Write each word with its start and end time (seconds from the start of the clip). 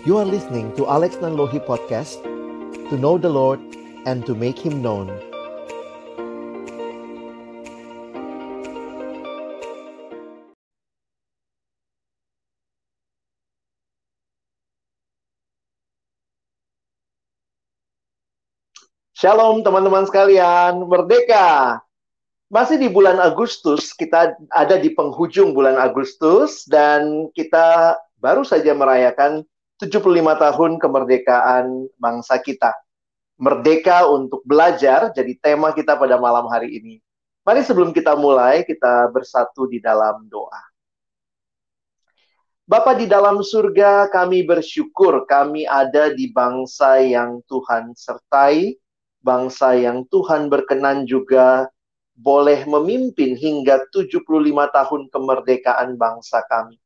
You 0.00 0.16
are 0.16 0.24
listening 0.24 0.72
to 0.80 0.88
Alex 0.88 1.20
Nanlohi 1.20 1.60
Podcast 1.60 2.24
To 2.88 2.96
know 2.96 3.20
the 3.20 3.28
Lord 3.28 3.60
and 4.08 4.24
to 4.24 4.32
make 4.32 4.56
Him 4.56 4.80
known 4.80 5.12
Shalom 19.12 19.60
teman-teman 19.60 20.08
sekalian, 20.08 20.80
Merdeka! 20.88 21.76
Masih 22.48 22.80
di 22.80 22.88
bulan 22.88 23.20
Agustus, 23.20 23.92
kita 23.92 24.32
ada 24.48 24.80
di 24.80 24.96
penghujung 24.96 25.52
bulan 25.52 25.76
Agustus 25.76 26.64
dan 26.64 27.28
kita 27.36 28.00
baru 28.16 28.48
saja 28.48 28.72
merayakan 28.72 29.44
75 29.80 30.12
tahun 30.36 30.76
kemerdekaan 30.76 31.88
bangsa 31.96 32.36
kita. 32.36 32.76
Merdeka 33.40 34.04
untuk 34.04 34.44
belajar 34.44 35.08
jadi 35.16 35.32
tema 35.40 35.72
kita 35.72 35.96
pada 35.96 36.20
malam 36.20 36.44
hari 36.52 36.76
ini. 36.76 37.00
Mari 37.40 37.64
sebelum 37.64 37.96
kita 37.96 38.12
mulai, 38.12 38.60
kita 38.68 39.08
bersatu 39.08 39.64
di 39.64 39.80
dalam 39.80 40.28
doa. 40.28 40.60
Bapa 42.68 42.92
di 42.92 43.08
dalam 43.08 43.40
surga, 43.40 44.12
kami 44.12 44.44
bersyukur 44.44 45.24
kami 45.24 45.64
ada 45.64 46.12
di 46.12 46.28
bangsa 46.28 47.00
yang 47.00 47.40
Tuhan 47.48 47.96
sertai, 47.96 48.76
bangsa 49.24 49.72
yang 49.80 50.04
Tuhan 50.12 50.52
berkenan 50.52 51.08
juga 51.08 51.72
boleh 52.12 52.68
memimpin 52.68 53.32
hingga 53.32 53.88
75 53.88 54.28
tahun 54.76 55.02
kemerdekaan 55.08 55.96
bangsa 55.96 56.44
kami. 56.52 56.76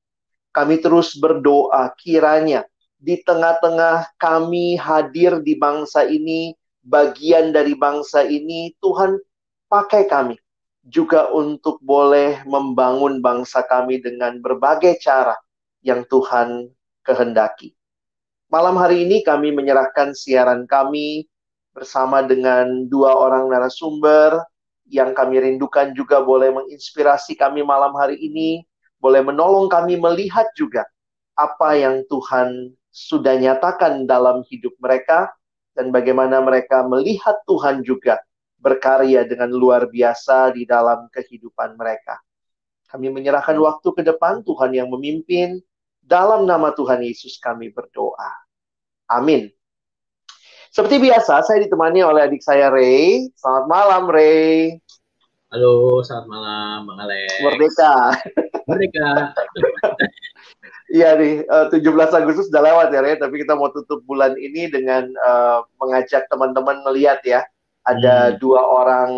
Kami 0.54 0.78
terus 0.78 1.18
berdoa 1.18 1.90
kiranya 1.98 2.62
di 3.04 3.20
tengah-tengah 3.20 4.16
kami 4.16 4.80
hadir 4.80 5.44
di 5.44 5.60
bangsa 5.60 6.08
ini, 6.08 6.56
bagian 6.80 7.52
dari 7.52 7.76
bangsa 7.76 8.24
ini, 8.24 8.72
Tuhan 8.80 9.20
pakai 9.68 10.08
kami 10.08 10.40
juga 10.88 11.28
untuk 11.32 11.80
boleh 11.84 12.40
membangun 12.48 13.20
bangsa 13.20 13.64
kami 13.68 14.00
dengan 14.00 14.40
berbagai 14.40 14.96
cara 15.04 15.36
yang 15.84 16.08
Tuhan 16.08 16.72
kehendaki. 17.04 17.76
Malam 18.48 18.80
hari 18.80 19.04
ini 19.04 19.20
kami 19.20 19.52
menyerahkan 19.52 20.16
siaran 20.16 20.64
kami 20.64 21.28
bersama 21.76 22.24
dengan 22.24 22.88
dua 22.88 23.16
orang 23.16 23.52
narasumber 23.52 24.40
yang 24.88 25.16
kami 25.16 25.40
rindukan 25.40 25.92
juga 25.96 26.20
boleh 26.24 26.52
menginspirasi 26.52 27.36
kami 27.36 27.64
malam 27.64 27.92
hari 27.96 28.16
ini, 28.20 28.64
boleh 29.00 29.24
menolong 29.24 29.68
kami 29.68 29.96
melihat 30.00 30.48
juga 30.56 30.84
apa 31.34 31.74
yang 31.74 32.04
Tuhan 32.06 32.72
sudah 32.94 33.34
nyatakan 33.34 34.06
dalam 34.06 34.46
hidup 34.46 34.70
mereka 34.78 35.34
dan 35.74 35.90
bagaimana 35.90 36.38
mereka 36.38 36.86
melihat 36.86 37.42
Tuhan 37.42 37.82
juga 37.82 38.22
berkarya 38.62 39.26
dengan 39.26 39.50
luar 39.50 39.90
biasa 39.90 40.54
di 40.54 40.62
dalam 40.62 41.10
kehidupan 41.10 41.74
mereka. 41.74 42.22
Kami 42.86 43.10
menyerahkan 43.10 43.58
waktu 43.58 43.88
ke 43.90 44.02
depan 44.06 44.46
Tuhan 44.46 44.70
yang 44.78 44.86
memimpin 44.94 45.58
dalam 45.98 46.46
nama 46.46 46.70
Tuhan 46.70 47.02
Yesus 47.02 47.42
kami 47.42 47.74
berdoa. 47.74 48.30
Amin. 49.10 49.50
Seperti 50.70 51.02
biasa, 51.02 51.42
saya 51.42 51.58
ditemani 51.66 52.06
oleh 52.06 52.30
adik 52.30 52.42
saya 52.42 52.70
Ray. 52.70 53.30
Selamat 53.34 53.66
malam, 53.66 54.02
Ray. 54.06 54.78
Halo, 55.50 56.02
selamat 56.02 56.26
malam, 56.30 56.78
Bang 56.86 56.98
Alex. 57.02 57.30
Merdeka. 57.42 57.94
Merdeka. 58.70 59.10
Iya 60.94 61.18
nih, 61.18 61.42
eh, 61.42 61.66
17 61.74 62.14
Agustus 62.14 62.46
sudah 62.46 62.62
lewat 62.62 62.94
ya, 62.94 63.02
Ray. 63.02 63.18
Tapi 63.18 63.42
kita 63.42 63.58
mau 63.58 63.66
tutup 63.74 64.06
bulan 64.06 64.38
ini 64.38 64.70
dengan 64.70 65.10
uh, 65.26 65.66
mengajak 65.82 66.30
teman-teman 66.30 66.86
melihat 66.86 67.18
ya, 67.26 67.42
ada 67.82 68.30
hmm. 68.30 68.38
dua 68.38 68.62
orang 68.62 69.10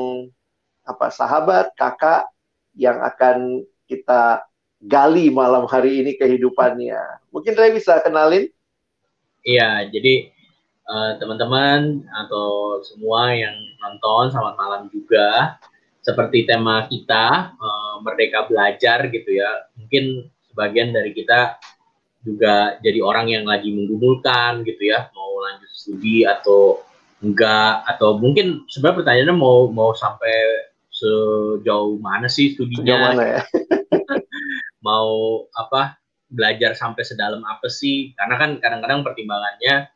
apa 0.88 1.12
sahabat, 1.12 1.76
kakak 1.76 2.32
yang 2.80 2.96
akan 3.04 3.60
kita 3.92 4.48
gali 4.88 5.28
malam 5.28 5.68
hari 5.68 6.00
ini 6.00 6.16
kehidupannya. 6.16 7.20
Mungkin 7.28 7.52
Ray 7.52 7.76
bisa 7.76 8.00
kenalin? 8.00 8.48
Iya, 9.44 9.92
jadi 9.92 10.32
eh, 10.86 11.12
teman-teman 11.20 12.08
atau 12.24 12.80
semua 12.88 13.36
yang 13.36 13.52
nonton 13.84 14.32
selamat 14.32 14.54
malam 14.56 14.82
juga 14.88 15.60
seperti 16.00 16.46
tema 16.46 16.86
kita 16.86 17.50
uh, 17.58 17.98
merdeka 17.98 18.46
belajar 18.46 19.10
gitu 19.10 19.26
ya 19.26 19.66
mungkin 19.74 20.30
sebagian 20.56 20.96
dari 20.96 21.12
kita 21.12 21.60
juga 22.24 22.80
jadi 22.80 23.04
orang 23.04 23.28
yang 23.28 23.44
lagi 23.44 23.68
menggumulkan 23.68 24.64
gitu 24.64 24.88
ya 24.88 25.12
mau 25.12 25.36
lanjut 25.44 25.68
studi 25.68 26.24
atau 26.24 26.80
enggak 27.20 27.84
atau 27.84 28.16
mungkin 28.16 28.64
sebenarnya 28.72 29.04
pertanyaannya 29.04 29.36
mau 29.36 29.68
mau 29.68 29.92
sampai 29.92 30.32
sejauh 30.88 32.00
mana 32.00 32.24
sih 32.24 32.56
studinya 32.56 33.12
mana 33.12 33.22
ya? 33.36 33.40
mau 34.86 35.44
apa 35.52 36.00
belajar 36.32 36.72
sampai 36.72 37.04
sedalam 37.04 37.44
apa 37.44 37.68
sih 37.68 38.16
karena 38.16 38.40
kan 38.40 38.50
kadang-kadang 38.64 39.04
pertimbangannya 39.04 39.92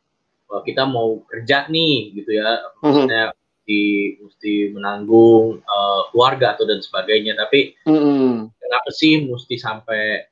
kita 0.69 0.85
mau 0.85 1.25
kerja 1.25 1.73
nih 1.73 2.13
gitu 2.21 2.37
ya 2.37 2.61
mhm. 2.61 2.85
maksudnya 2.85 3.23
mesti 3.71 4.19
mesti 4.19 4.53
menanggung 4.75 5.63
uh, 5.63 6.01
keluarga 6.11 6.59
atau 6.59 6.67
dan 6.67 6.83
sebagainya 6.83 7.39
tapi 7.39 7.79
mm-hmm. 7.87 8.51
kenapa 8.59 8.91
sih 8.91 9.31
mesti 9.31 9.55
sampai 9.63 10.27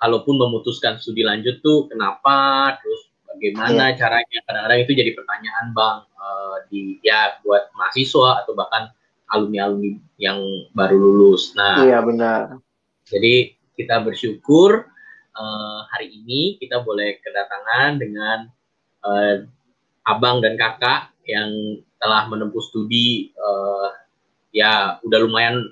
kalaupun 0.00 0.40
memutuskan 0.40 0.96
studi 0.96 1.22
lanjut 1.22 1.60
tuh 1.60 1.86
kenapa? 1.92 2.74
Terus 2.80 3.12
bagaimana 3.28 3.92
yeah. 3.92 3.96
caranya? 4.00 4.38
Kadang-kadang 4.48 4.80
itu 4.82 4.92
jadi 4.96 5.10
pertanyaan 5.12 5.66
bang. 5.76 5.98
Uh, 6.20 6.56
di 6.68 7.00
ya 7.00 7.40
buat 7.40 7.72
mahasiswa 7.72 8.44
atau 8.44 8.52
bahkan 8.52 8.92
alumni-alumni 9.30 9.96
yang 10.20 10.40
baru 10.76 10.96
lulus. 10.96 11.56
Nah 11.56 11.84
iya 11.84 11.96
yeah, 11.96 12.02
benar. 12.02 12.40
jadi 13.08 13.56
kita 13.74 14.04
bersyukur 14.04 14.84
uh, 15.32 15.80
hari 15.88 16.12
ini 16.12 16.60
kita 16.60 16.84
boleh 16.84 17.16
kedatangan 17.24 17.96
dengan 17.96 18.38
uh, 19.06 19.42
abang 20.04 20.44
dan 20.44 20.60
kakak 20.60 21.08
yang 21.24 21.80
telah 21.96 22.28
menempuh 22.28 22.60
studi 22.60 23.32
uh, 23.40 23.96
ya 24.52 25.00
udah 25.06 25.18
lumayan 25.24 25.64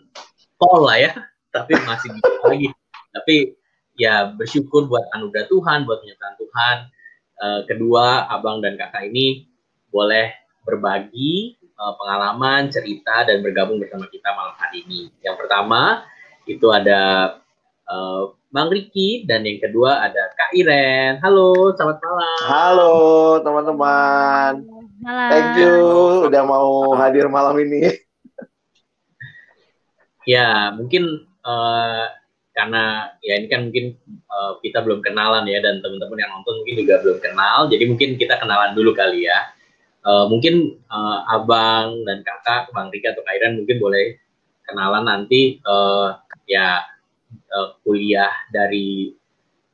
tol 0.56 0.88
lah 0.88 0.97
ya. 0.97 1.12
Tapi 1.55 1.77
masih 1.84 2.12
gitu 2.12 2.44
lagi. 2.44 2.69
Tapi 3.12 3.37
ya 3.98 4.31
bersyukur 4.31 4.86
buat 4.86 5.10
anugerah 5.19 5.50
Tuhan 5.50 5.82
buat 5.82 5.98
penyertaan 6.00 6.34
Tuhan 6.38 6.76
uh, 7.42 7.60
kedua 7.66 8.31
abang 8.31 8.62
dan 8.62 8.78
kakak 8.78 9.10
ini 9.10 9.50
boleh 9.91 10.31
berbagi 10.62 11.59
uh, 11.75 11.98
pengalaman 11.98 12.70
cerita 12.70 13.26
dan 13.26 13.42
bergabung 13.42 13.82
bersama 13.82 14.06
kita 14.06 14.31
malam 14.38 14.54
hari 14.54 14.87
ini 14.87 15.10
yang 15.26 15.34
pertama 15.34 16.06
itu 16.47 16.70
ada 16.70 17.37
uh, 17.91 18.32
Bang 18.48 18.72
Riki 18.72 19.28
dan 19.28 19.44
yang 19.44 19.60
kedua 19.60 20.08
ada 20.08 20.32
Kak 20.32 20.56
Iren. 20.56 21.20
Halo, 21.20 21.76
selamat 21.76 22.00
malam. 22.00 22.41
Halo 22.48 22.97
teman-teman. 23.44 24.53
Malam. 25.04 25.28
Thank 25.28 25.48
you 25.60 25.76
udah 26.32 26.42
mau 26.48 26.97
hadir 26.97 27.28
malam 27.28 27.60
ini. 27.60 27.92
ya, 30.32 30.72
mungkin 30.72 31.28
uh, 31.44 32.08
karena 32.58 33.14
ya 33.22 33.38
ini 33.38 33.46
kan 33.46 33.70
mungkin 33.70 33.94
uh, 34.26 34.58
kita 34.58 34.82
belum 34.82 34.98
kenalan 35.06 35.46
ya 35.46 35.62
dan 35.62 35.78
teman-teman 35.78 36.19
yang 36.19 36.34
nonton 36.34 36.58
mungkin 36.58 36.74
juga 36.82 36.98
belum 37.06 37.19
kenal. 37.22 37.70
Jadi 37.70 37.84
mungkin 37.86 38.19
kita 38.19 38.34
kenalan 38.42 38.74
dulu 38.74 38.98
kali 38.98 39.30
ya. 39.30 39.54
Uh, 40.02 40.26
mungkin 40.26 40.74
uh, 40.91 41.22
abang 41.30 42.02
dan 42.02 42.26
kakak, 42.26 42.74
Bang 42.74 42.91
Rika 42.91 43.14
atau 43.14 43.22
Kak 43.22 43.38
Iren 43.38 43.62
mungkin 43.62 43.78
boleh 43.78 44.19
kenalan 44.66 45.06
nanti 45.06 45.62
uh, 45.62 46.19
ya 46.50 46.82
uh, 47.30 47.78
kuliah 47.87 48.34
dari 48.50 49.14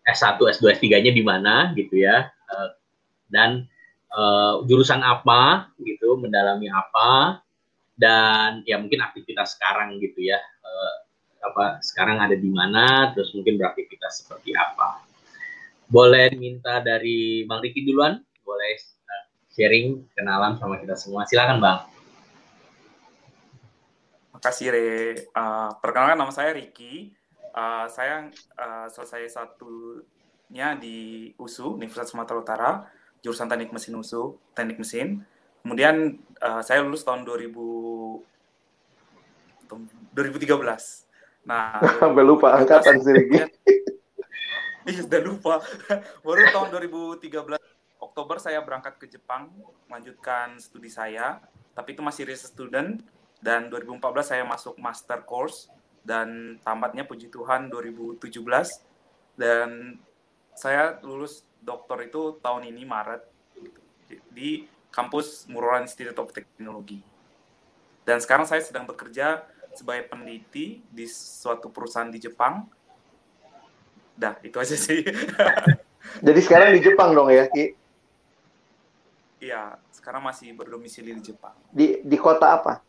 S1, 0.05 0.37
S2, 0.37 0.77
S3-nya 0.77 1.17
di 1.17 1.25
mana 1.25 1.73
gitu 1.73 2.05
ya. 2.05 2.29
Uh, 2.53 2.69
dan 3.33 3.65
uh, 4.13 4.61
jurusan 4.69 5.01
apa 5.01 5.73
gitu, 5.81 6.21
mendalami 6.21 6.69
apa 6.69 7.41
dan 7.97 8.61
ya 8.69 8.77
mungkin 8.77 9.01
aktivitas 9.01 9.57
sekarang 9.57 9.97
gitu 10.05 10.21
ya. 10.21 10.37
Uh, 10.61 11.04
apa 11.45 11.85
sekarang 11.85 12.25
ada 12.25 12.33
di 12.33 12.49
mana, 12.49 13.13
terus 13.13 13.37
mungkin 13.37 13.61
beraktivitas 13.61 14.25
seperti 14.25 14.57
apa. 14.57 15.05
Boleh 15.85 16.33
minta 16.35 16.81
dari 16.81 17.45
Bang 17.45 17.61
Riki 17.61 17.85
duluan, 17.85 18.17
boleh 18.43 18.81
sharing, 19.55 20.03
kenalan 20.17 20.59
sama 20.59 20.81
kita 20.83 20.99
semua. 20.99 21.23
Silakan 21.29 21.63
Bang. 21.63 21.79
Makasih 24.35 24.69
Re. 24.75 24.89
Uh, 25.31 25.71
perkenalkan 25.79 26.19
nama 26.19 26.33
saya 26.35 26.53
Riki 26.53 27.15
uh, 27.55 27.87
saya 27.87 28.29
uh, 28.59 28.91
selesai 28.91 29.31
satunya 29.31 30.75
di 30.77 31.31
USU 31.39 31.79
Universitas 31.79 32.11
Sumatera 32.11 32.39
Utara 32.43 32.71
jurusan 33.23 33.49
teknik 33.49 33.73
mesin 33.73 33.97
USU 33.97 34.37
teknik 34.53 34.83
mesin 34.83 35.25
kemudian 35.65 36.21
uh, 36.45 36.61
saya 36.61 36.85
lulus 36.85 37.07
tahun 37.07 37.25
2000 37.25 37.57
2013 40.13 40.53
nah 41.45 41.81
sampai 42.01 42.25
lupa 42.25 42.53
angkatan 42.59 43.01
sih 43.01 43.15
Iya, 44.85 45.01
sudah 45.09 45.23
lupa. 45.25 45.55
Baru 46.21 46.45
tahun 46.53 46.69
2013 46.77 47.33
Oktober 48.05 48.37
saya 48.37 48.61
berangkat 48.61 49.01
ke 49.01 49.09
Jepang 49.09 49.49
melanjutkan 49.89 50.61
studi 50.61 50.93
saya, 50.93 51.41
tapi 51.73 51.97
itu 51.97 52.05
masih 52.05 52.29
research 52.29 52.53
student. 52.53 53.01
Dan 53.41 53.73
2014 53.73 54.37
saya 54.37 54.45
masuk 54.45 54.77
master 54.77 55.25
course. 55.25 55.73
Dan 56.05 56.61
tamatnya 56.61 57.09
puji 57.09 57.33
Tuhan 57.33 57.73
2017 57.73 58.21
dan 59.41 59.97
saya 60.53 61.01
lulus 61.01 61.49
doktor 61.65 62.05
itu 62.05 62.37
tahun 62.45 62.69
ini 62.69 62.85
Maret. 62.85 63.25
Di 64.37 64.69
kampus 64.93 65.49
Murora 65.49 65.81
Institute 65.81 66.21
of 66.21 66.29
Technology. 66.37 67.01
Dan 68.05 68.21
sekarang 68.21 68.45
saya 68.45 68.61
sedang 68.61 68.85
bekerja 68.85 69.49
sebagai 69.75 70.09
peneliti 70.09 70.81
di 70.89 71.07
suatu 71.11 71.69
perusahaan 71.69 72.11
di 72.11 72.23
Jepang. 72.23 72.65
Dah, 74.15 74.39
itu 74.47 74.57
aja 74.57 74.79
sih. 74.79 75.03
Jadi 76.27 76.41
sekarang 76.41 76.75
di 76.79 76.81
Jepang 76.81 77.13
dong 77.13 77.29
ya, 77.35 77.51
Ki? 77.51 77.75
Iya, 79.43 79.77
sekarang 79.91 80.25
masih 80.25 80.55
berdomisili 80.57 81.13
di 81.19 81.35
Jepang. 81.35 81.53
Di 81.69 82.01
di 82.01 82.17
kota 82.17 82.57
apa? 82.57 82.81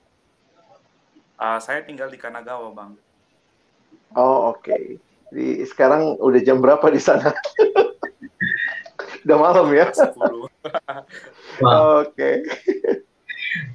Uh, 1.36 1.60
saya 1.60 1.84
tinggal 1.84 2.08
di 2.08 2.16
Kanagawa, 2.16 2.72
Bang. 2.72 2.96
Oh, 4.16 4.56
oke. 4.56 4.64
Okay. 4.64 5.02
Di 5.34 5.68
sekarang 5.68 6.16
udah 6.22 6.40
jam 6.40 6.64
berapa 6.64 6.88
di 6.88 7.02
sana? 7.02 7.34
udah 9.28 9.38
malam 9.42 9.68
ya? 9.74 9.90
10. 9.90 10.16
Oke. 12.06 12.32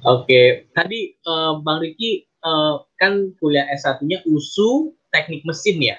Oke, 0.01 0.71
tadi 0.73 1.13
uh, 1.25 1.59
Bang 1.61 1.81
Riki 1.81 2.30
uh, 2.45 2.85
kan 2.97 3.33
kuliah 3.41 3.65
S1-nya 3.73 4.25
USU 4.27 4.93
Teknik 5.09 5.43
Mesin 5.43 5.77
ya. 5.81 5.97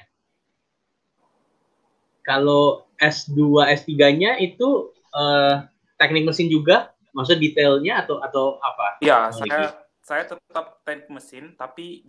Kalau 2.23 2.87
S2 3.03 3.67
S3-nya 3.67 4.39
itu 4.39 4.95
uh, 5.11 5.67
Teknik 5.99 6.23
Mesin 6.27 6.47
juga, 6.47 6.95
maksud 7.13 7.39
detailnya 7.39 8.03
atau 8.03 8.19
atau 8.19 8.57
apa? 8.59 8.99
Iya, 9.05 9.31
saya 9.31 9.83
saya 10.03 10.27
tetap 10.27 10.83
teknik 10.83 11.09
mesin 11.13 11.55
tapi 11.55 12.03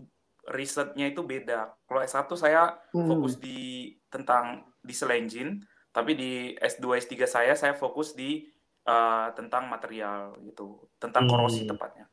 risetnya 0.50 1.08
itu 1.08 1.22
beda. 1.24 1.72
Kalau 1.88 2.02
S1 2.04 2.28
saya 2.36 2.76
hmm. 2.92 3.08
fokus 3.08 3.40
di 3.40 3.94
tentang 4.12 4.66
diesel 4.84 5.14
engine, 5.14 5.64
tapi 5.94 6.18
di 6.18 6.32
S2 6.60 7.00
S3 7.00 7.14
saya 7.30 7.54
saya 7.56 7.78
fokus 7.78 8.18
di 8.18 8.44
uh, 8.90 9.32
tentang 9.38 9.70
material 9.72 10.36
gitu, 10.44 10.90
tentang 11.00 11.30
korosi 11.30 11.64
hmm. 11.64 11.70
tepatnya. 11.72 12.06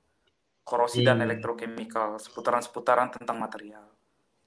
Korosi 0.70 1.02
hmm. 1.02 1.08
dan 1.11 1.19
elektrochemical, 1.26 2.22
seputaran-seputaran 2.22 3.11
tentang 3.11 3.43
material. 3.43 3.90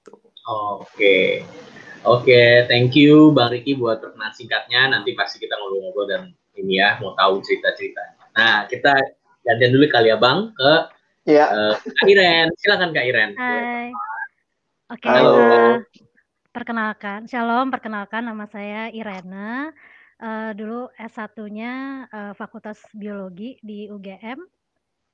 Oke. 0.08 0.88
Okay. 0.96 1.28
Oke, 2.04 2.28
okay, 2.28 2.48
thank 2.68 2.92
you 2.92 3.32
Bang 3.32 3.48
Riki 3.48 3.80
buat 3.80 3.96
perkenalan 3.96 4.36
singkatnya. 4.36 4.92
Nanti 4.92 5.16
pasti 5.16 5.40
kita 5.40 5.56
ngobrol-ngobrol 5.56 6.04
dan 6.04 6.22
ini 6.52 6.76
ya 6.76 7.00
mau 7.00 7.16
tahu 7.16 7.40
cerita-ceritanya. 7.40 8.24
Nah, 8.36 8.68
kita 8.68 8.92
gantian 9.40 9.72
dulu 9.72 9.88
kali 9.88 10.12
ya 10.12 10.20
Bang 10.20 10.52
ke 10.52 10.72
ya. 11.24 11.48
uh, 11.48 11.72
Kak 11.80 12.04
Iren. 12.04 12.52
Silakan 12.60 12.92
Kak 12.92 13.08
Iren. 13.08 13.32
Hai. 13.40 13.88
Oke, 14.92 15.08
okay, 15.08 15.16
uh, 15.16 15.80
perkenalkan. 16.52 17.24
Shalom, 17.24 17.72
perkenalkan 17.72 18.28
nama 18.28 18.44
saya 18.52 18.92
Irena 18.92 19.72
uh, 20.20 20.52
dulu 20.52 20.92
S1-nya 21.00 22.04
uh, 22.12 22.32
Fakultas 22.36 22.84
Biologi 22.92 23.56
di 23.64 23.88
UGM. 23.88 24.44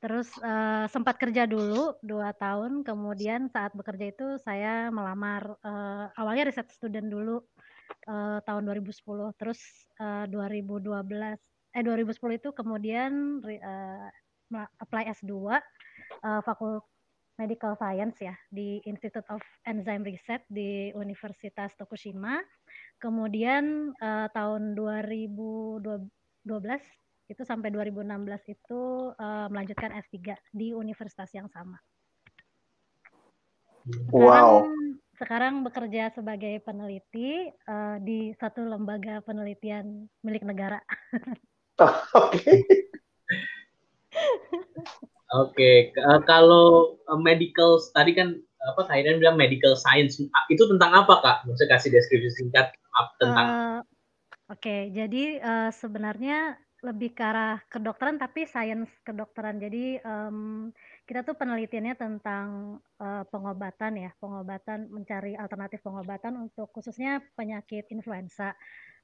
Terus 0.01 0.33
uh, 0.41 0.89
sempat 0.89 1.21
kerja 1.21 1.45
dulu 1.45 1.93
dua 2.01 2.33
tahun, 2.33 2.81
kemudian 2.89 3.53
saat 3.53 3.77
bekerja 3.77 4.09
itu 4.09 4.27
saya 4.41 4.89
melamar 4.89 5.61
uh, 5.61 6.09
awalnya 6.17 6.49
riset 6.49 6.73
student 6.73 7.13
dulu 7.13 7.45
uh, 8.09 8.41
tahun 8.49 8.65
2010, 8.65 9.37
terus 9.37 9.61
uh, 10.01 10.25
2012 10.25 10.97
eh 11.71 11.87
2010 11.87 12.41
itu 12.43 12.51
kemudian 12.51 13.39
uh, 13.47 14.09
apply 14.83 15.07
S2 15.15 15.31
uh, 15.31 16.41
Fakultas 16.43 16.83
Medical 17.41 17.73
Science 17.81 18.21
ya 18.21 18.37
di 18.53 18.85
Institute 18.85 19.25
of 19.33 19.41
Enzyme 19.65 20.05
Research 20.05 20.45
di 20.53 20.93
Universitas 20.93 21.73
Tokushima. 21.73 22.37
Kemudian 23.01 23.97
uh, 23.97 24.29
tahun 24.37 24.77
2012 24.77 26.05
itu 27.31 27.47
sampai 27.47 27.71
2016 27.71 28.11
itu 28.51 28.81
uh, 29.15 29.47
melanjutkan 29.47 29.95
S3 29.95 30.35
di 30.51 30.75
universitas 30.75 31.31
yang 31.31 31.47
sama. 31.55 31.79
Sekarang, 33.87 34.11
wow. 34.11 34.53
Sekarang 35.17 35.55
bekerja 35.63 36.11
sebagai 36.11 36.59
peneliti 36.67 37.49
uh, 37.71 38.03
di 38.03 38.35
satu 38.35 38.67
lembaga 38.67 39.23
penelitian 39.23 40.11
milik 40.27 40.43
negara. 40.43 40.83
Oke. 42.19 42.67
Oke, 45.31 45.95
kalau 46.27 46.99
medical 47.23 47.79
tadi 47.95 48.19
kan 48.19 48.35
apa 48.61 48.83
Kairan 48.91 49.23
bilang 49.23 49.39
medical 49.39 49.79
science 49.79 50.19
itu 50.51 50.63
tentang 50.67 50.91
apa 50.93 51.23
kak? 51.23 51.37
Maksudnya 51.47 51.79
kasih 51.79 51.95
deskripsi 51.95 52.31
singkat 52.35 52.75
tentang. 53.23 53.47
Uh, 53.47 53.81
Oke, 54.51 54.67
okay. 54.67 54.81
jadi 54.91 55.39
uh, 55.39 55.71
sebenarnya 55.71 56.59
lebih 56.81 57.13
ke 57.13 57.21
arah 57.21 57.61
kedokteran 57.69 58.17
tapi 58.17 58.49
sains 58.49 58.89
kedokteran. 59.05 59.61
Jadi 59.61 60.01
um, 60.01 60.69
kita 61.05 61.25
tuh 61.25 61.37
penelitiannya 61.37 61.95
tentang 61.97 62.81
uh, 63.01 63.25
pengobatan 63.29 64.01
ya, 64.01 64.11
pengobatan 64.17 64.89
mencari 64.89 65.37
alternatif 65.37 65.85
pengobatan 65.85 66.41
untuk 66.41 66.73
khususnya 66.73 67.21
penyakit 67.37 67.85
influenza. 67.93 68.57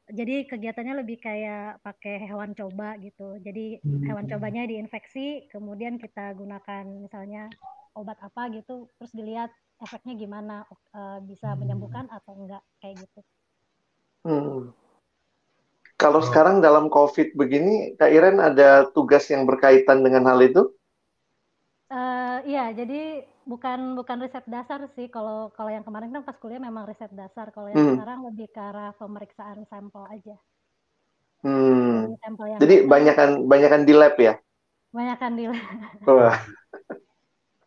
Jadi 0.06 0.46
kegiatannya 0.46 1.02
lebih 1.02 1.18
kayak 1.18 1.82
pakai 1.82 2.30
hewan 2.30 2.54
coba 2.54 2.94
gitu. 3.02 3.42
Jadi 3.42 3.82
hewan 4.06 4.24
hmm. 4.24 4.32
cobanya 4.32 4.62
diinfeksi, 4.64 5.50
kemudian 5.50 5.98
kita 5.98 6.32
gunakan 6.38 6.86
misalnya 6.86 7.50
obat 7.96 8.20
apa 8.20 8.52
gitu 8.52 8.92
terus 9.00 9.10
dilihat 9.16 9.48
efeknya 9.80 10.14
gimana 10.14 10.68
uh, 10.92 11.18
bisa 11.24 11.56
menyembuhkan 11.56 12.06
atau 12.12 12.32
enggak 12.38 12.62
kayak 12.78 13.02
gitu. 13.02 13.20
Hmm. 14.22 14.85
Kalau 15.96 16.20
oh. 16.20 16.26
sekarang 16.28 16.60
dalam 16.60 16.92
COVID 16.92 17.32
begini, 17.32 17.96
Kak 17.96 18.12
Iren 18.12 18.36
ada 18.36 18.84
tugas 18.92 19.24
yang 19.32 19.48
berkaitan 19.48 20.04
dengan 20.04 20.28
hal 20.28 20.44
itu? 20.44 20.68
Uh, 21.88 22.44
iya, 22.44 22.68
jadi 22.76 23.24
bukan 23.48 23.96
bukan 23.96 24.20
riset 24.20 24.44
dasar 24.44 24.84
sih. 24.92 25.08
Kalau 25.08 25.48
kalau 25.56 25.72
yang 25.72 25.86
kemarin 25.88 26.12
kan 26.12 26.20
pas 26.26 26.36
kuliah 26.36 26.60
memang 26.60 26.84
riset 26.84 27.08
dasar. 27.16 27.48
Kalau 27.48 27.72
yang 27.72 27.80
hmm. 27.80 27.96
sekarang 27.96 28.28
lebih 28.28 28.52
ke 28.52 28.60
arah 28.60 28.92
pemeriksaan 29.00 29.64
sampel 29.72 30.04
aja. 30.12 30.36
Hmm. 31.40 32.12
Sampel 32.20 32.46
yang 32.52 32.60
jadi 32.60 32.84
banyakkan 32.84 33.48
banyakkan 33.48 33.82
di 33.88 33.94
lab 33.96 34.20
ya? 34.20 34.36
Banyakkan 34.92 35.32
di 35.32 35.44
lab. 35.48 35.64
Wah. 36.04 36.36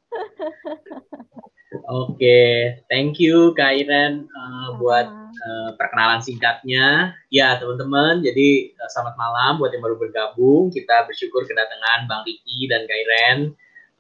Oke, 1.70 1.86
okay. 2.18 2.82
thank 2.90 3.22
you 3.22 3.54
Kak 3.54 3.78
Iren 3.78 4.26
uh, 4.34 4.74
buat 4.82 5.06
uh, 5.06 5.70
perkenalan 5.78 6.18
singkatnya. 6.18 7.14
Ya 7.30 7.62
teman-teman, 7.62 8.26
jadi 8.26 8.74
uh, 8.74 8.90
selamat 8.90 9.14
malam 9.14 9.62
buat 9.62 9.70
yang 9.70 9.86
baru 9.86 10.02
bergabung. 10.02 10.74
Kita 10.74 11.06
bersyukur 11.06 11.46
kedatangan 11.46 12.10
Bang 12.10 12.26
Riki 12.26 12.66
dan 12.66 12.90
Kak 12.90 13.00
Iren. 13.06 13.40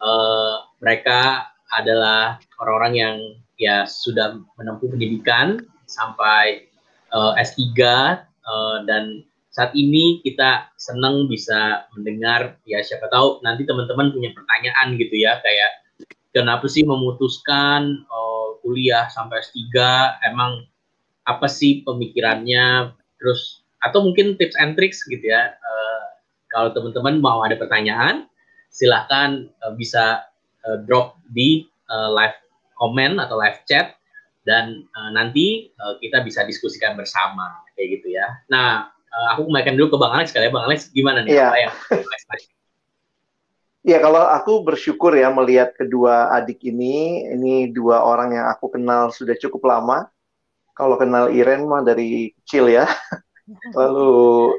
Uh, 0.01 0.65
mereka 0.81 1.45
adalah 1.69 2.41
orang-orang 2.57 2.93
yang 2.97 3.17
ya 3.61 3.85
sudah 3.85 4.41
menempuh 4.57 4.89
pendidikan 4.89 5.61
sampai 5.85 6.73
uh, 7.13 7.37
S3 7.37 7.69
uh, 8.49 8.77
dan 8.89 9.21
saat 9.53 9.77
ini 9.77 10.25
kita 10.25 10.73
senang 10.81 11.29
bisa 11.29 11.85
mendengar 11.93 12.57
ya 12.65 12.81
siapa 12.81 13.13
tahu 13.13 13.45
nanti 13.45 13.61
teman-teman 13.69 14.09
punya 14.09 14.33
pertanyaan 14.33 14.97
gitu 14.97 15.13
ya 15.21 15.37
kayak 15.45 15.85
kenapa 16.33 16.65
sih 16.69 16.85
memutuskan 16.85 18.05
uh, 18.09 18.57
kuliah 18.61 19.09
sampai 19.09 19.41
S3 19.41 19.73
emang 20.29 20.65
apa 21.25 21.47
sih 21.49 21.81
pemikirannya? 21.85 22.93
Terus 23.17 23.65
atau 23.79 24.03
mungkin 24.03 24.35
tips 24.35 24.57
and 24.59 24.75
tricks 24.75 25.01
gitu 25.07 25.23
ya. 25.23 25.55
Uh, 25.55 26.03
kalau 26.49 26.69
teman-teman 26.73 27.21
mau 27.21 27.41
ada 27.45 27.55
pertanyaan 27.57 28.25
silahkan 28.69 29.49
uh, 29.65 29.73
bisa 29.73 30.25
uh, 30.65 30.77
drop 30.85 31.17
di 31.33 31.65
uh, 31.89 32.09
live 32.13 32.37
comment 32.77 33.17
atau 33.21 33.37
live 33.39 33.59
chat. 33.65 33.95
Dan 34.47 34.87
uh, 34.97 35.09
nanti 35.13 35.69
uh, 35.77 35.99
kita 36.01 36.25
bisa 36.25 36.41
diskusikan 36.47 36.97
bersama 36.97 37.61
kayak 37.77 38.01
gitu 38.01 38.17
ya. 38.17 38.27
Nah 38.49 38.89
uh, 38.89 39.27
aku 39.35 39.45
kembalikan 39.49 39.77
dulu 39.77 39.93
ke 39.93 39.97
Bang 40.01 40.13
Alex 40.15 40.33
kali 40.33 40.49
ya. 40.49 40.51
Bang 40.53 40.65
Alex 40.65 40.89
gimana 40.93 41.21
nih? 41.25 41.37
Yeah. 41.37 41.49
apa 41.53 41.57
yang 41.59 41.73
Ya 43.79 44.03
kalau 44.03 44.27
aku 44.27 44.67
bersyukur 44.67 45.15
ya 45.15 45.31
melihat 45.31 45.71
kedua 45.71 46.35
adik 46.35 46.59
ini, 46.67 47.23
ini 47.31 47.71
dua 47.71 48.03
orang 48.03 48.35
yang 48.35 48.51
aku 48.51 48.75
kenal 48.75 49.07
sudah 49.07 49.39
cukup 49.39 49.71
lama. 49.71 50.11
Kalau 50.75 50.99
kenal 50.99 51.31
Iren 51.31 51.63
mah 51.63 51.83
dari 51.87 52.35
kecil 52.43 52.67
ya. 52.67 52.83
Lalu 53.79 54.11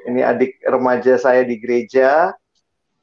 ini 0.08 0.20
adik 0.24 0.56
remaja 0.64 1.20
saya 1.20 1.44
di 1.44 1.60
gereja. 1.60 2.32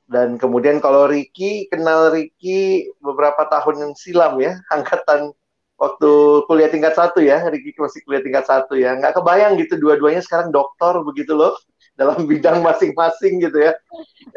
Dan 0.09 0.41
kemudian 0.41 0.81
kalau 0.81 1.05
Ricky, 1.05 1.69
kenal 1.69 2.09
Ricky 2.09 2.89
beberapa 2.97 3.43
tahun 3.51 3.75
yang 3.86 3.93
silam 3.93 4.39
ya, 4.39 4.57
angkatan 4.74 5.36
waktu 5.77 6.12
kuliah 6.47 6.71
tingkat 6.71 6.97
satu 6.97 7.21
ya, 7.21 7.45
Ricky 7.45 7.77
masih 7.77 8.01
kuliah 8.07 8.24
tingkat 8.25 8.50
satu 8.50 8.74
ya. 8.74 8.97
Nggak 8.97 9.21
kebayang 9.21 9.59
gitu 9.62 9.77
dua-duanya 9.77 10.25
sekarang 10.25 10.50
dokter 10.50 10.97
begitu 11.05 11.38
loh 11.38 11.53
dalam 11.98 12.30
bidang 12.30 12.62
masing-masing 12.62 13.42
gitu 13.42 13.58
ya. 13.58 13.74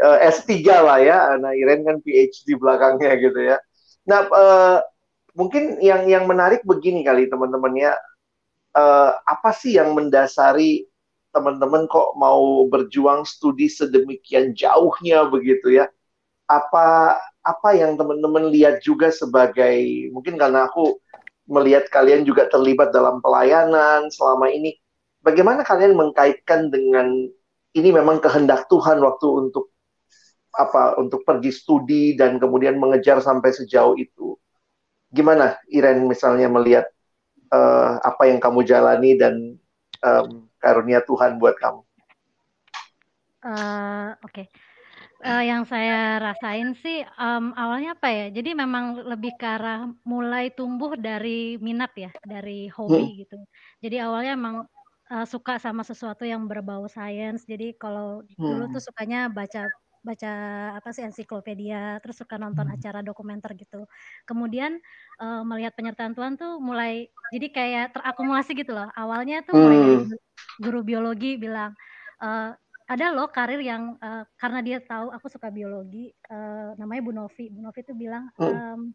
Eh, 0.00 0.18
S3 0.32 0.50
lah 0.80 0.98
ya. 0.98 1.18
Nah, 1.36 1.52
Iren 1.52 1.84
kan 1.84 2.00
PhD 2.00 2.56
belakangnya 2.56 3.12
gitu 3.20 3.40
ya. 3.40 3.56
Nah, 4.08 4.26
uh, 4.32 4.78
mungkin 5.36 5.78
yang 5.78 6.08
yang 6.08 6.24
menarik 6.24 6.64
begini 6.64 7.04
kali 7.04 7.28
teman-teman 7.28 7.76
ya. 7.76 7.92
Uh, 8.70 9.18
apa 9.26 9.50
sih 9.50 9.76
yang 9.76 9.92
mendasari 9.98 10.86
teman-teman 11.34 11.90
kok 11.90 12.14
mau 12.14 12.66
berjuang 12.70 13.26
studi 13.26 13.66
sedemikian 13.70 14.56
jauhnya 14.56 15.26
begitu 15.28 15.78
ya? 15.78 15.86
Apa 16.48 17.18
apa 17.40 17.68
yang 17.76 17.94
teman-teman 17.96 18.50
lihat 18.50 18.82
juga 18.82 19.12
sebagai 19.12 20.10
mungkin 20.14 20.36
karena 20.38 20.66
aku 20.70 20.98
melihat 21.50 21.90
kalian 21.90 22.22
juga 22.22 22.46
terlibat 22.46 22.94
dalam 22.94 23.18
pelayanan 23.18 24.06
selama 24.08 24.48
ini. 24.48 24.78
Bagaimana 25.20 25.66
kalian 25.66 25.98
mengkaitkan 25.98 26.72
dengan 26.72 27.28
ini 27.76 27.90
memang 27.94 28.18
kehendak 28.18 28.66
Tuhan 28.66 28.98
waktu 28.98 29.26
untuk 29.26 29.70
apa 30.50 30.98
untuk 30.98 31.22
pergi 31.22 31.54
studi 31.54 32.18
dan 32.18 32.42
kemudian 32.42 32.76
mengejar 32.76 33.22
sampai 33.22 33.54
sejauh 33.54 33.94
itu. 33.94 34.34
Gimana 35.10 35.58
Iren 35.70 36.06
misalnya 36.06 36.50
melihat 36.50 36.90
uh, 37.54 38.02
apa 38.02 38.26
yang 38.26 38.42
kamu 38.42 38.66
jalani 38.66 39.14
dan 39.14 39.58
um, 40.02 40.50
karunia 40.58 41.02
Tuhan 41.06 41.38
buat 41.38 41.54
kamu? 41.58 41.82
Uh, 43.40 44.14
Oke. 44.26 44.46
Okay 44.46 44.46
uh, 45.24 45.42
yang 45.44 45.62
saya 45.68 46.20
rasain 46.20 46.76
sih, 46.80 47.04
um, 47.20 47.52
awalnya 47.56 47.96
apa 47.96 48.08
ya, 48.08 48.26
jadi 48.32 48.56
memang 48.56 49.04
lebih 49.04 49.36
ke 49.36 49.46
arah 49.46 49.88
mulai 50.04 50.52
tumbuh 50.52 50.96
dari 50.96 51.60
minat 51.60 51.92
ya, 51.96 52.10
dari 52.24 52.68
hobi 52.72 53.04
hmm. 53.04 53.16
gitu. 53.24 53.38
Jadi 53.84 53.96
awalnya 54.00 54.32
emang, 54.36 54.56
uh, 55.10 55.26
suka 55.26 55.58
sama 55.58 55.82
sesuatu 55.82 56.22
yang 56.24 56.46
berbau 56.46 56.86
sains, 56.86 57.44
jadi 57.44 57.74
kalau 57.76 58.22
hmm. 58.24 58.38
dulu 58.38 58.64
tuh 58.72 58.82
sukanya 58.82 59.26
baca 59.28 59.66
baca 60.00 60.32
apa 60.80 60.88
sih, 60.96 61.04
ensiklopedia, 61.04 62.00
terus 62.00 62.16
suka 62.16 62.40
nonton 62.40 62.64
hmm. 62.64 62.76
acara 62.80 63.04
dokumenter 63.04 63.52
gitu. 63.52 63.84
Kemudian, 64.24 64.80
uh, 65.20 65.44
melihat 65.44 65.76
penyertaan 65.76 66.16
Tuhan 66.16 66.40
tuh 66.40 66.56
mulai 66.56 67.12
jadi 67.36 67.52
kayak 67.52 67.86
terakumulasi 68.00 68.56
gitu 68.56 68.72
loh. 68.72 68.88
Awalnya 68.96 69.44
tuh 69.44 69.60
mulai 69.60 69.80
hmm. 70.00 70.16
guru 70.64 70.80
biologi 70.80 71.36
bilang, 71.36 71.76
uh, 72.24 72.56
ada 72.90 73.14
loh 73.14 73.30
karir 73.30 73.62
yang 73.62 73.94
uh, 74.02 74.26
karena 74.34 74.60
dia 74.66 74.78
tahu 74.82 75.14
aku 75.14 75.30
suka 75.30 75.46
biologi 75.46 76.10
uh, 76.26 76.74
namanya 76.74 77.00
Bu 77.06 77.12
Novi 77.14 77.46
Bu 77.46 77.62
Novi 77.62 77.86
itu 77.86 77.94
bilang 77.94 78.34
um, 78.34 78.90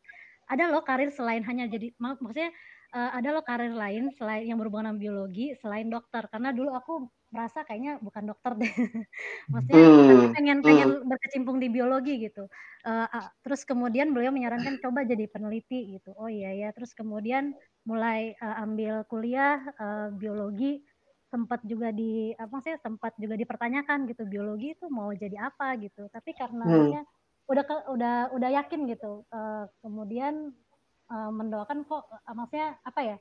ada 0.51 0.67
loh 0.67 0.83
karir 0.83 1.07
selain 1.15 1.47
hanya 1.47 1.63
jadi 1.71 1.95
mak 1.95 2.19
maksudnya 2.19 2.51
uh, 2.93 3.11
ada 3.15 3.29
loh 3.33 3.43
karir 3.45 3.73
lain 3.73 4.13
selain 4.13 4.45
yang 4.45 4.59
berhubungan 4.61 4.93
dengan 4.93 5.01
biologi 5.01 5.55
selain 5.57 5.89
dokter. 5.89 6.27
Karena 6.29 6.53
dulu 6.53 6.75
aku 6.75 7.09
merasa 7.35 7.67
kayaknya 7.67 7.99
bukan 7.99 8.23
dokter 8.31 8.51
deh. 8.55 8.73
Maksudnya 9.51 9.83
hmm. 9.83 10.31
pengen 10.31 10.59
pengen 10.63 10.89
hmm. 11.01 11.07
berkecimpung 11.09 11.57
di 11.59 11.67
biologi 11.67 12.21
gitu. 12.23 12.47
Uh, 12.87 13.09
uh, 13.09 13.27
terus 13.43 13.67
kemudian 13.67 14.15
beliau 14.15 14.31
menyarankan 14.31 14.79
coba 14.79 15.03
jadi 15.03 15.27
peneliti 15.27 15.99
gitu. 15.99 16.15
Oh 16.15 16.31
iya 16.31 16.55
ya 16.55 16.69
terus 16.71 16.95
kemudian 16.95 17.51
mulai 17.83 18.37
uh, 18.39 18.63
ambil 18.63 19.03
kuliah 19.11 19.59
uh, 19.75 20.13
biologi. 20.15 20.79
Sempat 21.25 21.67
juga 21.67 21.91
di 21.91 22.31
apa 22.39 22.63
sih 22.63 22.79
sempat 22.79 23.11
juga 23.19 23.35
dipertanyakan 23.35 24.07
gitu 24.07 24.23
biologi 24.23 24.71
itu 24.71 24.87
mau 24.87 25.11
jadi 25.11 25.51
apa 25.51 25.75
gitu. 25.83 26.07
Tapi 26.07 26.31
karena 26.31 26.63
hmm. 26.63 27.03
udah 27.51 27.63
ke, 27.67 27.75
udah 27.91 28.15
udah 28.31 28.49
yakin 28.63 28.87
gitu. 28.87 29.27
Uh, 29.33 29.67
kemudian 29.83 30.55
uh, 31.11 31.31
mendoakan 31.31 31.85
kok 31.85 32.05
uh, 32.09 32.35
maksudnya 32.35 32.77
apa 32.85 33.01
ya 33.01 33.17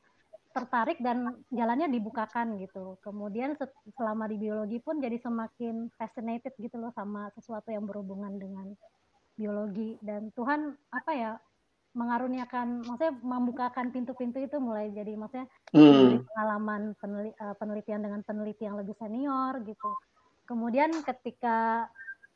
tertarik 0.55 1.03
dan 1.03 1.35
jalannya 1.51 1.91
dibukakan 1.91 2.55
gitu. 2.63 2.95
Kemudian 3.03 3.59
selama 3.99 4.31
di 4.31 4.39
biologi 4.39 4.79
pun 4.79 5.03
jadi 5.03 5.19
semakin 5.19 5.91
fascinated 5.99 6.55
gitu 6.63 6.79
loh 6.79 6.95
sama 6.95 7.27
sesuatu 7.35 7.75
yang 7.75 7.91
berhubungan 7.91 8.39
dengan 8.39 8.71
biologi. 9.35 9.99
Dan 9.99 10.31
Tuhan 10.31 10.79
apa 10.95 11.11
ya 11.11 11.33
mengaruniakan 11.95 12.87
maksudnya 12.87 13.15
membukakan 13.23 13.91
pintu-pintu 13.91 14.43
itu 14.43 14.59
mulai 14.59 14.91
jadi 14.95 15.15
maksudnya 15.15 15.47
hmm. 15.75 16.27
pengalaman 16.27 16.83
uh, 17.03 17.55
penelitian 17.59 18.03
dengan 18.03 18.23
peneliti 18.23 18.63
yang 18.67 18.79
lebih 18.79 18.95
senior 18.95 19.59
gitu. 19.67 19.91
Kemudian 20.47 21.03
ketika 21.03 21.91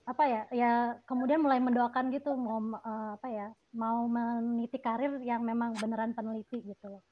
apa 0.08 0.24
ya 0.24 0.42
ya 0.48 0.72
kemudian 1.04 1.44
mulai 1.44 1.60
mendoakan 1.60 2.08
gitu 2.08 2.32
mau 2.32 2.64
uh, 2.80 3.20
apa 3.20 3.28
ya 3.28 3.46
mau 3.76 4.08
meniti 4.08 4.80
karir 4.80 5.20
yang 5.20 5.44
memang 5.44 5.76
beneran 5.76 6.16
peneliti 6.16 6.64
gitu 6.64 6.88
loh. 6.88 7.04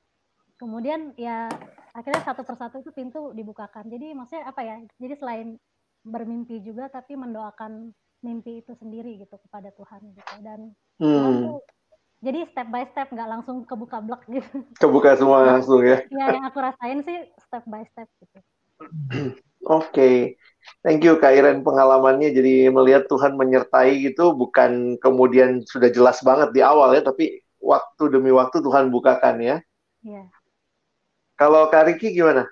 Kemudian 0.56 1.12
ya 1.20 1.52
akhirnya 1.92 2.24
satu 2.24 2.40
persatu 2.40 2.80
itu 2.80 2.88
pintu 2.96 3.36
dibukakan. 3.36 3.92
Jadi 3.92 4.16
maksudnya 4.16 4.48
apa 4.48 4.64
ya 4.64 4.80
jadi 4.96 5.14
selain 5.20 5.60
bermimpi 6.00 6.64
juga 6.64 6.88
tapi 6.88 7.20
mendoakan 7.20 7.92
mimpi 8.24 8.64
itu 8.64 8.72
sendiri 8.80 9.20
gitu 9.20 9.36
kepada 9.44 9.68
Tuhan 9.76 10.00
gitu. 10.16 10.34
Dan 10.40 10.72
hmm. 10.96 11.52
Tuh 11.52 11.60
jadi 12.24 12.48
step 12.48 12.72
by 12.72 12.88
step 12.88 13.12
nggak 13.12 13.28
langsung 13.28 13.68
kebuka 13.68 14.00
blok 14.00 14.24
gitu. 14.32 14.64
Kebuka 14.80 15.20
semua 15.20 15.44
langsung 15.44 15.84
ya. 15.84 16.00
Ya 16.08 16.32
yang 16.32 16.48
aku 16.48 16.64
rasain 16.64 17.04
sih 17.04 17.28
step 17.44 17.68
by 17.68 17.84
step 17.92 18.08
gitu 18.24 18.40
oke 19.64 19.88
okay. 19.92 20.36
thank 20.84 21.00
you 21.00 21.16
Kak 21.16 21.32
Iren 21.32 21.64
pengalamannya 21.64 22.34
jadi 22.36 22.68
melihat 22.68 23.08
Tuhan 23.08 23.38
menyertai 23.40 24.02
gitu 24.04 24.36
bukan 24.36 25.00
kemudian 25.00 25.64
sudah 25.64 25.88
jelas 25.88 26.20
banget 26.20 26.52
di 26.52 26.60
awal 26.60 26.92
ya 26.92 27.00
tapi 27.00 27.40
waktu 27.62 28.12
demi 28.12 28.34
waktu 28.34 28.60
Tuhan 28.60 28.92
bukakan 28.92 29.40
ya 29.40 29.56
Iya. 30.06 30.28
kalau 31.34 31.66
Kak 31.72 31.88
Riki 31.90 32.12
gimana 32.14 32.46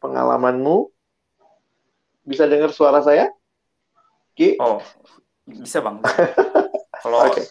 pengalamanmu 0.00 0.88
bisa 2.24 2.48
dengar 2.48 2.72
suara 2.74 3.04
saya 3.04 3.30
Ki? 4.38 4.54
Oh, 4.62 4.78
bisa 5.42 5.82
bang. 5.82 5.98
Kalau 7.02 7.26
okay. 7.26 7.42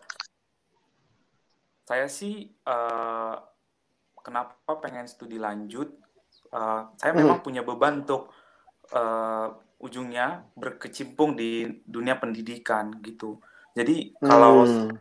saya 1.84 2.08
sih 2.08 2.48
uh, 2.64 3.36
kenapa 4.24 4.80
pengen 4.80 5.04
studi 5.04 5.36
lanjut? 5.36 5.92
Uh, 6.48 6.88
saya 6.96 7.12
hmm. 7.12 7.20
memang 7.24 7.38
punya 7.44 7.62
beban 7.62 8.08
untuk 8.08 8.32
uh, 8.96 9.52
ujungnya 9.78 10.48
berkecimpung 10.58 11.38
di 11.38 11.68
dunia 11.86 12.18
pendidikan 12.18 12.92
gitu. 13.04 13.38
Jadi 13.78 14.18
kalau 14.18 14.66
hmm. 14.66 14.96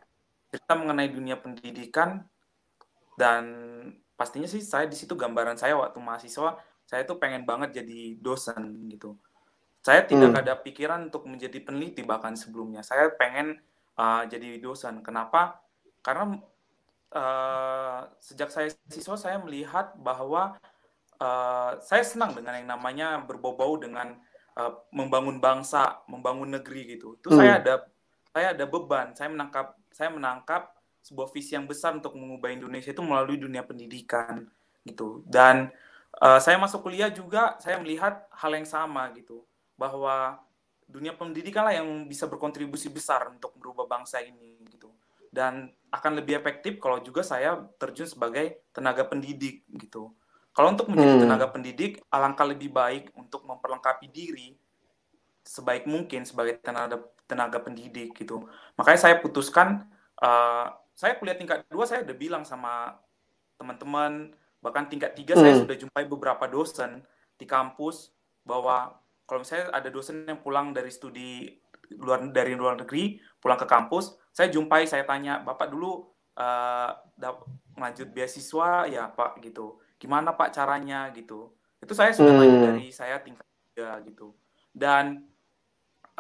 kita 0.53 0.73
mengenai 0.77 1.09
dunia 1.09 1.41
pendidikan 1.41 2.27
dan 3.17 3.45
pastinya 4.19 4.49
sih 4.49 4.61
saya 4.61 4.85
di 4.85 4.97
situ 4.97 5.17
gambaran 5.17 5.57
saya 5.57 5.77
waktu 5.81 5.97
mahasiswa 5.97 6.61
saya 6.87 7.03
tuh 7.03 7.17
pengen 7.19 7.43
banget 7.49 7.83
jadi 7.83 8.21
dosen 8.21 8.87
gitu. 8.93 9.17
Saya 9.83 10.03
tidak 10.03 10.35
hmm. 10.35 10.41
ada 10.43 10.53
pikiran 10.59 11.11
untuk 11.11 11.31
menjadi 11.31 11.63
peneliti 11.63 12.03
bahkan 12.03 12.35
sebelumnya. 12.35 12.83
Saya 12.83 13.11
pengen 13.15 13.59
uh, 13.95 14.27
jadi 14.27 14.59
dosen. 14.59 14.99
Kenapa? 15.03 15.63
Karena 16.03 16.39
uh, 17.15 18.01
sejak 18.19 18.51
saya 18.51 18.71
siswa 18.91 19.15
saya 19.15 19.39
melihat 19.39 19.95
bahwa 19.99 20.59
uh, 21.21 21.79
saya 21.81 22.05
senang 22.05 22.37
dengan 22.37 22.57
yang 22.57 22.69
namanya 22.69 23.21
berbau-bau 23.25 23.77
dengan 23.81 24.17
uh, 24.57 24.73
membangun 24.93 25.41
bangsa, 25.41 26.01
membangun 26.09 26.57
negeri 26.57 26.97
gitu. 26.97 27.17
Itu 27.21 27.33
hmm. 27.33 27.39
saya 27.39 27.53
ada 27.61 27.75
saya 28.33 28.47
ada 28.53 28.65
beban. 28.69 29.17
Saya 29.17 29.29
menangkap 29.33 29.77
saya 29.93 30.13
menangkap 30.13 30.73
sebuah 31.01 31.31
visi 31.31 31.55
yang 31.55 31.65
besar 31.71 31.95
untuk 31.95 32.19
mengubah 32.19 32.51
Indonesia 32.51 32.91
itu 32.91 33.03
melalui 33.05 33.39
dunia 33.39 33.63
pendidikan 33.63 34.45
gitu. 34.85 35.23
Dan 35.25 35.71
uh, 36.21 36.41
saya 36.41 36.57
masuk 36.57 36.87
kuliah 36.87 37.13
juga 37.13 37.57
saya 37.61 37.77
melihat 37.81 38.29
hal 38.33 38.53
yang 38.53 38.67
sama 38.67 39.13
gitu 39.15 39.45
bahwa 39.77 40.41
dunia 40.87 41.13
pendidikan 41.13 41.67
lah 41.67 41.75
yang 41.75 42.07
bisa 42.07 42.31
berkontribusi 42.31 42.89
besar 42.89 43.27
untuk 43.35 43.53
merubah 43.59 43.91
bangsa 43.91 44.23
ini 44.23 44.63
gitu 44.71 44.95
dan 45.35 45.69
akan 45.91 46.23
lebih 46.23 46.39
efektif 46.39 46.79
kalau 46.79 47.03
juga 47.03 47.27
saya 47.27 47.59
terjun 47.77 48.07
sebagai 48.07 48.63
tenaga 48.71 49.03
pendidik 49.05 49.67
gitu 49.75 50.15
kalau 50.57 50.73
untuk 50.73 50.89
menjadi 50.89 51.21
hmm. 51.21 51.23
tenaga 51.29 51.47
pendidik 51.53 52.01
alangkah 52.09 52.49
lebih 52.49 52.73
baik 52.73 53.13
untuk 53.13 53.45
memperlengkapi 53.45 54.09
diri 54.09 54.57
sebaik 55.45 55.85
mungkin 55.85 56.25
sebagai 56.25 56.57
tenaga 56.65 57.05
tenaga 57.29 57.61
pendidik 57.61 58.17
gitu 58.17 58.49
makanya 58.81 59.01
saya 59.05 59.15
putuskan 59.21 59.85
uh, 60.25 60.73
saya 60.97 61.21
kuliah 61.21 61.37
tingkat 61.37 61.69
dua 61.69 61.85
saya 61.85 62.03
udah 62.09 62.17
bilang 62.17 62.43
sama 62.49 62.97
teman-teman 63.61 64.33
bahkan 64.65 64.89
tingkat 64.89 65.13
tiga 65.13 65.37
hmm. 65.37 65.43
saya 65.45 65.53
sudah 65.61 65.77
jumpai 65.77 66.05
beberapa 66.09 66.49
dosen 66.49 67.05
di 67.37 67.45
kampus 67.45 68.17
bahwa 68.43 68.97
kalau 69.29 69.45
misalnya 69.45 69.69
ada 69.77 69.93
dosen 69.93 70.25
yang 70.25 70.41
pulang 70.41 70.73
dari 70.73 70.89
studi 70.89 71.53
luar 72.01 72.25
dari 72.33 72.57
luar 72.57 72.81
negeri 72.81 73.21
pulang 73.39 73.61
ke 73.61 73.69
kampus 73.69 74.17
saya 74.33 74.49
jumpai 74.51 74.89
saya 74.89 75.05
tanya 75.05 75.45
bapak 75.45 75.71
dulu 75.71 76.09
uh, 76.41 76.91
lanjut 77.77 78.09
beasiswa 78.11 78.89
ya 78.89 79.13
pak 79.13 79.39
gitu 79.45 79.79
gimana 79.97 80.37
pak 80.37 80.53
caranya 80.53 81.09
gitu 81.13 81.53
itu 81.81 81.93
saya 81.93 82.13
sudah 82.13 82.37
hmm. 82.41 82.63
dari 82.63 82.87
saya 82.93 83.21
tingkat 83.21 83.47
tiga 83.73 84.01
gitu 84.05 84.33
dan 84.73 85.25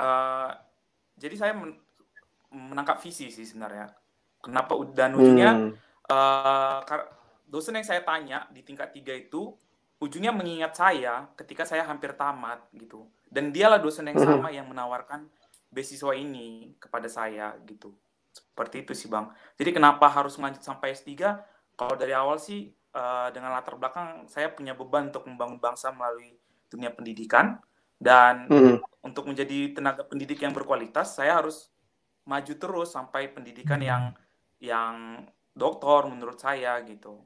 uh, 0.01 0.51
jadi 1.17 1.35
saya 1.37 1.53
men 1.57 1.77
menangkap 2.53 3.03
visi 3.03 3.29
sih 3.29 3.45
sebenarnya 3.45 3.93
Kenapa 4.47 4.79
dan 4.95 5.19
ujungnya 5.19 5.51
hmm. 5.59 5.73
uh, 6.07 6.79
dosen 7.51 7.75
yang 7.75 7.83
saya 7.83 8.07
tanya 8.07 8.47
di 8.55 8.63
tingkat 8.63 8.95
tiga 8.95 9.11
itu 9.11 9.51
ujungnya 9.99 10.31
mengingat 10.31 10.79
saya 10.79 11.27
ketika 11.35 11.67
saya 11.67 11.83
hampir 11.83 12.15
tamat 12.15 12.63
gitu. 12.71 13.11
Dan 13.27 13.51
dialah 13.51 13.83
dosen 13.83 14.07
yang 14.07 14.15
hmm. 14.15 14.23
sama 14.23 14.55
yang 14.55 14.71
menawarkan 14.71 15.27
beasiswa 15.75 16.15
ini 16.15 16.79
kepada 16.79 17.11
saya 17.11 17.59
gitu. 17.67 17.91
Seperti 18.31 18.87
itu 18.87 18.95
sih 18.95 19.11
Bang. 19.11 19.35
Jadi 19.59 19.75
kenapa 19.75 20.07
harus 20.07 20.39
lanjut 20.39 20.63
sampai 20.63 20.95
S3? 20.95 21.19
Kalau 21.75 21.99
dari 21.99 22.15
awal 22.15 22.39
sih 22.39 22.71
uh, 22.97 23.29
dengan 23.31 23.53
latar 23.53 23.77
belakang 23.77 24.25
saya 24.27 24.49
punya 24.49 24.73
beban 24.73 25.13
untuk 25.13 25.29
membangun 25.29 25.61
bangsa 25.61 25.93
melalui 25.93 26.33
dunia 26.73 26.91
pendidikan 26.91 27.61
dan 28.01 28.49
hmm. 28.49 28.81
untuk 29.05 29.29
menjadi 29.29 29.77
tenaga 29.77 30.03
pendidik 30.09 30.41
yang 30.41 30.57
berkualitas 30.57 31.17
saya 31.21 31.37
harus 31.39 31.69
maju 32.27 32.53
terus 32.57 32.91
sampai 32.91 33.31
pendidikan 33.31 33.79
yang 33.79 34.17
yang 34.59 35.23
doktor 35.53 36.09
menurut 36.11 36.41
saya 36.41 36.81
gitu 36.83 37.23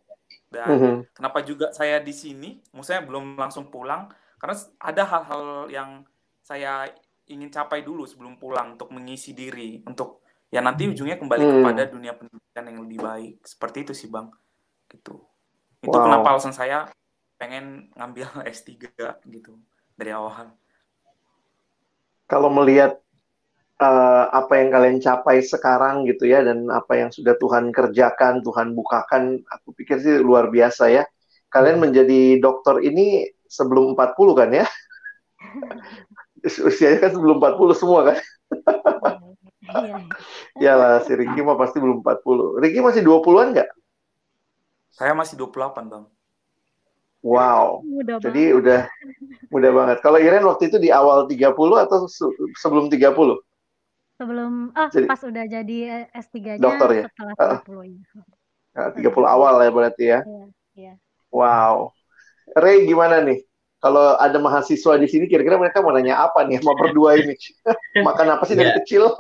dan 0.51 0.69
hmm. 0.69 0.99
kenapa 1.15 1.43
juga 1.47 1.71
saya 1.71 2.03
di 2.03 2.13
sini 2.15 2.59
maksudnya 2.75 3.07
belum 3.07 3.39
langsung 3.39 3.71
pulang 3.71 4.11
karena 4.39 4.55
ada 4.83 5.03
hal-hal 5.07 5.45
yang 5.71 5.91
saya 6.43 6.91
ingin 7.31 7.51
capai 7.51 7.87
dulu 7.87 8.07
sebelum 8.07 8.37
pulang 8.37 8.75
untuk 8.75 8.91
mengisi 8.91 9.31
diri 9.35 9.83
untuk 9.87 10.27
ya 10.51 10.59
nanti 10.59 10.91
ujungnya 10.91 11.17
kembali 11.19 11.45
hmm. 11.47 11.55
kepada 11.63 11.83
dunia 11.87 12.13
pendidikan 12.19 12.65
yang 12.67 12.79
lebih 12.83 12.99
baik 12.99 13.35
seperti 13.47 13.87
itu 13.87 13.93
sih 13.95 14.11
bang 14.11 14.27
gitu 14.91 15.23
itu 15.81 15.97
wow. 15.97 16.05
kenapa 16.07 16.29
alasan 16.37 16.53
saya 16.53 16.89
pengen 17.41 17.89
ngambil 17.97 18.29
S3 18.53 18.77
gitu 19.29 19.53
dari 19.97 20.13
awal 20.13 20.53
kalau 22.31 22.47
melihat 22.53 23.01
uh, 23.81 24.25
apa 24.31 24.61
yang 24.61 24.69
kalian 24.71 24.99
capai 25.03 25.43
sekarang 25.43 26.07
gitu 26.07 26.29
ya 26.29 26.45
dan 26.45 26.69
apa 26.71 26.95
yang 26.95 27.11
sudah 27.11 27.35
Tuhan 27.41 27.73
kerjakan, 27.75 28.45
Tuhan 28.45 28.77
bukakan, 28.77 29.43
aku 29.51 29.75
pikir 29.75 29.99
sih 29.99 30.21
luar 30.21 30.53
biasa 30.53 30.93
ya. 30.93 31.03
Kalian 31.51 31.81
hmm. 31.81 31.85
menjadi 31.91 32.21
dokter 32.39 32.79
ini 32.87 33.27
sebelum 33.51 33.99
40 33.99 34.39
kan 34.39 34.51
ya? 34.55 34.67
Usianya 36.71 37.03
kan 37.03 37.11
sebelum 37.11 37.43
40 37.43 37.75
semua 37.75 38.01
kan? 38.15 38.19
Iya. 39.75 39.97
Iyalah, 40.63 41.03
si 41.03 41.13
Ricky 41.19 41.41
mah 41.43 41.59
pasti 41.59 41.83
belum 41.83 42.07
40. 42.07 42.63
Ricky 42.63 42.79
masih 42.79 43.03
20-an 43.03 43.59
nggak? 43.59 43.71
Saya 44.91 45.15
masih 45.15 45.39
28, 45.39 45.87
Bang. 45.87 46.05
Wow. 47.21 47.85
Mudah 47.85 48.17
Jadi 48.21 48.49
banget. 48.49 48.61
udah 48.61 48.81
mudah 49.53 49.71
banget. 49.77 49.97
Kalau 50.01 50.19
Iren 50.19 50.45
waktu 50.49 50.73
itu 50.73 50.81
di 50.81 50.89
awal 50.89 51.29
30 51.29 51.53
atau 51.85 52.09
sebelum 52.57 52.89
30? 52.89 53.37
Sebelum 54.21 54.53
oh 54.73 54.89
jadi, 54.93 55.07
pas 55.09 55.21
udah 55.25 55.45
jadi 55.49 55.77
eh, 55.89 56.05
S3-nya 56.13 56.61
dokter 56.61 56.89
ya? 56.93 57.05
setelah 57.09 57.35
30 57.65 57.93
ya. 57.93 58.01
Nah, 58.71 58.89
30 58.93 59.25
awal 59.29 59.55
ya 59.61 59.71
berarti 59.73 60.05
ya. 60.09 60.21
Iya, 60.25 60.45
iya. 60.77 60.95
Wow. 61.33 61.93
Ray 62.57 62.89
gimana 62.89 63.21
nih? 63.23 63.45
Kalau 63.81 64.21
ada 64.21 64.37
mahasiswa 64.37 65.01
di 65.01 65.09
sini 65.09 65.25
kira-kira 65.25 65.57
mereka 65.57 65.81
mau 65.81 65.97
nanya 65.97 66.21
apa 66.21 66.45
nih 66.45 66.61
sama 66.61 66.77
berdua 66.77 67.17
ini? 67.17 67.33
Makan 68.07 68.37
apa 68.37 68.45
sih 68.45 68.53
dari 68.53 68.73
iya. 68.73 68.79
kecil? 68.85 69.09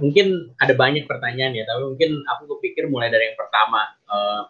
mungkin 0.00 0.54
ada 0.62 0.74
banyak 0.78 1.10
pertanyaan 1.10 1.58
ya, 1.58 1.66
tapi 1.66 1.82
mungkin 1.90 2.22
aku 2.30 2.58
kepikir 2.58 2.86
mulai 2.86 3.10
dari 3.10 3.34
yang 3.34 3.38
pertama. 3.38 3.82
Uh, 4.06 4.46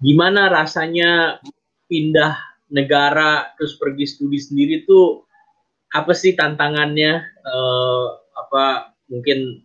gimana 0.00 0.48
rasanya 0.48 1.44
pindah 1.92 2.40
negara 2.72 3.52
terus 3.60 3.76
pergi 3.76 4.08
studi 4.08 4.40
sendiri 4.40 4.88
tuh 4.88 5.28
apa 5.92 6.16
sih 6.16 6.32
tantangannya 6.34 7.20
uh, 7.44 8.06
apa 8.34 8.96
mungkin 9.12 9.62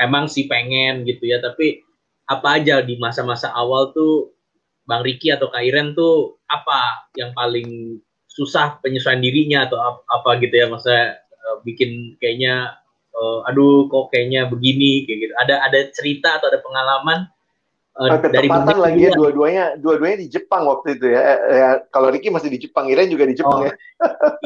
emang 0.00 0.30
sih 0.30 0.48
pengen 0.48 1.04
gitu 1.04 1.28
ya 1.28 1.42
tapi 1.42 1.84
apa 2.26 2.58
aja 2.58 2.80
di 2.80 2.96
masa-masa 2.96 3.52
awal 3.52 3.92
tuh 3.92 4.35
Bang 4.86 5.02
Riki 5.02 5.34
atau 5.34 5.50
Kak 5.50 5.66
Iren 5.66 5.92
tuh 5.98 6.38
apa 6.46 7.10
yang 7.18 7.34
paling 7.34 7.98
susah 8.30 8.78
penyesuaian 8.80 9.20
dirinya 9.20 9.66
atau 9.66 9.78
apa, 9.82 10.00
apa 10.08 10.30
gitu 10.40 10.54
ya 10.54 10.66
masa 10.70 11.18
uh, 11.18 11.58
bikin 11.66 12.14
kayaknya 12.22 12.78
uh, 13.12 13.48
aduh 13.50 13.90
kok 13.90 14.14
kayaknya 14.14 14.46
begini 14.46 15.04
kayak 15.04 15.18
gitu 15.26 15.34
ada 15.42 15.54
ada 15.66 15.78
cerita 15.92 16.38
atau 16.38 16.48
ada 16.48 16.62
pengalaman 16.62 17.28
Uh, 17.96 18.12
ketepatan 18.20 18.76
lagi 18.76 19.08
ya 19.08 19.16
dua-duanya 19.16 19.80
dua-duanya 19.80 20.20
di 20.20 20.28
Jepang 20.28 20.68
waktu 20.68 21.00
itu 21.00 21.16
ya. 21.16 21.16
Eh, 21.16 21.38
ya 21.48 21.68
kalau 21.88 22.12
Ricky 22.12 22.28
masih 22.28 22.52
di 22.52 22.60
Jepang, 22.60 22.92
Iren 22.92 23.08
juga 23.08 23.24
di 23.24 23.32
Jepang 23.32 23.56
oh, 23.56 23.64
ya. 23.64 23.72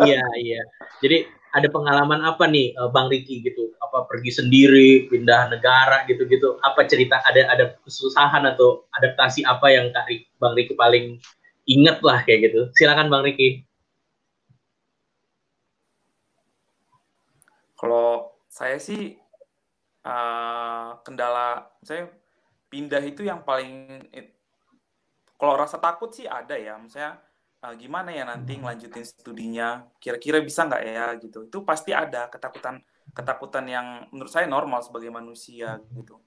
iya 0.07 0.23
iya. 0.39 0.63
Jadi 1.03 1.27
ada 1.51 1.69
pengalaman 1.71 2.23
apa 2.23 2.47
nih 2.47 2.75
uh, 2.79 2.91
Bang 2.91 3.11
Ricky 3.11 3.43
gitu? 3.43 3.75
Apa 3.83 4.07
pergi 4.07 4.31
sendiri, 4.31 5.11
pindah 5.11 5.51
negara 5.51 6.07
gitu-gitu? 6.07 6.59
Apa 6.63 6.87
cerita 6.87 7.19
ada 7.27 7.47
ada 7.51 7.65
kesusahan 7.83 8.47
atau 8.47 8.87
adaptasi 8.95 9.43
apa 9.47 9.67
yang 9.71 9.91
Kak 9.91 10.07
Ricky, 10.07 10.27
Bang 10.39 10.55
Ricky 10.55 10.75
paling 10.79 11.19
inget 11.67 11.99
lah 12.07 12.23
kayak 12.23 12.51
gitu? 12.51 12.71
Silakan 12.79 13.11
Bang 13.11 13.27
Ricky. 13.27 13.67
Kalau 17.75 18.37
saya 18.47 18.77
sih 18.77 19.17
uh, 20.05 21.01
kendala 21.01 21.71
saya 21.81 22.13
pindah 22.71 23.03
itu 23.03 23.27
yang 23.27 23.43
paling 23.43 24.05
kalau 25.41 25.57
rasa 25.57 25.81
takut 25.81 26.13
sih 26.13 26.29
ada 26.29 26.55
ya 26.55 26.77
misalnya 26.77 27.19
uh, 27.65 27.75
gimana 27.77 28.11
ya 28.11 28.25
nanti 28.25 28.57
ngelanjutin 28.57 29.05
studinya? 29.05 29.85
Kira-kira 30.01 30.41
bisa 30.41 30.67
nggak 30.67 30.83
ya? 30.85 31.07
Gitu. 31.21 31.49
Itu 31.49 31.63
pasti 31.63 31.93
ada 31.93 32.29
ketakutan 32.33 32.81
ketakutan 33.11 33.65
yang 33.67 33.87
menurut 34.15 34.31
saya 34.31 34.47
normal 34.47 34.81
sebagai 34.85 35.11
manusia 35.11 35.81
gitu. 35.93 36.21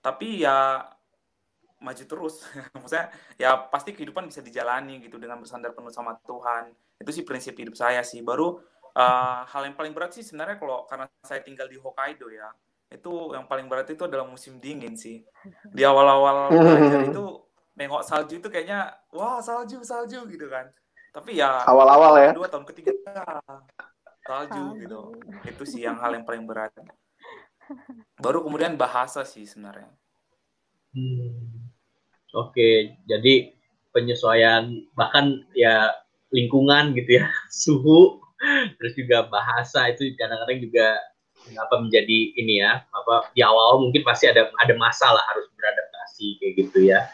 Tapi 0.00 0.46
ya 0.46 0.86
maju 1.82 2.04
terus. 2.06 2.44
Maksudnya 2.74 3.10
ya 3.36 3.56
pasti 3.68 3.92
kehidupan 3.92 4.30
bisa 4.30 4.40
dijalani 4.40 5.02
gitu 5.02 5.18
dengan 5.18 5.42
bersandar 5.42 5.74
penuh 5.74 5.92
sama 5.92 6.16
Tuhan. 6.24 6.72
Itu 6.96 7.10
sih 7.12 7.24
prinsip 7.26 7.58
hidup 7.58 7.76
saya 7.76 8.00
sih. 8.06 8.22
Baru 8.22 8.58
uh, 8.96 9.40
hal 9.44 9.62
yang 9.68 9.76
paling 9.76 9.92
berat 9.92 10.16
sih 10.16 10.24
sebenarnya 10.24 10.56
kalau 10.56 10.86
karena 10.88 11.06
saya 11.24 11.42
tinggal 11.44 11.68
di 11.68 11.76
Hokkaido 11.76 12.30
ya 12.32 12.48
itu 12.86 13.34
yang 13.34 13.50
paling 13.50 13.66
berat 13.66 13.90
itu 13.90 14.06
adalah 14.06 14.22
musim 14.22 14.62
dingin 14.62 14.94
sih. 14.94 15.26
Di 15.74 15.82
awal-awal 15.90 16.54
belajar 16.54 17.02
itu 17.10 17.24
nengok 17.76 18.02
salju 18.02 18.40
itu 18.40 18.48
kayaknya 18.48 18.88
wah 19.12 19.38
salju 19.38 19.84
salju 19.84 20.24
gitu 20.26 20.48
kan. 20.48 20.66
Tapi 21.12 21.40
ya 21.40 21.64
awal-awal 21.64 22.16
ya. 22.20 22.30
Dua 22.32 22.48
tahun 22.48 22.64
ketiga 22.72 22.92
salju 24.24 24.80
gitu. 24.80 25.00
Itu 25.44 25.62
sih 25.68 25.84
yang 25.84 26.00
hal 26.00 26.16
yang 26.16 26.24
paling 26.24 26.48
berat. 26.48 26.72
Baru 28.20 28.42
kemudian 28.42 28.74
bahasa 28.80 29.22
sih 29.22 29.44
sebenarnya. 29.44 29.92
Hmm. 30.96 31.68
Oke, 32.36 33.00
jadi 33.08 33.56
penyesuaian 33.96 34.92
bahkan 34.92 35.44
ya 35.56 35.92
lingkungan 36.32 36.92
gitu 36.92 37.20
ya, 37.20 37.28
suhu, 37.64 38.20
terus 38.76 38.92
juga 38.92 39.24
bahasa 39.28 39.88
itu 39.88 40.12
kadang-kadang 40.20 40.60
juga 40.60 41.00
apa 41.54 41.78
menjadi 41.78 42.34
ini 42.34 42.58
ya 42.58 42.82
apa 42.90 43.30
di 43.30 43.38
awal 43.38 43.78
mungkin 43.78 44.02
pasti 44.02 44.26
ada 44.26 44.50
ada 44.58 44.74
masalah 44.74 45.22
harus 45.30 45.46
beradaptasi 45.54 46.42
kayak 46.42 46.54
gitu 46.58 46.90
ya 46.90 47.06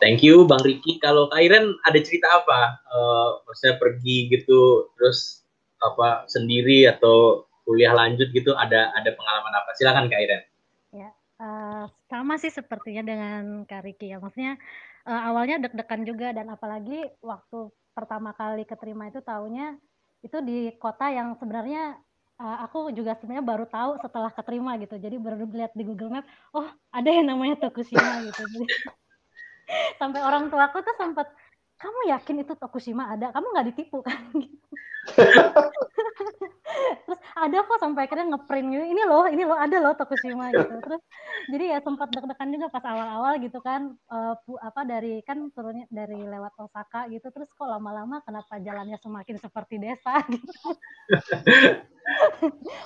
thank 0.00 0.24
you 0.24 0.48
bang 0.48 0.60
Riki. 0.64 0.98
Kalau 0.98 1.28
Kairen 1.30 1.76
ada 1.86 1.98
cerita 2.00 2.26
apa? 2.42 2.80
Uh, 2.90 3.28
maksudnya 3.46 3.76
pergi 3.76 4.32
gitu 4.32 4.90
terus 4.98 5.44
apa 5.80 6.24
sendiri 6.28 6.88
atau 6.88 7.46
kuliah 7.68 7.94
lanjut 7.94 8.32
gitu 8.34 8.56
ada 8.56 8.90
ada 8.96 9.10
pengalaman 9.14 9.54
apa? 9.54 9.70
Silakan 9.76 10.10
Kairen. 10.10 10.42
Ya 10.90 11.14
uh, 11.40 11.84
sama 12.06 12.36
sih 12.36 12.52
sepertinya 12.52 13.02
dengan 13.02 13.64
Kak 13.64 13.82
Riki 13.82 14.12
ya. 14.12 14.20
Maksudnya 14.20 14.60
uh, 15.08 15.20
awalnya 15.32 15.56
deg-degan 15.64 16.04
juga 16.04 16.36
dan 16.36 16.52
apalagi 16.52 17.08
waktu 17.24 17.72
pertama 17.96 18.36
kali 18.36 18.62
keterima 18.68 19.08
itu 19.10 19.24
tahunya 19.24 19.80
itu 20.20 20.36
di 20.44 20.70
kota 20.76 21.08
yang 21.08 21.32
sebenarnya 21.40 21.96
uh, 22.36 22.58
aku 22.68 22.92
juga 22.92 23.16
sebenarnya 23.16 23.44
baru 23.44 23.66
tahu 23.66 23.96
setelah 24.04 24.30
keterima 24.30 24.76
gitu. 24.76 25.00
Jadi 25.00 25.16
baru 25.16 25.48
lihat 25.48 25.72
di 25.72 25.82
Google 25.88 26.20
Map, 26.20 26.24
oh 26.52 26.68
ada 26.92 27.08
yang 27.08 27.26
namanya 27.26 27.56
Tokushima 27.56 28.28
gitu. 28.28 28.44
Jadi, 28.44 28.66
sampai 30.00 30.20
orang 30.22 30.48
tua 30.50 30.68
aku 30.70 30.82
tuh 30.82 30.94
sempat, 30.98 31.30
kamu 31.80 32.12
yakin 32.12 32.36
itu 32.44 32.52
Tokushima 32.58 33.14
ada? 33.16 33.32
Kamu 33.32 33.46
nggak 33.54 33.66
ditipu 33.72 34.04
kan? 34.04 34.20
Gitu. 35.10 35.62
terus 37.08 37.20
ada 37.34 37.64
kok 37.64 37.80
sampai 37.80 38.04
akhirnya 38.06 38.36
ngeprint 38.36 38.68
gitu. 38.72 38.84
Ini 38.84 39.02
loh 39.08 39.24
ini 39.26 39.42
loh 39.48 39.58
ada 39.58 39.76
loh 39.80 39.96
Tokushima 39.96 40.52
gitu. 40.52 40.74
Terus 40.80 41.02
jadi 41.50 41.64
ya 41.76 41.78
sempat 41.80 42.12
deg-degan 42.12 42.52
juga 42.52 42.66
pas 42.68 42.84
awal-awal 42.84 43.40
gitu 43.40 43.58
kan 43.64 43.96
uh, 44.12 44.34
apa 44.60 44.80
dari 44.84 45.24
kan 45.24 45.50
turunnya 45.56 45.88
dari 45.88 46.20
lewat 46.20 46.52
Osaka 46.60 47.08
gitu. 47.08 47.32
Terus 47.32 47.48
kok 47.52 47.68
lama-lama 47.68 48.20
kenapa 48.22 48.60
jalannya 48.60 49.00
semakin 49.00 49.36
seperti 49.40 49.80
desa 49.80 50.20
gitu. 50.34 50.52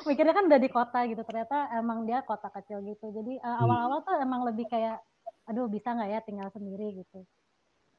Mikirnya 0.06 0.34
kan 0.34 0.46
udah 0.48 0.60
di 0.60 0.70
kota 0.70 1.00
gitu. 1.10 1.22
Ternyata 1.26 1.74
emang 1.76 2.06
dia 2.06 2.22
kota 2.22 2.48
kecil 2.50 2.82
gitu. 2.86 3.10
Jadi 3.10 3.42
uh, 3.42 3.58
awal-awal 3.66 4.06
tuh 4.06 4.16
emang 4.22 4.46
lebih 4.46 4.70
kayak 4.70 5.02
aduh 5.44 5.68
bisa 5.68 5.92
nggak 5.92 6.10
ya 6.10 6.20
tinggal 6.24 6.48
sendiri 6.52 7.04
gitu. 7.04 7.24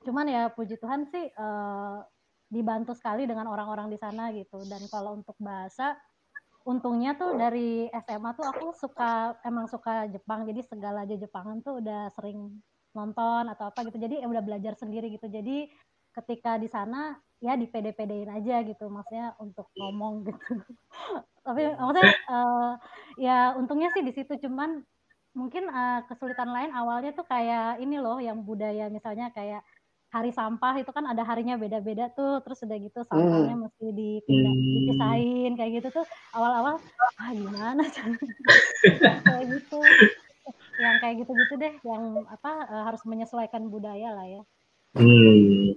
Cuman 0.05 0.29
ya 0.29 0.53
puji 0.53 0.77
Tuhan 0.77 1.09
sih 1.09 1.25
uh, 1.33 2.01
dibantu 2.49 2.93
sekali 2.93 3.25
dengan 3.25 3.49
orang-orang 3.49 3.89
di 3.89 3.97
sana 3.97 4.29
gitu. 4.33 4.61
Dan 4.69 4.85
kalau 4.89 5.17
untuk 5.17 5.33
bahasa 5.41 5.97
untungnya 6.65 7.13
tuh 7.13 7.37
dari 7.37 7.89
SMA 7.93 8.33
tuh 8.33 8.45
aku 8.45 8.73
suka 8.77 9.37
emang 9.45 9.65
suka 9.65 10.09
Jepang. 10.09 10.45
Jadi 10.45 10.61
segala 10.65 11.05
aja 11.05 11.17
Jepangan 11.17 11.61
tuh 11.65 11.81
udah 11.81 12.13
sering 12.13 12.61
nonton 12.93 13.49
atau 13.49 13.69
apa 13.73 13.85
gitu. 13.89 13.97
Jadi 13.97 14.21
ya 14.21 14.27
udah 14.29 14.43
belajar 14.45 14.77
sendiri 14.77 15.09
gitu. 15.13 15.25
Jadi 15.25 15.69
ketika 16.15 16.55
di 16.55 16.69
sana 16.71 17.17
ya 17.43 17.57
di 17.57 17.65
pd-pd 17.65 18.29
aja 18.29 18.61
gitu. 18.61 18.85
Maksudnya 18.89 19.33
untuk 19.41 19.69
ngomong 19.73 20.25
gitu. 20.29 20.53
Tapi 21.45 21.61
maksudnya 21.77 22.05
uh, 22.29 22.73
ya 23.21 23.37
untungnya 23.57 23.89
sih 23.93 24.05
di 24.05 24.13
situ. 24.13 24.33
Cuman 24.37 24.85
mungkin 25.35 25.67
uh, 25.67 26.07
kesulitan 26.07 26.47
lain 26.47 26.71
awalnya 26.71 27.11
tuh 27.11 27.27
kayak 27.27 27.83
ini 27.83 27.99
loh 27.99 28.23
yang 28.23 28.39
budaya 28.41 28.87
misalnya 28.87 29.29
kayak 29.35 29.61
hari 30.15 30.31
sampah 30.31 30.79
itu 30.79 30.87
kan 30.95 31.03
ada 31.11 31.27
harinya 31.27 31.59
beda-beda 31.59 32.07
tuh 32.15 32.39
terus 32.39 32.63
udah 32.63 32.77
gitu 32.79 33.03
sampahnya 33.03 33.51
hmm. 33.51 33.63
mesti 33.67 33.85
dipindah 33.91 34.53
hmm. 34.55 34.71
dipisahin 34.79 35.51
kayak 35.59 35.71
gitu 35.83 35.87
tuh 35.99 36.05
awal-awal 36.31 36.79
ah 37.19 37.31
gimana 37.35 37.83
kayak 39.27 39.43
gitu 39.59 39.79
yang 40.79 40.95
kayak 41.03 41.15
gitu-gitu 41.19 41.53
deh 41.59 41.73
yang 41.83 42.23
apa 42.31 42.51
uh, 42.71 42.83
harus 42.87 43.03
menyesuaikan 43.03 43.67
budaya 43.67 44.15
lah 44.15 44.27
ya 44.39 44.41
hmm. 44.95 45.75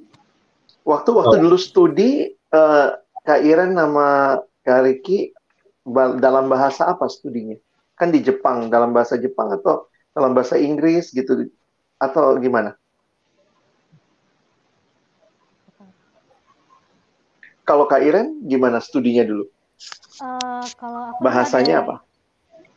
waktu 0.86 1.10
waktu 1.10 1.34
oh. 1.34 1.42
dulu 1.42 1.58
studi 1.58 2.30
uh, 2.54 2.94
Kak 3.26 3.42
Iren 3.42 3.74
nama 3.74 4.38
Kak 4.62 4.86
Riki 4.86 5.34
dalam 6.22 6.46
bahasa 6.46 6.86
apa 6.94 7.10
studinya 7.10 7.58
kan 7.98 8.14
di 8.14 8.22
Jepang 8.22 8.70
dalam 8.70 8.94
bahasa 8.94 9.18
Jepang 9.18 9.50
atau 9.50 9.90
dalam 10.14 10.32
bahasa 10.32 10.54
Inggris 10.54 11.10
gitu 11.10 11.50
atau 11.98 12.38
gimana 12.38 12.78
Kalau 17.68 17.84
Kak 17.84 18.00
Iren 18.00 18.48
gimana 18.48 18.80
studinya 18.80 19.28
dulu? 19.28 19.44
Uh, 20.24 20.64
kalau 20.80 21.12
aku 21.12 21.20
bahasanya 21.20 21.74
ada, 21.76 21.84
apa? 21.84 21.96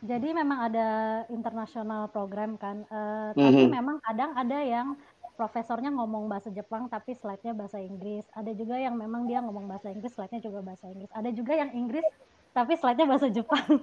Jadi 0.04 0.28
memang 0.36 0.58
ada 0.68 0.88
internasional 1.32 2.12
program 2.12 2.60
kan, 2.60 2.84
uh, 2.92 3.32
tapi 3.32 3.40
mm 3.40 3.52
-hmm. 3.56 3.68
memang 3.72 3.96
kadang 4.04 4.36
ada 4.36 4.58
yang 4.60 4.92
profesornya 5.32 5.88
ngomong 5.96 6.28
bahasa 6.28 6.52
Jepang 6.52 6.92
tapi 6.92 7.16
slide-nya 7.16 7.56
bahasa 7.56 7.80
Inggris. 7.80 8.28
Ada 8.36 8.52
juga 8.52 8.76
yang 8.76 8.92
memang 9.00 9.24
dia 9.24 9.40
ngomong 9.40 9.64
bahasa 9.64 9.88
Inggris, 9.88 10.12
slide-nya 10.12 10.44
juga 10.44 10.60
bahasa 10.60 10.84
Inggris. 10.92 11.08
Ada 11.16 11.30
juga 11.32 11.52
yang 11.56 11.72
Inggris 11.72 12.04
tapi 12.52 12.76
slide-nya 12.76 13.08
bahasa 13.08 13.32
Jepang. 13.32 13.64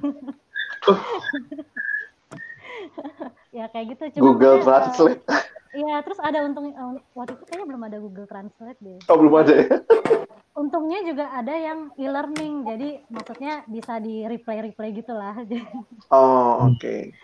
ya 3.58 3.66
kayak 3.72 3.86
gitu. 3.98 4.04
Cuma 4.20 4.34
Google 4.34 4.64
Translate. 4.64 5.22
Iya, 5.70 6.02
terus 6.02 6.18
ada 6.18 6.42
untung 6.42 6.74
waktu 7.14 7.38
itu 7.38 7.44
kayaknya 7.46 7.66
belum 7.70 7.84
ada 7.86 7.98
Google 8.02 8.26
Translate 8.26 8.80
deh. 8.82 8.98
Oh, 9.06 9.22
belum 9.22 9.34
ada 9.38 9.54
ya? 9.54 9.78
untungnya 10.60 11.00
juga 11.08 11.32
ada 11.32 11.56
yang 11.56 11.88
e-learning 11.96 12.68
jadi 12.68 12.90
maksudnya 13.08 13.64
bisa 13.72 13.96
di 14.04 14.28
replay 14.28 14.68
replay 14.68 14.92
gitulah 14.92 15.40
oh 16.12 16.68
oke 16.68 16.76
okay. 16.76 17.16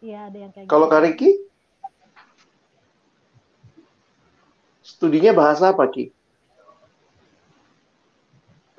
iya 0.00 0.32
ada 0.32 0.48
yang 0.48 0.52
kayak 0.56 0.72
kalau 0.72 0.88
gitu. 0.88 0.94
Kariki 0.96 1.30
studinya 4.80 5.36
bahasa 5.36 5.76
apa 5.76 5.84
Ki 5.92 6.08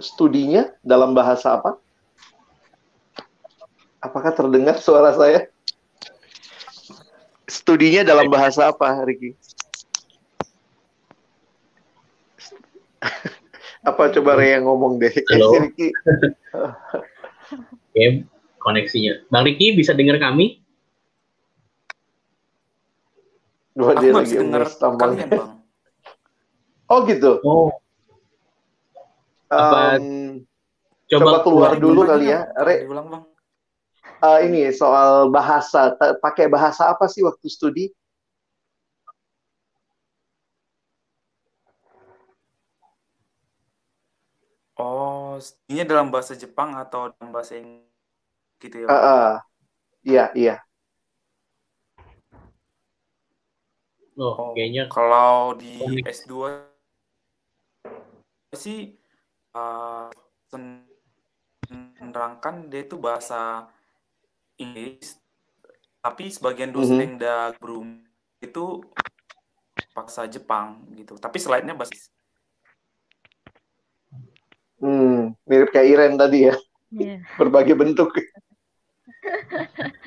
studinya 0.01 0.73
dalam 0.81 1.13
bahasa 1.13 1.61
apa 1.61 1.77
apakah 3.99 4.31
terdengar 4.31 4.79
suara 4.79 5.11
saya 5.15 5.47
studinya 7.47 8.03
dalam 8.07 8.31
bahasa 8.31 8.71
apa 8.71 8.87
Riki 9.03 9.35
Apa 13.79 14.11
coba 14.11 14.35
Rea 14.35 14.59
ngomong 14.59 14.99
deh? 14.99 15.13
Halo. 15.31 15.55
Riki. 15.63 15.87
Oke, 17.95 18.27
koneksinya. 18.59 19.23
Bang 19.31 19.47
Riki 19.47 19.71
bisa 19.71 19.95
dengar 19.95 20.19
kami? 20.19 20.59
Dua 23.71 23.95
dia 24.03 24.11
lagi 24.11 24.35
dengar 24.35 24.67
kalian, 24.75 25.29
Bang. 25.31 25.51
Oh 26.89 27.05
gitu. 27.05 27.37
Oh. 27.45 27.69
Apa, 29.45 30.01
um, 30.01 30.41
coba, 31.05 31.21
coba 31.21 31.37
keluar 31.45 31.71
dulu 31.77 32.01
kali 32.01 32.33
ya, 32.33 32.49
Re. 32.65 32.81
Diulang, 32.83 33.07
Bang. 33.13 33.23
Uh, 34.19 34.43
ini 34.43 34.67
soal 34.75 35.31
bahasa, 35.31 35.95
pakai 36.19 36.51
bahasa 36.51 36.91
apa 36.91 37.07
sih 37.07 37.23
waktu 37.23 37.47
studi? 37.47 37.87
Oh, 44.75 45.39
ini 45.71 45.87
dalam 45.87 46.11
bahasa 46.11 46.35
Jepang 46.35 46.75
atau 46.75 47.15
dalam 47.15 47.31
bahasa 47.31 47.55
Inggris 47.55 47.87
gitu 48.59 48.83
ya? 48.83 48.87
Uh, 48.91 48.95
uh, 48.95 49.31
iya, 50.03 50.25
iya. 50.35 50.55
Oh, 54.19 54.51
kayaknya 54.51 54.91
kalau 54.91 55.55
di 55.55 55.79
S2 56.03 56.67
sih 58.51 58.99
uh, 59.55 60.11
menerangkan 61.71 62.67
dia 62.67 62.83
itu 62.83 62.99
bahasa 62.99 63.71
Inggris, 64.59 65.15
tapi 66.03 66.27
sebagian 66.27 66.75
dosen 66.75 66.99
mm 66.99 66.99
-hmm. 66.99 67.19
yang 67.23 67.51
belum 67.63 67.87
itu 68.43 68.83
bahasa 69.95 70.27
Jepang 70.27 70.83
gitu. 70.95 71.15
Tapi 71.15 71.39
slide-nya 71.39 71.75
bahasa 71.75 71.95
Hmm, 74.79 75.35
mirip 75.43 75.75
kayak 75.75 75.91
Iren 75.91 76.15
tadi 76.15 76.47
ya. 76.47 76.55
Yeah. 76.91 77.19
Berbagai 77.39 77.75
bentuk. 77.75 78.15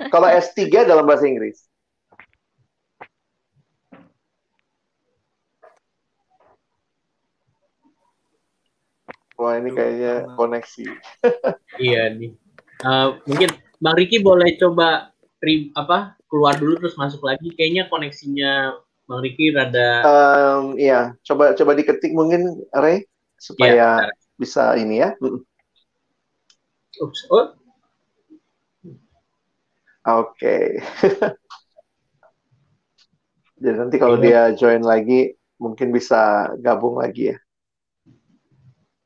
Kalau 0.08 0.28
S3 0.32 0.88
dalam 0.88 1.04
bahasa 1.04 1.28
Inggris. 1.28 1.68
Wah 9.36 9.58
ini 9.60 9.74
kayaknya 9.76 10.32
koneksi. 10.38 10.86
iya 11.82 12.08
nih. 12.14 12.32
Uh, 12.80 13.18
mungkin 13.28 13.50
Bang 13.82 13.98
Riki 13.98 14.22
boleh 14.22 14.54
coba 14.62 15.10
ri, 15.42 15.74
apa 15.74 16.14
keluar 16.30 16.54
dulu 16.54 16.78
terus 16.78 16.94
masuk 16.94 17.26
lagi. 17.26 17.50
Kayaknya 17.58 17.90
koneksinya 17.90 18.78
Bang 19.10 19.26
Riki 19.26 19.50
rada. 19.50 20.06
Um, 20.06 20.78
iya, 20.78 21.18
coba 21.26 21.58
coba 21.58 21.74
diketik 21.74 22.14
mungkin 22.14 22.62
Ray 22.70 23.10
supaya. 23.42 24.06
Ya, 24.06 24.14
bisa 24.38 24.78
ini 24.78 25.02
ya. 25.02 25.18
Oops. 27.02 27.20
Oh. 27.34 27.58
Oke. 30.06 30.30
Okay. 30.38 30.62
Jadi 33.62 33.76
nanti 33.78 33.96
kalau 33.98 34.18
iya. 34.22 34.50
dia 34.50 34.58
join 34.58 34.82
lagi 34.82 35.34
mungkin 35.58 35.90
bisa 35.90 36.54
gabung 36.62 37.02
lagi 37.02 37.34
ya. 37.34 37.38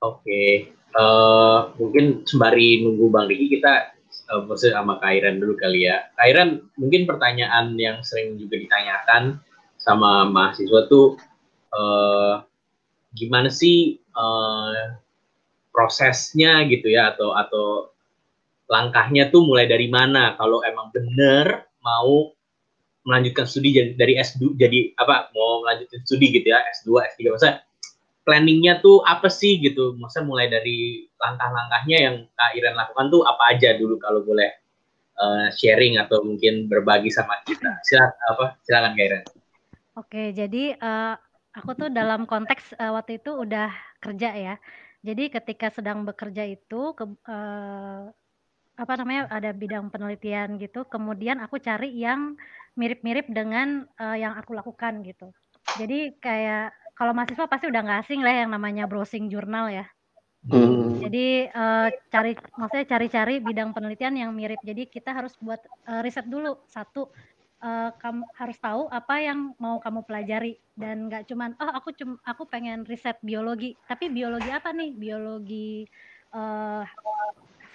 Oke. 0.04 0.20
Okay. 0.20 0.48
Uh, 0.96 1.00
eh, 1.00 1.60
mungkin 1.80 2.04
sembari 2.28 2.84
nunggu 2.84 3.08
Bang 3.12 3.28
Riki 3.28 3.60
kita 3.60 3.95
uh, 4.30 4.42
maksudnya 4.46 4.82
sama 4.82 4.98
Kairan 5.02 5.38
dulu 5.42 5.54
kali 5.58 5.86
ya. 5.88 6.06
Kairan 6.18 6.64
mungkin 6.78 7.06
pertanyaan 7.06 7.74
yang 7.78 8.02
sering 8.02 8.38
juga 8.38 8.58
ditanyakan 8.58 9.38
sama 9.76 10.26
mahasiswa 10.26 10.90
tuh 10.90 11.14
uh, 11.74 12.42
gimana 13.14 13.48
sih 13.48 14.02
uh, 14.16 14.98
prosesnya 15.70 16.64
gitu 16.66 16.88
ya 16.88 17.12
atau 17.12 17.36
atau 17.36 17.66
langkahnya 18.66 19.30
tuh 19.30 19.46
mulai 19.46 19.68
dari 19.70 19.86
mana 19.86 20.34
kalau 20.34 20.64
emang 20.66 20.90
bener 20.90 21.68
mau 21.84 22.34
melanjutkan 23.06 23.46
studi 23.46 23.94
dari 23.94 24.18
S2 24.18 24.58
jadi 24.58 24.96
apa 24.98 25.30
mau 25.30 25.62
melanjutkan 25.62 26.02
studi 26.02 26.34
gitu 26.34 26.50
ya 26.50 26.58
S2 26.82 26.98
S3 27.14 27.20
masa 27.30 27.62
planningnya 28.26 28.82
tuh 28.82 29.06
apa 29.06 29.30
sih 29.30 29.62
gitu? 29.62 29.94
Masa 30.02 30.26
mulai 30.26 30.50
dari 30.50 31.06
langkah-langkahnya 31.14 31.96
yang 31.96 32.16
Kak 32.34 32.58
Iren 32.58 32.74
lakukan 32.74 33.06
tuh 33.08 33.22
apa 33.22 33.54
aja 33.54 33.78
dulu 33.78 34.02
kalau 34.02 34.26
boleh 34.26 34.50
uh, 35.14 35.46
sharing 35.54 36.02
atau 36.02 36.26
mungkin 36.26 36.66
berbagi 36.66 37.14
sama 37.14 37.38
kita? 37.46 37.78
Silakan 37.86 38.18
apa? 38.34 38.46
Silakan 38.66 38.92
Kak 38.98 39.06
Iren. 39.06 39.24
Oke 39.96 40.22
jadi 40.34 40.74
uh, 40.76 41.14
aku 41.54 41.70
tuh 41.78 41.88
dalam 41.88 42.26
konteks 42.26 42.74
uh, 42.76 42.98
waktu 42.98 43.22
itu 43.22 43.30
udah 43.30 43.70
kerja 44.02 44.34
ya. 44.34 44.54
Jadi 45.06 45.30
ketika 45.30 45.70
sedang 45.70 46.02
bekerja 46.02 46.42
itu 46.42 46.90
ke, 46.98 47.06
uh, 47.06 48.10
apa 48.76 48.92
namanya 48.98 49.30
ada 49.30 49.54
bidang 49.54 49.86
penelitian 49.88 50.58
gitu, 50.58 50.82
kemudian 50.82 51.38
aku 51.38 51.62
cari 51.62 51.94
yang 51.94 52.34
mirip-mirip 52.74 53.30
dengan 53.30 53.86
uh, 54.02 54.18
yang 54.18 54.34
aku 54.34 54.52
lakukan 54.52 55.06
gitu. 55.06 55.30
Jadi 55.78 56.18
kayak 56.18 56.74
kalau 56.96 57.12
mahasiswa 57.12 57.46
pasti 57.46 57.68
udah 57.68 57.80
nggak 57.84 58.00
asing 58.08 58.24
lah 58.24 58.34
yang 58.44 58.50
namanya 58.50 58.88
browsing 58.88 59.28
jurnal 59.28 59.68
ya. 59.68 59.84
Hmm. 60.46 61.02
Jadi 61.02 61.50
uh, 61.50 61.90
cari 62.08 62.32
maksudnya 62.54 62.86
cari-cari 62.86 63.34
bidang 63.42 63.74
penelitian 63.74 64.14
yang 64.16 64.30
mirip. 64.32 64.58
Jadi 64.62 64.88
kita 64.88 65.12
harus 65.12 65.34
buat 65.42 65.58
uh, 65.90 66.00
riset 66.00 66.24
dulu 66.24 66.56
satu 66.70 67.10
uh, 67.60 67.90
kamu 67.98 68.24
harus 68.38 68.58
tahu 68.62 68.86
apa 68.88 69.20
yang 69.20 69.52
mau 69.58 69.82
kamu 69.82 70.06
pelajari 70.06 70.56
dan 70.78 71.10
nggak 71.10 71.26
cuman 71.28 71.58
oh 71.58 71.70
aku 71.74 71.92
cum 71.98 72.16
aku 72.22 72.46
pengen 72.46 72.86
riset 72.86 73.18
biologi 73.26 73.74
tapi 73.90 74.06
biologi 74.06 74.48
apa 74.54 74.70
nih 74.70 74.94
biologi 74.94 75.82
uh, 76.30 76.86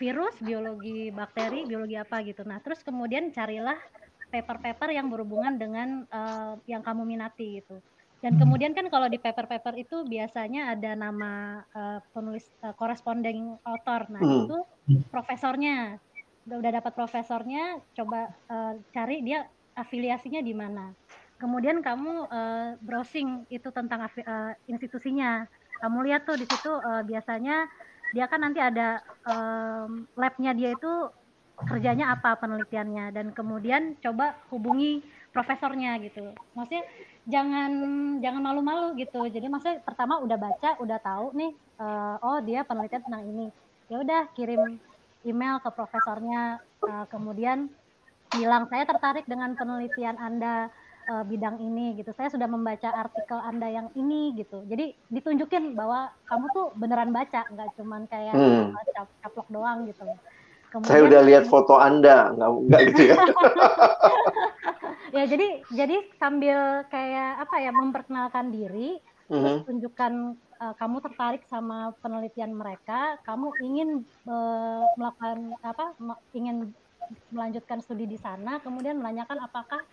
virus, 0.01 0.33
biologi 0.41 1.13
bakteri, 1.13 1.61
biologi 1.69 1.93
apa 1.93 2.25
gitu. 2.25 2.41
Nah, 2.41 2.57
terus 2.57 2.81
kemudian 2.81 3.29
carilah 3.29 3.77
paper-paper 4.33 4.89
yang 4.89 5.13
berhubungan 5.13 5.61
dengan 5.61 6.09
uh, 6.09 6.57
yang 6.65 6.81
kamu 6.81 7.05
minati 7.05 7.61
gitu. 7.61 7.77
Dan 8.21 8.37
kemudian 8.37 8.77
kan 8.77 8.85
kalau 8.93 9.09
di 9.09 9.17
paper-paper 9.17 9.73
itu 9.81 10.05
biasanya 10.05 10.77
ada 10.77 10.93
nama 10.93 11.65
uh, 11.73 11.99
penulis 12.13 12.45
uh, 12.61 12.73
corresponding 12.77 13.57
author. 13.65 14.05
Nah, 14.13 14.21
hmm. 14.21 14.45
itu 14.45 14.57
profesornya. 15.09 15.97
Udah, 16.45 16.57
udah 16.61 16.71
dapat 16.81 16.93
profesornya, 16.93 17.81
coba 17.97 18.29
uh, 18.49 18.77
cari 18.93 19.25
dia 19.25 19.49
afiliasinya 19.73 20.41
di 20.45 20.53
mana. 20.53 20.93
Kemudian 21.41 21.81
kamu 21.81 22.29
uh, 22.29 22.77
browsing 22.85 23.49
itu 23.49 23.73
tentang 23.73 24.05
uh, 24.05 24.53
institusinya. 24.69 25.49
Kamu 25.81 26.05
lihat 26.05 26.29
tuh 26.29 26.37
di 26.37 26.45
situ 26.45 26.69
uh, 26.69 27.01
biasanya 27.01 27.65
dia 28.13 28.29
kan 28.29 28.45
nanti 28.45 28.61
ada 28.61 29.01
um, 29.25 30.05
labnya 30.13 30.53
dia 30.53 30.77
itu 30.77 31.09
kerjanya 31.61 32.13
apa 32.13 32.37
penelitiannya 32.37 33.13
dan 33.13 33.33
kemudian 33.33 33.97
coba 34.01 34.37
hubungi 34.53 35.01
profesornya 35.33 35.97
gitu. 36.01 36.33
Maksudnya 36.57 36.85
jangan 37.29 37.71
jangan 38.23 38.41
malu-malu 38.41 38.97
gitu. 38.97 39.21
Jadi 39.29 39.45
maksudnya 39.45 39.83
pertama 39.85 40.17
udah 40.21 40.37
baca, 40.37 40.69
udah 40.81 40.99
tahu 41.01 41.35
nih 41.37 41.51
uh, 41.77 42.15
oh 42.21 42.39
dia 42.41 42.65
penelitian 42.65 43.03
tentang 43.05 43.23
ini. 43.27 43.47
Ya 43.91 44.01
udah 44.01 44.21
kirim 44.33 44.79
email 45.21 45.61
ke 45.61 45.69
profesornya 45.69 46.63
uh, 46.81 47.05
kemudian 47.11 47.69
bilang 48.31 48.65
saya 48.71 48.87
tertarik 48.87 49.27
dengan 49.27 49.53
penelitian 49.53 50.15
Anda 50.17 50.71
uh, 51.11 51.23
bidang 51.27 51.59
ini 51.61 51.99
gitu. 51.99 52.15
Saya 52.15 52.31
sudah 52.31 52.47
membaca 52.47 52.89
artikel 52.89 53.37
Anda 53.37 53.67
yang 53.69 53.87
ini 53.93 54.33
gitu. 54.39 54.63
Jadi 54.65 54.95
ditunjukin 55.11 55.75
bahwa 55.77 56.09
kamu 56.25 56.45
tuh 56.55 56.67
beneran 56.79 57.11
baca, 57.13 57.45
nggak 57.51 57.69
cuman 57.77 58.07
kayak 58.07 58.33
hmm. 58.33 58.73
cap 58.95 59.09
caplok 59.21 59.47
doang 59.51 59.85
gitu. 59.85 60.07
Kemudian, 60.71 60.87
saya 60.87 61.01
udah 61.03 61.21
lihat 61.27 61.43
foto 61.51 61.75
Anda, 61.75 62.31
nggak 62.31 62.49
nggak 62.71 62.81
gitu 62.95 63.01
ya. 63.11 63.15
ya 65.17 65.23
jadi 65.27 65.47
jadi 65.71 65.95
sambil 66.15 66.87
kayak 66.87 67.43
apa 67.47 67.55
ya 67.59 67.71
memperkenalkan 67.75 68.51
diri, 68.51 68.97
mm 68.97 69.31
-hmm. 69.31 69.41
terus 69.43 69.61
tunjukkan 69.67 70.13
uh, 70.61 70.73
kamu 70.77 70.97
tertarik 71.03 71.43
sama 71.49 71.91
penelitian 71.99 72.55
mereka, 72.55 73.19
kamu 73.27 73.51
ingin 73.65 73.89
uh, 74.29 74.85
melakukan 74.95 75.55
apa 75.65 75.95
ingin 76.31 76.71
melanjutkan 77.33 77.83
studi 77.83 78.07
di 78.07 78.15
sana, 78.15 78.63
kemudian 78.63 78.95
menanyakan 78.95 79.43
apakah 79.43 79.83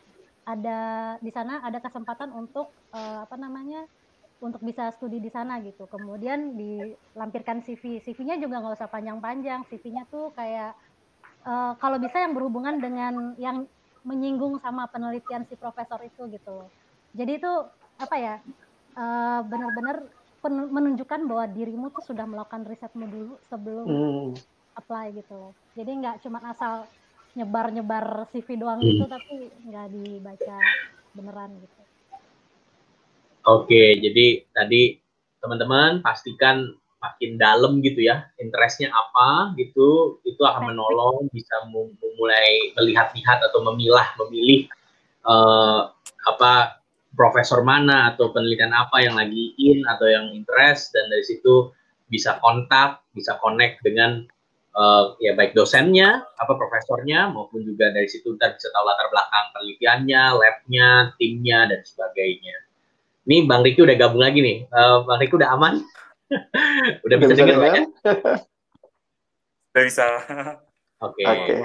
ada 0.48 0.78
di 1.20 1.28
sana 1.28 1.60
ada 1.60 1.82
kesempatan 1.82 2.32
untuk 2.32 2.72
uh, 2.94 3.26
apa 3.26 3.36
namanya 3.36 3.84
untuk 4.38 4.62
bisa 4.62 4.94
studi 4.94 5.18
di 5.18 5.28
sana 5.28 5.58
gitu. 5.60 5.90
Kemudian 5.90 6.54
dilampirkan 6.54 7.60
CV. 7.66 7.98
CV-nya 8.00 8.38
juga 8.38 8.62
nggak 8.62 8.78
usah 8.78 8.90
panjang-panjang. 8.90 9.66
CV-nya 9.66 10.06
tuh 10.06 10.30
kayak 10.32 10.78
uh, 11.42 11.74
kalau 11.82 11.98
bisa 11.98 12.22
yang 12.22 12.32
berhubungan 12.38 12.78
dengan 12.78 13.34
yang 13.36 13.66
menyinggung 14.06 14.58
sama 14.62 14.86
penelitian 14.90 15.46
si 15.48 15.54
profesor 15.54 15.98
itu 16.02 16.28
gitu. 16.30 16.66
Jadi 17.14 17.40
itu 17.40 17.52
apa 17.98 18.16
ya 18.18 18.34
uh, 18.94 19.40
benar-benar 19.42 20.06
menunjukkan 20.48 21.26
bahwa 21.26 21.44
dirimu 21.50 21.90
tuh 21.90 22.14
sudah 22.14 22.22
melakukan 22.24 22.62
risetmu 22.62 23.06
dulu 23.10 23.34
sebelum 23.50 23.86
hmm. 23.86 24.28
apply 24.78 25.12
gitu. 25.18 25.50
Jadi 25.74 25.90
nggak 25.98 26.16
cuma 26.22 26.38
asal 26.46 26.86
nyebar-nyebar 27.34 28.26
CV 28.30 28.58
doang 28.58 28.80
gitu 28.80 29.04
hmm. 29.04 29.12
tapi 29.12 29.34
nggak 29.66 29.86
dibaca 29.92 30.56
beneran 31.12 31.50
gitu. 31.58 31.80
Oke, 33.48 33.96
jadi 33.98 34.44
tadi 34.52 35.00
teman-teman 35.40 36.04
pastikan 36.04 36.74
makin 36.98 37.38
dalam 37.38 37.78
gitu 37.80 38.02
ya, 38.02 38.26
interestnya 38.42 38.90
apa 38.90 39.54
gitu, 39.54 40.18
itu 40.26 40.42
akan 40.42 40.74
menolong 40.74 41.30
bisa 41.30 41.54
memulai 41.70 42.74
melihat-lihat 42.74 43.38
atau 43.50 43.62
memilah, 43.70 44.06
memilih 44.26 44.66
uh, 45.22 45.94
apa 46.26 46.82
profesor 47.14 47.62
mana 47.62 48.14
atau 48.14 48.30
penelitian 48.30 48.74
apa 48.74 49.02
yang 49.02 49.18
lagi 49.18 49.54
in 49.58 49.82
atau 49.86 50.06
yang 50.06 50.30
interest 50.34 50.94
dan 50.94 51.06
dari 51.10 51.24
situ 51.26 51.70
bisa 52.10 52.38
kontak, 52.42 53.02
bisa 53.14 53.38
connect 53.42 53.82
dengan 53.82 54.26
uh, 54.74 55.14
ya 55.22 55.34
baik 55.38 55.54
dosennya, 55.54 56.24
apa 56.38 56.52
profesornya 56.54 57.30
maupun 57.30 57.62
juga 57.62 57.90
dari 57.90 58.06
situ 58.10 58.34
kita 58.38 58.54
bisa 58.54 58.68
tahu 58.74 58.84
latar 58.86 59.06
belakang 59.10 59.46
penelitiannya, 59.54 60.22
labnya, 60.34 60.88
timnya 61.18 61.58
dan 61.68 61.80
sebagainya. 61.82 62.56
Ini 63.28 63.44
Bang 63.44 63.60
Riki 63.60 63.84
udah 63.84 63.96
gabung 63.98 64.24
lagi 64.24 64.40
nih. 64.40 64.58
Uh, 64.72 65.04
Bang 65.04 65.20
Riki 65.20 65.36
udah 65.36 65.52
aman? 65.52 65.84
udah 67.04 67.16
bisa 67.16 67.32
dengar 67.34 67.58
ya? 67.72 67.84
Udah 69.72 69.82
bisa. 69.84 70.06
Oke. 71.06 71.22
Okay. 71.22 71.26
Okay. 71.26 71.58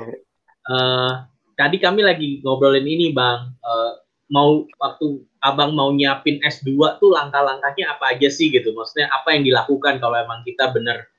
Uh, 0.69 0.75
eh, 0.75 1.11
tadi 1.57 1.77
kami 1.81 2.05
lagi 2.05 2.39
ngobrolin 2.45 2.85
ini 2.85 3.09
Bang. 3.09 3.57
Uh, 3.63 3.97
mau 4.31 4.65
waktu 4.79 5.21
abang 5.43 5.75
mau 5.75 5.91
nyiapin 5.91 6.39
S2 6.41 6.97
tuh 6.97 7.13
langkah-langkahnya 7.13 7.97
apa 7.97 8.15
aja 8.15 8.29
sih 8.29 8.49
gitu? 8.53 8.71
Maksudnya 8.73 9.09
apa 9.11 9.35
yang 9.35 9.43
dilakukan 9.45 9.99
kalau 9.99 10.17
emang 10.17 10.45
kita 10.47 10.71
bener 10.71 11.09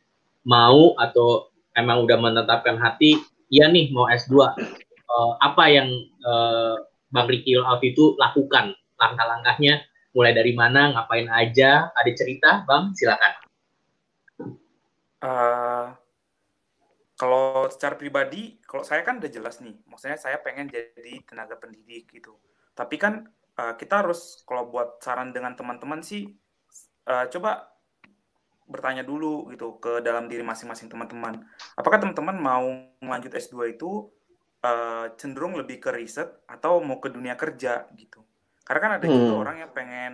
mau 0.47 0.97
atau 0.97 1.51
emang 1.75 2.07
udah 2.07 2.19
menetapkan 2.21 2.79
hati, 2.79 3.19
iya 3.51 3.69
nih 3.69 3.91
mau 3.91 4.07
S2. 4.09 4.35
Uh, 4.35 4.45
eh, 4.45 5.33
apa 5.43 5.65
yang 5.71 5.89
uh, 6.25 6.79
Bang 7.11 7.27
Riki 7.27 7.59
Out 7.59 7.83
itu 7.83 8.15
lakukan? 8.17 8.75
Langkah-langkahnya 8.95 9.83
mulai 10.15 10.33
dari 10.33 10.55
mana, 10.55 10.95
ngapain 10.95 11.27
aja? 11.29 11.91
Ada 11.93 12.11
cerita, 12.15 12.51
Bang? 12.65 12.95
Silakan. 12.95 13.33
Uh, 15.19 15.87
kalau 17.19 17.67
secara 17.71 17.99
pribadi, 17.99 18.59
kalau 18.67 18.87
saya 18.87 19.03
kan 19.03 19.19
udah 19.19 19.31
jelas 19.31 19.63
nih, 19.63 19.75
maksudnya 19.87 20.19
saya 20.19 20.39
pengen 20.43 20.71
jadi 20.71 21.23
tenaga 21.27 21.59
pendidik 21.59 22.11
gitu. 22.11 22.39
Tapi 22.75 22.99
kan 22.99 23.27
uh, 23.59 23.75
kita 23.79 24.03
harus 24.03 24.43
kalau 24.43 24.71
buat 24.71 24.99
saran 24.99 25.31
dengan 25.31 25.55
teman-teman 25.55 26.03
sih, 26.03 26.31
uh, 27.07 27.27
coba 27.31 27.71
bertanya 28.65 29.05
dulu 29.05 29.53
gitu 29.53 29.77
ke 29.79 30.01
dalam 30.01 30.27
diri 30.27 30.43
masing-masing 30.43 30.89
teman-teman. 30.89 31.39
Apakah 31.77 32.01
teman-teman 32.01 32.37
mau 32.41 32.67
melanjut 32.99 33.31
S2 33.37 33.77
itu 33.77 34.09
uh, 34.65 35.13
cenderung 35.21 35.55
lebih 35.55 35.79
ke 35.79 35.93
riset 35.93 36.33
atau 36.49 36.81
mau 36.81 36.99
ke 36.99 37.13
dunia 37.13 37.37
kerja 37.37 37.87
gitu? 37.95 38.24
Karena 38.65 38.81
kan 38.81 38.93
ada 38.97 39.07
hmm. 39.07 39.13
juga 39.13 39.33
orang 39.45 39.57
yang 39.61 39.71
pengen 39.77 40.13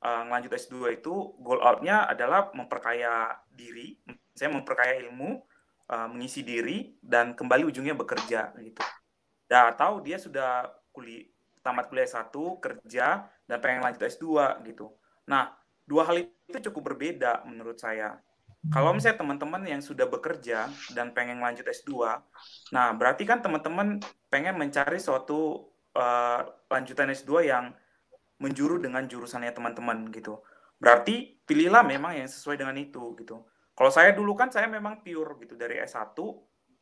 uh, 0.00 0.22
ngelanjut 0.24 0.52
S2 0.56 0.76
itu 0.96 1.14
goal 1.36 1.60
out-nya 1.60 2.08
adalah 2.08 2.48
memperkaya 2.56 3.36
diri, 3.52 4.00
saya 4.32 4.48
memperkaya 4.48 4.96
ilmu, 5.04 5.44
uh, 5.92 6.08
mengisi 6.08 6.40
diri 6.40 6.96
dan 7.04 7.36
kembali 7.36 7.68
ujungnya 7.68 7.92
bekerja 7.92 8.56
gitu. 8.56 8.80
Ya, 9.52 9.68
atau 9.68 10.00
dia 10.00 10.16
sudah 10.16 10.72
kuliah 10.96 11.28
tamat 11.60 11.92
kuliah 11.92 12.08
satu 12.08 12.56
kerja 12.56 13.28
dan 13.44 13.56
pengen 13.60 13.84
lanjut 13.84 14.00
S2 14.00 14.64
gitu. 14.64 14.96
Nah, 15.28 15.52
dua 15.84 16.08
hal 16.08 16.24
itu 16.24 16.58
cukup 16.72 16.92
berbeda 16.96 17.44
menurut 17.44 17.76
saya. 17.76 18.16
Kalau 18.68 18.92
misalnya 18.92 19.24
teman-teman 19.24 19.64
yang 19.64 19.80
sudah 19.80 20.04
bekerja 20.04 20.68
dan 20.92 21.16
pengen 21.16 21.40
lanjut 21.40 21.64
S2, 21.64 21.96
nah 22.76 22.92
berarti 22.92 23.24
kan 23.24 23.40
teman-teman 23.40 24.04
pengen 24.28 24.60
mencari 24.60 25.00
suatu 25.00 25.72
uh, 25.96 26.44
lanjutan 26.68 27.08
S2 27.08 27.48
yang 27.48 27.72
menjuru 28.40 28.80
dengan 28.80 29.04
jurusannya 29.04 29.52
teman-teman 29.52 30.08
gitu. 30.10 30.40
Berarti 30.80 31.44
pilihlah 31.44 31.84
memang 31.84 32.16
yang 32.16 32.26
sesuai 32.26 32.56
dengan 32.56 32.74
itu 32.80 33.12
gitu. 33.20 33.44
Kalau 33.76 33.92
saya 33.92 34.16
dulu 34.16 34.32
kan 34.32 34.48
saya 34.48 34.66
memang 34.66 35.04
pure 35.04 35.36
gitu 35.44 35.54
dari 35.56 35.80
S1 35.84 36.16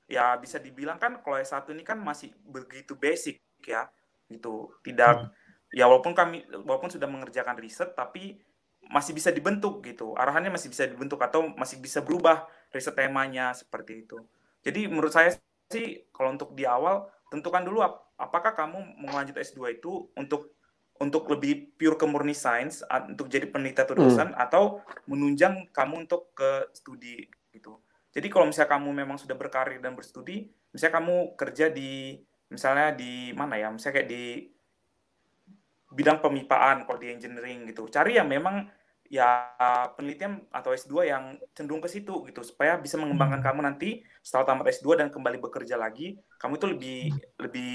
ya 0.08 0.38
bisa 0.40 0.56
dibilang 0.62 0.96
kan 0.96 1.20
kalau 1.20 1.36
S1 1.36 1.68
ini 1.74 1.84
kan 1.84 1.98
masih 2.00 2.30
begitu 2.46 2.94
basic 2.94 3.42
ya 3.66 3.90
gitu. 4.30 4.70
Tidak 4.86 5.14
hmm. 5.18 5.74
ya 5.74 5.90
walaupun 5.90 6.14
kami 6.14 6.46
walaupun 6.62 6.94
sudah 6.94 7.10
mengerjakan 7.10 7.58
riset 7.58 7.92
tapi 7.98 8.38
masih 8.86 9.12
bisa 9.18 9.34
dibentuk 9.34 9.82
gitu. 9.82 10.14
Arahannya 10.14 10.54
masih 10.54 10.70
bisa 10.70 10.86
dibentuk 10.86 11.18
atau 11.18 11.50
masih 11.58 11.82
bisa 11.82 11.98
berubah 12.00 12.46
riset 12.70 12.94
temanya 12.94 13.50
seperti 13.50 14.06
itu. 14.06 14.18
Jadi 14.62 14.86
menurut 14.86 15.10
saya 15.10 15.34
sih 15.68 16.06
kalau 16.14 16.32
untuk 16.32 16.54
di 16.54 16.64
awal 16.64 17.10
tentukan 17.28 17.66
dulu 17.66 17.84
ap 17.84 18.14
apakah 18.18 18.56
kamu 18.56 18.98
mau 18.98 19.14
lanjut 19.14 19.38
S2 19.38 19.78
itu 19.78 20.10
untuk 20.18 20.57
untuk 20.98 21.30
lebih 21.30 21.74
pure 21.78 21.96
ke 21.96 22.06
murni 22.06 22.34
sains 22.34 22.82
untuk 23.06 23.30
jadi 23.30 23.46
peneliti 23.46 23.82
atau 23.82 23.94
dosen 23.94 24.34
hmm. 24.34 24.44
atau 24.44 24.82
menunjang 25.06 25.70
kamu 25.70 26.06
untuk 26.06 26.34
ke 26.34 26.70
studi 26.74 27.26
gitu. 27.54 27.78
Jadi 28.10 28.26
kalau 28.32 28.50
misalnya 28.50 28.70
kamu 28.74 28.88
memang 29.04 29.16
sudah 29.20 29.38
berkarir 29.38 29.78
dan 29.78 29.94
berstudi, 29.94 30.50
misalnya 30.74 30.94
kamu 30.98 31.16
kerja 31.38 31.70
di 31.70 32.18
misalnya 32.50 32.96
di 32.96 33.30
mana 33.36 33.54
ya, 33.60 33.68
misalnya 33.70 34.02
kayak 34.02 34.10
di 34.10 34.24
bidang 35.88 36.18
pemipaan 36.20 36.84
kalau 36.84 36.98
di 36.98 37.14
engineering 37.14 37.68
gitu. 37.70 37.86
Cari 37.88 38.18
yang 38.18 38.28
memang 38.28 38.66
ya 39.08 39.56
penelitian 39.96 40.44
atau 40.52 40.76
S2 40.76 41.08
yang 41.08 41.24
cenderung 41.56 41.80
ke 41.80 41.88
situ 41.88 42.28
gitu 42.28 42.44
supaya 42.44 42.76
bisa 42.76 43.00
mengembangkan 43.00 43.40
hmm. 43.40 43.48
kamu 43.48 43.60
nanti 43.64 43.90
setelah 44.20 44.52
tamat 44.52 44.68
S2 44.76 45.00
dan 45.00 45.08
kembali 45.08 45.40
bekerja 45.40 45.80
lagi 45.80 46.20
kamu 46.36 46.60
itu 46.60 46.66
lebih 46.68 47.00
lebih 47.40 47.72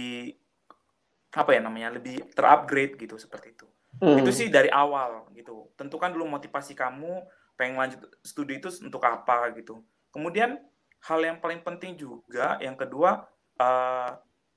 apa 1.33 1.57
ya 1.57 1.61
namanya 1.65 1.97
lebih 1.97 2.21
terupgrade 2.37 2.95
gitu 2.97 3.17
seperti 3.17 3.57
itu. 3.57 3.67
Hmm. 4.01 4.17
itu 4.17 4.33
sih 4.33 4.47
dari 4.49 4.73
awal 4.73 5.29
gitu. 5.37 5.69
Tentukan 5.77 6.09
dulu 6.09 6.25
motivasi 6.25 6.73
kamu 6.73 7.21
pengen 7.53 7.77
lanjut 7.77 8.01
studi 8.25 8.57
itu 8.57 8.69
untuk 8.81 9.05
apa 9.05 9.53
gitu. 9.53 9.85
Kemudian 10.09 10.57
hal 11.05 11.19
yang 11.21 11.37
paling 11.37 11.61
penting 11.61 11.93
juga 11.93 12.57
yang 12.57 12.73
kedua 12.73 13.29
uh, 13.61 14.11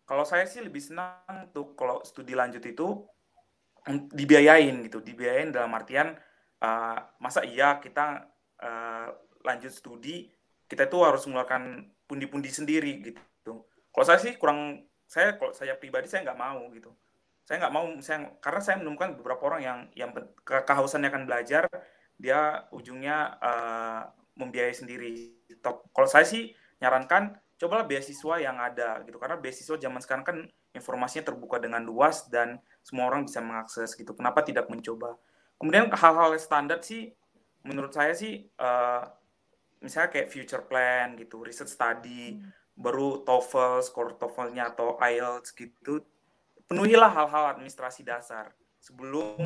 kalau 0.09 0.25
saya 0.25 0.49
sih 0.49 0.65
lebih 0.65 0.81
senang 0.81 1.53
tuh 1.53 1.77
kalau 1.77 2.01
studi 2.01 2.33
lanjut 2.33 2.65
itu 2.65 3.05
dibiayain 4.13 4.73
gitu. 4.89 5.05
Dibiayain 5.05 5.53
dalam 5.53 5.73
artian 5.77 6.17
uh, 6.65 6.99
masa 7.21 7.45
iya 7.45 7.77
kita 7.77 8.25
uh, 8.65 9.09
lanjut 9.45 9.73
studi 9.73 10.33
kita 10.67 10.89
itu 10.89 10.99
harus 11.05 11.23
mengeluarkan 11.29 11.93
pundi-pundi 12.09 12.51
sendiri 12.51 13.05
gitu. 13.05 13.69
Kalau 13.69 14.07
saya 14.07 14.19
sih 14.19 14.35
kurang 14.41 14.83
saya 15.07 15.39
kalau 15.39 15.55
saya 15.55 15.79
pribadi 15.79 16.11
saya 16.11 16.27
nggak 16.27 16.39
mau 16.39 16.67
gitu. 16.75 16.91
Saya 17.47 17.63
nggak 17.63 17.75
mau 17.75 17.87
saya 18.03 18.19
karena 18.43 18.61
saya 18.61 18.77
menemukan 18.83 19.15
beberapa 19.15 19.43
orang 19.47 19.63
yang 19.63 19.79
yang 19.95 20.11
kehausannya 20.43 21.09
akan 21.15 21.25
belajar 21.31 21.71
dia 22.19 22.67
ujungnya 22.75 23.39
uh, 23.39 24.03
membiayai 24.35 24.75
sendiri. 24.75 25.33
Kalau 25.63 26.09
saya 26.11 26.27
sih 26.27 26.53
nyarankan 26.83 27.39
cobalah 27.57 27.89
beasiswa 27.89 28.35
yang 28.41 28.61
ada 28.61 29.01
gitu. 29.07 29.17
Karena 29.17 29.37
beasiswa 29.41 29.77
zaman 29.81 30.01
sekarang 30.03 30.25
kan 30.27 30.39
informasinya 30.77 31.33
terbuka 31.33 31.57
dengan 31.57 31.81
luas 31.87 32.29
dan 32.29 32.61
semua 32.85 33.09
orang 33.09 33.25
bisa 33.25 33.41
mengakses 33.41 33.97
gitu. 33.97 34.13
Kenapa 34.13 34.45
tidak 34.45 34.69
mencoba? 34.69 35.17
Kemudian 35.57 35.89
hal-hal 35.89 36.37
standar 36.37 36.85
sih 36.85 37.17
menurut 37.65 37.91
saya 37.97 38.13
sih 38.13 38.45
uh, 38.61 39.03
misalnya 39.81 40.13
kayak 40.13 40.29
future 40.29 40.65
plan 40.69 41.17
gitu 41.17 41.41
research 41.41 41.73
study. 41.73 42.37
Hmm. 42.37 42.53
Baru 42.77 43.25
TOEFL 43.25 43.81
skor 43.81 44.21
TOEFL-nya 44.21 44.77
atau 44.77 45.01
IELTS 45.01 45.57
gitu 45.57 46.05
penuhilah 46.69 47.11
hal-hal 47.11 47.57
administrasi 47.57 48.05
dasar. 48.05 48.53
Sebelum 48.79 49.41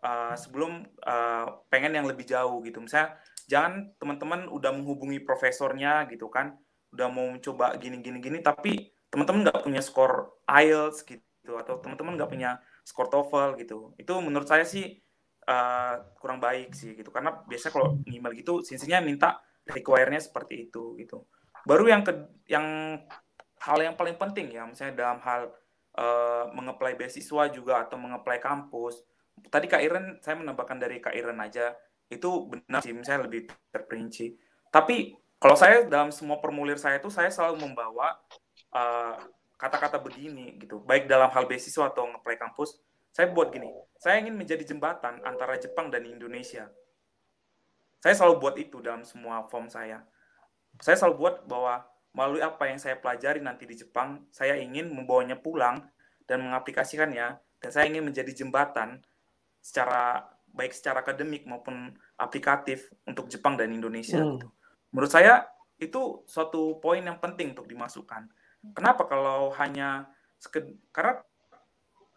uh, 0.00 0.34
sebelum 0.38 0.86
uh, 1.04 1.46
pengen 1.68 1.98
yang 1.98 2.06
lebih 2.06 2.24
jauh 2.24 2.62
gitu. 2.62 2.78
Misalnya 2.78 3.18
jangan 3.50 3.92
teman-teman 3.98 4.46
udah 4.48 4.70
menghubungi 4.72 5.24
profesornya 5.24 6.06
gitu 6.08 6.30
kan 6.30 6.54
udah 6.88 7.08
mau 7.12 7.28
coba 7.36 7.76
gini 7.76 8.00
gini 8.00 8.40
tapi 8.40 8.88
teman-teman 9.12 9.44
nggak 9.44 9.60
punya 9.60 9.80
skor 9.84 10.40
IELTS 10.48 11.04
gitu 11.04 11.52
atau 11.56 11.80
teman-teman 11.84 12.16
nggak 12.16 12.30
punya 12.30 12.62
skor 12.86 13.10
TOEFL 13.10 13.58
gitu. 13.58 13.92
Itu 13.98 14.22
menurut 14.22 14.46
saya 14.46 14.62
sih 14.62 15.02
uh, 15.50 15.94
kurang 16.22 16.38
baik 16.38 16.72
sih 16.78 16.94
gitu. 16.94 17.10
Karena 17.10 17.42
biasa 17.42 17.74
kalau 17.74 17.98
email 18.06 18.32
gitu 18.38 18.62
sinsinya 18.62 19.02
minta 19.02 19.42
require-nya 19.68 20.22
seperti 20.22 20.70
itu 20.70 20.96
gitu 20.96 21.28
baru 21.68 21.84
yang 21.84 22.00
ke 22.00 22.12
yang 22.48 22.96
hal 23.60 23.78
yang 23.84 23.92
paling 23.92 24.16
penting 24.16 24.48
ya 24.56 24.64
misalnya 24.64 24.96
dalam 24.96 25.20
hal 25.20 25.52
uh, 26.00 26.48
mengeplay 26.56 26.96
beasiswa 26.96 27.52
juga 27.52 27.84
atau 27.84 28.00
mengeplay 28.00 28.40
kampus. 28.40 29.04
Tadi 29.52 29.68
Kak 29.68 29.84
Iren 29.84 30.16
saya 30.24 30.40
menambahkan 30.40 30.80
dari 30.80 30.96
Kak 31.04 31.12
Iren 31.12 31.36
aja 31.44 31.76
itu 32.08 32.48
benar 32.48 32.80
sih 32.80 32.96
misalnya 32.96 33.28
lebih 33.28 33.52
terperinci. 33.68 34.32
Tapi 34.72 35.12
kalau 35.36 35.54
saya 35.54 35.84
dalam 35.84 36.08
semua 36.08 36.40
formulir 36.40 36.80
saya 36.80 36.96
itu 36.96 37.12
saya 37.12 37.28
selalu 37.28 37.68
membawa 37.68 38.16
eh, 38.72 39.14
kata-kata 39.60 40.00
begini 40.00 40.56
gitu. 40.58 40.80
Baik 40.82 41.04
dalam 41.04 41.28
hal 41.28 41.44
beasiswa 41.44 41.92
atau 41.92 42.08
ngeplay 42.08 42.40
kampus 42.40 42.80
saya 43.12 43.34
buat 43.34 43.50
gini 43.50 43.68
saya 43.98 44.22
ingin 44.22 44.38
menjadi 44.38 44.62
jembatan 44.62 45.18
antara 45.26 45.58
Jepang 45.58 45.90
dan 45.92 46.06
Indonesia. 46.06 46.70
Saya 47.98 48.14
selalu 48.14 48.34
buat 48.38 48.54
itu 48.56 48.78
dalam 48.78 49.02
semua 49.02 49.42
form 49.50 49.66
saya 49.66 50.06
saya 50.78 50.96
selalu 50.96 51.14
buat 51.18 51.34
bahwa 51.46 51.86
melalui 52.14 52.42
apa 52.42 52.66
yang 52.70 52.80
saya 52.80 52.96
pelajari 52.98 53.38
nanti 53.38 53.68
di 53.68 53.78
Jepang 53.78 54.26
saya 54.32 54.56
ingin 54.58 54.90
membawanya 54.90 55.38
pulang 55.38 55.84
dan 56.24 56.42
mengaplikasikannya 56.44 57.38
dan 57.58 57.70
saya 57.70 57.86
ingin 57.86 58.06
menjadi 58.06 58.32
jembatan 58.32 59.02
secara 59.62 60.26
baik 60.48 60.72
secara 60.72 61.04
akademik 61.04 61.44
maupun 61.44 61.92
aplikatif 62.16 62.90
untuk 63.04 63.28
Jepang 63.28 63.54
dan 63.54 63.70
Indonesia 63.70 64.18
hmm. 64.18 64.30
gitu 64.38 64.48
menurut 64.90 65.12
saya 65.12 65.44
itu 65.78 66.26
suatu 66.26 66.82
poin 66.82 66.98
yang 66.98 67.22
penting 67.22 67.54
untuk 67.54 67.70
dimasukkan. 67.70 68.26
Kenapa 68.74 69.06
kalau 69.06 69.54
hanya 69.54 70.10
seked, 70.42 70.74
karena 70.90 71.22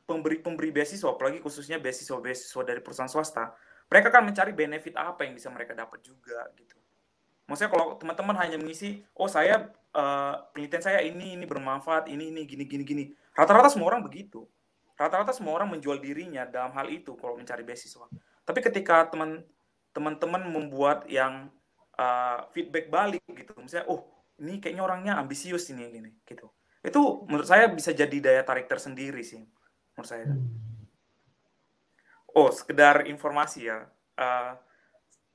pemberi-pemberi 0.10 0.74
beasiswa, 0.74 1.14
apalagi 1.14 1.38
khususnya 1.40 1.78
beasiswa-beasiswa 1.78 2.62
dari 2.66 2.82
perusahaan 2.82 3.08
swasta, 3.08 3.54
mereka 3.86 4.10
kan 4.10 4.26
mencari 4.26 4.52
benefit 4.58 4.98
apa 4.98 5.30
yang 5.30 5.38
bisa 5.38 5.54
mereka 5.54 5.78
dapat 5.78 6.02
juga 6.02 6.50
gitu. 6.58 6.81
Maksudnya 7.50 7.72
kalau 7.74 7.96
teman-teman 7.98 8.36
hanya 8.40 8.58
mengisi, 8.62 9.04
oh 9.18 9.28
saya 9.28 9.70
uh, 9.94 10.36
penelitian 10.56 10.84
saya 10.84 11.00
ini 11.04 11.36
ini 11.36 11.46
bermanfaat, 11.46 12.08
ini 12.08 12.32
ini 12.32 12.48
gini 12.48 12.64
gini 12.66 12.84
gini. 12.84 13.04
Rata-rata 13.36 13.72
semua 13.72 13.92
orang 13.92 14.06
begitu. 14.06 14.48
Rata-rata 14.96 15.34
semua 15.34 15.58
orang 15.58 15.74
menjual 15.74 15.98
dirinya 15.98 16.46
dalam 16.46 16.72
hal 16.78 16.88
itu 16.94 17.18
kalau 17.18 17.36
mencari 17.36 17.66
beasiswa. 17.66 18.06
Tapi 18.46 18.60
ketika 18.62 19.10
teman 19.10 19.42
teman-teman 19.92 20.48
membuat 20.48 21.04
yang 21.12 21.52
uh, 22.00 22.48
feedback 22.56 22.88
balik 22.88 23.24
gitu 23.28 23.52
misalnya 23.60 23.88
oh 23.92 24.08
ini 24.42 24.58
kayaknya 24.58 24.84
orangnya 24.84 25.14
ambisius 25.20 25.70
ini 25.70 25.92
ini 25.92 26.12
gitu 26.26 26.48
itu 26.82 27.02
menurut 27.30 27.46
saya 27.46 27.70
bisa 27.70 27.94
jadi 27.94 28.18
daya 28.18 28.42
tarik 28.42 28.66
tersendiri 28.66 29.22
sih 29.22 29.44
menurut 29.94 30.10
saya 30.10 30.26
hmm. 30.26 30.42
oh 32.34 32.50
sekedar 32.50 33.06
informasi 33.06 33.70
ya 33.70 33.86
uh, 34.18 34.58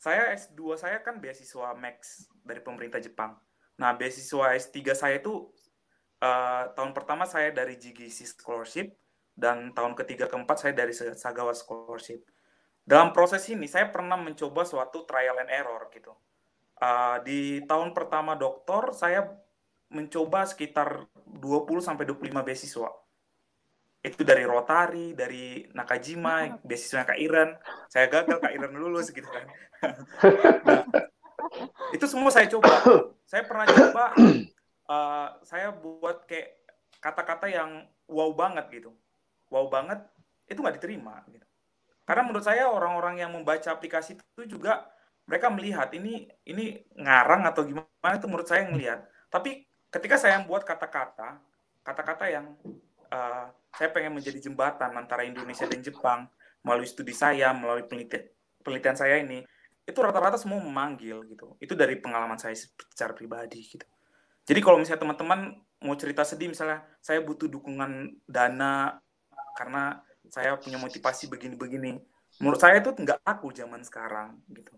saya 0.07 0.39
S2 0.39 0.79
saya 0.79 1.03
kan 1.03 1.19
beasiswa 1.19 1.75
Max 1.75 2.31
dari 2.47 2.63
pemerintah 2.63 3.03
Jepang. 3.03 3.35
Nah 3.83 3.91
beasiswa 3.99 4.55
S3 4.55 4.95
saya 4.95 5.19
itu 5.19 5.51
uh, 6.23 6.71
tahun 6.79 6.95
pertama 6.95 7.27
saya 7.27 7.51
dari 7.51 7.75
GGC 7.75 8.39
Scholarship 8.39 8.95
dan 9.35 9.75
tahun 9.75 9.99
ketiga 9.99 10.31
keempat 10.31 10.63
saya 10.63 10.79
dari 10.79 10.95
Sagawa 10.95 11.51
Scholarship. 11.59 12.23
Dalam 12.87 13.11
proses 13.11 13.43
ini 13.51 13.67
saya 13.67 13.91
pernah 13.91 14.15
mencoba 14.15 14.63
suatu 14.63 15.03
trial 15.11 15.43
and 15.43 15.51
error 15.51 15.91
gitu. 15.91 16.15
Uh, 16.79 17.19
di 17.27 17.67
tahun 17.67 17.91
pertama 17.91 18.39
doktor 18.39 18.95
saya 18.95 19.27
mencoba 19.91 20.47
sekitar 20.47 21.11
20 21.35 21.83
sampai 21.83 22.07
25 22.07 22.47
beasiswa. 22.47 22.91
Itu 24.07 24.23
dari 24.23 24.47
Rotary, 24.47 25.19
dari 25.19 25.67
Nakajima, 25.75 26.63
beasiswa 26.63 27.03
Kak 27.03 27.19
Iren. 27.19 27.59
Saya 27.91 28.07
gagal 28.07 28.39
Kak 28.39 28.55
Iren 28.55 28.79
lulus 28.79 29.11
gitu 29.11 29.27
kan. 29.27 29.45
nah, 30.63 30.83
itu 31.97 32.07
semua 32.07 32.31
saya 32.31 32.47
coba. 32.47 32.71
Saya 33.27 33.43
pernah 33.43 33.67
coba 33.67 34.15
uh, 34.87 35.29
saya 35.51 35.75
buat 35.75 36.31
kayak 36.31 36.63
kata-kata 37.03 37.51
yang 37.51 37.83
wow 38.07 38.31
banget 38.31 38.71
gitu. 38.71 38.95
Wow 39.51 39.67
banget 39.67 40.07
itu 40.47 40.63
nggak 40.63 40.79
diterima 40.79 41.27
gitu. 41.35 41.47
Karena 42.07 42.23
menurut 42.23 42.47
saya 42.47 42.71
orang-orang 42.71 43.19
yang 43.19 43.35
membaca 43.35 43.67
aplikasi 43.75 44.15
itu 44.15 44.47
juga 44.47 44.87
mereka 45.27 45.51
melihat 45.51 45.91
ini 45.93 46.31
ini 46.47 46.87
ngarang 46.95 47.43
atau 47.51 47.67
gimana 47.67 48.15
itu 48.15 48.27
menurut 48.31 48.47
saya 48.47 48.63
ngelihat 48.71 49.03
tapi 49.27 49.67
ketika 49.91 50.17
saya 50.17 50.39
membuat 50.41 50.63
kata-kata 50.63 51.43
kata-kata 51.83 52.25
yang 52.31 52.55
uh, 53.11 53.47
saya 53.77 53.89
pengen 53.93 54.17
menjadi 54.17 54.41
jembatan 54.41 54.95
antara 54.97 55.23
Indonesia 55.27 55.69
dan 55.69 55.81
Jepang 55.85 56.31
melalui 56.65 56.89
studi 56.89 57.15
saya 57.15 57.55
melalui 57.55 57.87
penelitian 57.87 58.27
penelitian 58.65 58.97
saya 58.99 59.23
ini. 59.23 59.45
Itu 59.87 60.03
rata-rata 60.03 60.35
semua 60.35 60.59
memanggil 60.59 61.23
gitu. 61.31 61.55
Itu 61.63 61.79
dari 61.79 61.95
pengalaman 62.03 62.41
saya 62.41 62.59
secara 62.59 63.15
pribadi 63.15 63.63
gitu. 63.63 63.87
Jadi 64.47 64.61
kalau 64.63 64.83
misalnya 64.83 65.07
teman-teman 65.07 65.55
mau 65.83 65.95
cerita 65.95 66.27
sedih 66.27 66.51
misalnya 66.51 66.83
saya 66.99 67.23
butuh 67.23 67.47
dukungan 67.47 68.23
dana 68.27 68.99
karena 69.55 70.03
saya 70.27 70.59
punya 70.59 70.79
motivasi 70.79 71.31
begini-begini. 71.31 71.99
Menurut 72.43 72.59
saya 72.59 72.83
itu 72.83 72.91
nggak 72.95 73.23
aku 73.23 73.55
zaman 73.55 73.87
sekarang 73.87 74.43
gitu. 74.51 74.75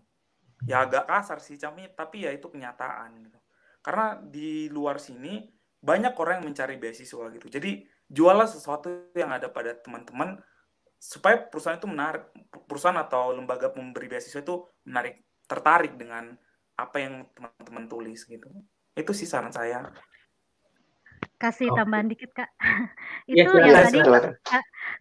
Ya 0.67 0.85
agak 0.85 1.07
kasar 1.09 1.41
sih 1.41 1.57
Cami 1.57 1.89
tapi 1.97 2.29
ya 2.29 2.31
itu 2.33 2.45
kenyataan 2.49 3.29
gitu. 3.29 3.39
Karena 3.81 4.19
di 4.21 4.69
luar 4.69 5.01
sini 5.01 5.47
banyak 5.79 6.13
orang 6.19 6.43
yang 6.43 6.51
mencari 6.51 6.75
beasiswa 6.75 7.31
gitu. 7.31 7.47
Jadi 7.47 7.87
jualah 8.09 8.49
sesuatu 8.49 9.13
yang 9.13 9.29
ada 9.29 9.47
pada 9.47 9.77
teman-teman 9.77 10.41
supaya 10.99 11.39
perusahaan 11.39 11.79
itu 11.79 11.87
menarik. 11.87 12.27
Perusahaan 12.67 12.97
atau 12.97 13.31
lembaga 13.31 13.71
pemberi 13.71 14.09
beasiswa 14.09 14.41
itu 14.41 14.65
menarik 14.83 15.21
tertarik 15.45 15.95
dengan 15.95 16.35
apa 16.75 16.97
yang 16.99 17.29
teman-teman 17.37 17.85
tulis 17.87 18.25
gitu. 18.25 18.49
Itu 18.97 19.13
sih 19.15 19.29
saran 19.29 19.53
saya. 19.53 19.87
Kasih 21.39 21.71
tambahan 21.71 22.11
dikit 22.11 22.35
kak. 22.35 22.51
Itu 23.31 23.47
ya, 23.61 23.71
yang 23.71 23.87
tadi 23.87 23.99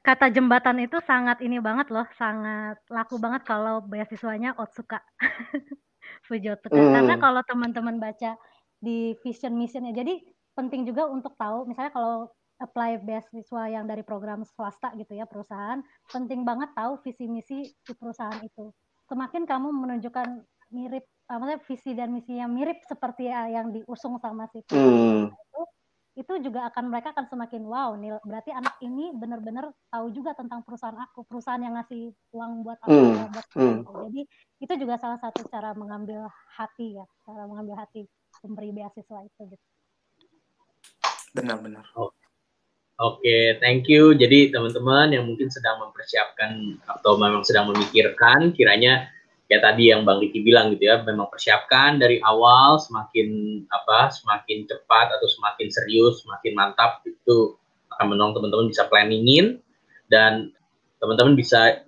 kata 0.03 0.31
jembatan 0.31 0.79
itu 0.85 0.99
sangat 1.03 1.43
ini 1.43 1.59
banget 1.59 1.91
loh 1.91 2.07
sangat 2.15 2.79
laku 2.89 3.19
banget 3.19 3.43
kalau 3.45 3.83
beasiswanya 3.83 4.55
Otsuka 4.57 5.03
Fujotoka 6.27 6.77
mm. 6.79 6.93
karena 6.95 7.15
kalau 7.19 7.43
teman-teman 7.45 7.99
baca 7.99 8.39
di 8.79 9.19
vision 9.27 9.59
missionnya 9.59 9.91
jadi 9.91 10.23
penting 10.55 10.87
juga 10.87 11.07
untuk 11.11 11.35
tahu 11.35 11.67
misalnya 11.67 11.91
kalau 11.91 12.31
apply 12.59 12.99
beasiswa 13.03 13.63
yang 13.71 13.87
dari 13.87 14.03
program 14.03 14.43
swasta 14.43 14.91
gitu 14.99 15.15
ya 15.15 15.25
perusahaan 15.25 15.83
penting 16.11 16.43
banget 16.43 16.71
tahu 16.75 16.99
visi 17.03 17.31
misi 17.31 17.59
di 17.65 17.93
perusahaan 17.95 18.39
itu 18.43 18.75
semakin 19.07 19.47
kamu 19.47 19.69
menunjukkan 19.73 20.43
mirip 20.75 21.07
maksudnya 21.29 21.59
visi 21.65 21.91
dan 21.97 22.13
misi 22.13 22.37
yang 22.37 22.53
mirip 22.53 22.83
seperti 22.85 23.31
yang 23.31 23.73
diusung 23.73 24.21
sama 24.21 24.51
si 24.53 24.61
mm. 24.69 25.33
itu 25.33 25.63
itu 26.19 26.33
juga 26.51 26.67
akan 26.67 26.91
mereka 26.91 27.15
akan 27.15 27.31
semakin 27.31 27.63
wow 27.63 27.95
nih 27.95 28.19
berarti 28.27 28.51
anak 28.51 28.75
ini 28.83 29.15
benar-benar 29.15 29.71
tahu 29.89 30.11
juga 30.11 30.35
tentang 30.35 30.67
perusahaan 30.67 30.99
aku 30.99 31.25
perusahaan 31.25 31.63
yang 31.63 31.79
ngasih 31.79 32.11
uang 32.35 32.67
buat 32.67 32.79
aku 32.85 32.91
mm. 32.91 33.33
buat 33.33 33.47
mm. 33.55 33.79
jadi 34.11 34.23
itu 34.67 34.73
juga 34.83 34.95
salah 34.99 35.21
satu 35.23 35.47
cara 35.47 35.73
mengambil 35.79 36.27
hati 36.59 36.99
ya 36.99 37.07
cara 37.23 37.47
mengambil 37.47 37.79
hati 37.81 38.05
pemberi 38.41 38.71
beasiswa 38.71 39.19
itu 39.25 39.43
gitu. 39.55 39.67
Benar-benar. 41.35 41.85
Oh. 41.99 42.13
Oke, 42.99 43.23
okay, 43.23 43.45
thank 43.63 43.87
you. 43.87 44.11
Jadi 44.11 44.51
teman-teman 44.51 45.15
yang 45.15 45.31
mungkin 45.31 45.47
sedang 45.47 45.79
mempersiapkan 45.87 46.83
atau 46.83 47.15
memang 47.15 47.47
sedang 47.47 47.71
memikirkan, 47.71 48.51
kiranya 48.51 49.07
ya 49.47 49.63
tadi 49.63 49.95
yang 49.95 50.03
Bang 50.03 50.19
Riki 50.19 50.43
bilang 50.43 50.75
gitu 50.75 50.91
ya, 50.91 51.07
memang 51.07 51.31
persiapkan 51.31 52.03
dari 52.03 52.19
awal 52.27 52.83
semakin 52.83 53.63
apa, 53.71 54.11
semakin 54.11 54.67
cepat 54.67 55.15
atau 55.15 55.31
semakin 55.31 55.71
serius, 55.71 56.27
semakin 56.27 56.59
mantap 56.59 57.07
itu 57.07 57.55
akan 57.95 58.19
menolong 58.19 58.35
teman-teman 58.35 58.67
bisa 58.67 58.91
planningin 58.91 59.63
dan 60.11 60.51
teman-teman 60.99 61.39
bisa 61.39 61.87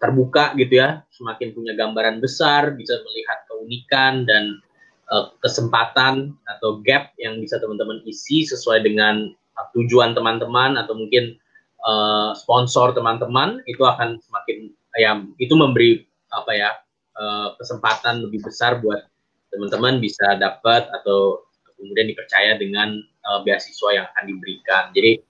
terbuka 0.00 0.56
gitu 0.56 0.80
ya, 0.80 1.04
semakin 1.12 1.52
punya 1.52 1.76
gambaran 1.76 2.24
besar, 2.24 2.72
bisa 2.72 2.96
melihat 3.04 3.44
keunikan 3.52 4.24
dan 4.24 4.64
uh, 5.12 5.28
kesempatan 5.44 6.40
atau 6.48 6.80
gap 6.80 7.12
yang 7.20 7.36
bisa 7.36 7.60
teman-teman 7.60 8.00
isi 8.08 8.48
sesuai 8.48 8.80
dengan 8.80 9.28
tujuan 9.74 10.14
teman-teman 10.14 10.78
atau 10.78 10.94
mungkin 10.94 11.36
uh, 11.84 12.34
sponsor 12.34 12.94
teman-teman 12.94 13.62
itu 13.66 13.82
akan 13.82 14.18
semakin 14.22 14.72
ya 14.98 15.22
itu 15.38 15.54
memberi 15.54 16.02
apa 16.34 16.52
ya 16.52 16.70
uh, 17.18 17.54
kesempatan 17.56 18.26
lebih 18.26 18.42
besar 18.46 18.82
buat 18.82 19.06
teman-teman 19.48 20.02
bisa 20.02 20.36
dapat 20.36 20.86
atau 20.92 21.48
kemudian 21.78 22.10
dipercaya 22.10 22.58
dengan 22.58 22.98
uh, 23.24 23.40
beasiswa 23.46 23.88
yang 23.94 24.06
akan 24.12 24.24
diberikan. 24.26 24.84
Jadi 24.92 25.22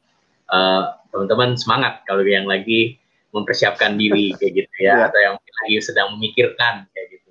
uh, 0.51 0.97
teman-teman 1.12 1.55
semangat 1.55 2.03
kalau 2.09 2.24
yang 2.24 2.49
lagi 2.49 2.97
mempersiapkan 3.31 4.01
diri 4.01 4.33
kayak 4.41 4.64
gitu 4.64 4.76
ya, 4.81 5.05
ya. 5.05 5.07
atau 5.12 5.20
yang 5.20 5.35
lagi 5.37 5.76
sedang 5.85 6.16
memikirkan 6.16 6.89
kayak 6.97 7.07
gitu. 7.20 7.31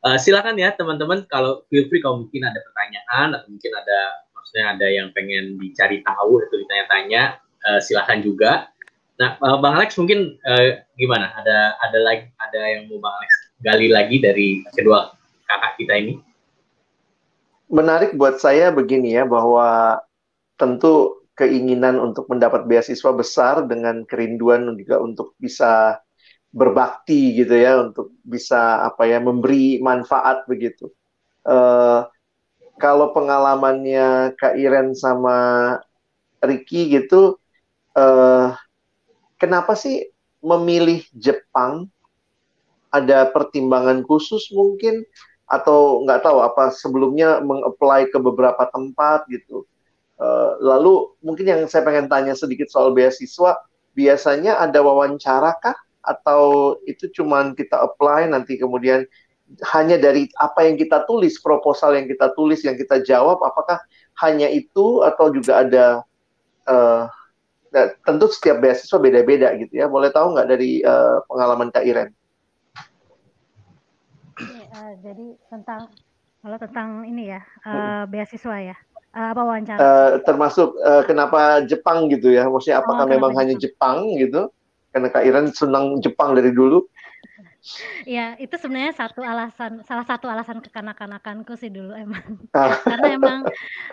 Uh, 0.00 0.16
silakan 0.16 0.56
ya 0.56 0.72
teman-teman 0.72 1.26
kalau 1.28 1.66
feel 1.68 1.84
free 1.90 2.00
kalau 2.00 2.24
mungkin 2.24 2.46
ada 2.46 2.58
pertanyaan 2.62 3.28
atau 3.36 3.48
mungkin 3.50 3.72
ada 3.76 3.98
maksudnya 4.48 4.80
ada 4.80 4.88
yang 4.88 5.12
pengen 5.12 5.60
dicari 5.60 6.00
tahu 6.00 6.40
atau 6.40 6.56
ditanya-tanya 6.56 7.36
uh, 7.68 7.80
silahkan 7.84 8.24
juga. 8.24 8.72
Nah 9.20 9.36
uh, 9.44 9.60
bang 9.60 9.76
Alex 9.76 10.00
mungkin 10.00 10.40
uh, 10.40 10.80
gimana? 10.96 11.36
Ada 11.36 11.76
ada 11.84 11.98
lagi 12.00 12.32
ada 12.40 12.60
yang 12.64 12.88
mau 12.88 12.96
bang 12.96 13.14
Alex 13.20 13.32
gali 13.60 13.88
lagi 13.92 14.16
dari 14.24 14.64
kedua 14.72 15.12
kakak 15.44 15.72
kita 15.76 15.94
ini? 16.00 16.16
Menarik 17.68 18.16
buat 18.16 18.40
saya 18.40 18.72
begini 18.72 19.20
ya 19.20 19.28
bahwa 19.28 20.00
tentu 20.56 21.20
keinginan 21.36 22.00
untuk 22.00 22.24
mendapat 22.32 22.64
beasiswa 22.64 23.12
besar 23.12 23.68
dengan 23.68 24.08
kerinduan 24.08 24.72
juga 24.80 24.96
untuk 24.96 25.36
bisa 25.36 26.00
berbakti 26.56 27.36
gitu 27.36 27.52
ya 27.52 27.84
untuk 27.84 28.16
bisa 28.24 28.80
apa 28.80 29.04
ya 29.04 29.20
memberi 29.20 29.76
manfaat 29.84 30.48
begitu. 30.48 30.88
Uh, 31.44 32.08
kalau 32.78 33.12
pengalamannya 33.12 34.32
Kak 34.38 34.54
Iren 34.54 34.94
sama 34.94 35.76
Ricky 36.38 36.94
gitu, 36.94 37.36
uh, 37.98 38.54
kenapa 39.36 39.74
sih 39.74 40.08
memilih 40.40 41.02
Jepang? 41.12 41.90
Ada 42.88 43.28
pertimbangan 43.28 44.00
khusus 44.08 44.48
mungkin 44.48 45.04
atau 45.44 46.04
nggak 46.08 46.24
tahu 46.24 46.40
apa 46.40 46.72
sebelumnya 46.72 47.44
mengapply 47.44 48.08
ke 48.08 48.16
beberapa 48.16 48.64
tempat 48.72 49.28
gitu. 49.28 49.68
Uh, 50.16 50.56
lalu 50.64 51.12
mungkin 51.20 51.46
yang 51.46 51.60
saya 51.68 51.84
pengen 51.84 52.08
tanya 52.08 52.32
sedikit 52.32 52.72
soal 52.72 52.96
beasiswa, 52.96 53.60
biasanya 53.92 54.56
ada 54.56 54.80
wawancara 54.80 55.52
kah? 55.60 55.76
Atau 56.00 56.76
itu 56.88 57.12
cuman 57.12 57.52
kita 57.52 57.76
apply 57.76 58.32
nanti 58.32 58.56
kemudian 58.56 59.04
hanya 59.72 59.96
dari 59.96 60.28
apa 60.36 60.68
yang 60.68 60.76
kita 60.76 61.08
tulis, 61.08 61.40
proposal 61.40 61.96
yang 61.96 62.06
kita 62.06 62.32
tulis, 62.36 62.60
yang 62.62 62.76
kita 62.76 63.00
jawab, 63.02 63.40
apakah 63.40 63.80
hanya 64.20 64.46
itu 64.50 65.00
atau 65.06 65.32
juga 65.32 65.64
ada 65.64 65.86
uh, 66.68 67.08
nah, 67.72 67.86
tentu 68.04 68.28
setiap 68.28 68.60
beasiswa 68.60 68.98
beda-beda 69.00 69.54
gitu 69.56 69.72
ya. 69.72 69.86
Boleh 69.88 70.12
tahu 70.12 70.36
nggak 70.36 70.48
dari 70.48 70.84
uh, 70.84 71.24
pengalaman 71.26 71.72
Kak 71.72 71.84
Iren? 71.86 72.10
Uh, 74.38 74.92
jadi 75.00 75.26
tentang 75.50 75.90
kalau 76.38 76.56
tentang 76.60 77.02
ini 77.08 77.34
ya 77.34 77.42
uh, 77.66 78.06
beasiswa 78.06 78.56
ya 78.62 78.76
uh, 79.16 79.28
apa 79.32 79.40
wawancara? 79.42 79.78
Uh, 79.78 80.10
termasuk 80.22 80.76
uh, 80.84 81.02
kenapa 81.08 81.64
Jepang 81.64 82.06
gitu 82.12 82.30
ya? 82.30 82.46
Maksudnya 82.46 82.84
apakah 82.84 83.04
oh, 83.08 83.10
memang 83.10 83.32
hanya 83.34 83.56
Jepang 83.56 84.06
gitu? 84.18 84.52
Karena 84.92 85.08
Kak 85.12 85.24
Iren 85.24 85.46
senang 85.52 86.00
Jepang 86.00 86.36
dari 86.36 86.52
dulu. 86.52 86.84
Ya, 88.08 88.34
itu 88.40 88.54
sebenarnya 88.56 88.94
satu 88.96 89.20
alasan 89.20 89.84
salah 89.84 90.06
satu 90.06 90.26
alasan 90.30 90.64
kekanak-kanakanku 90.64 91.54
sih 91.60 91.68
dulu 91.68 91.92
emang. 91.92 92.24
Ah. 92.56 92.76
Karena 92.80 93.08
emang, 93.12 93.40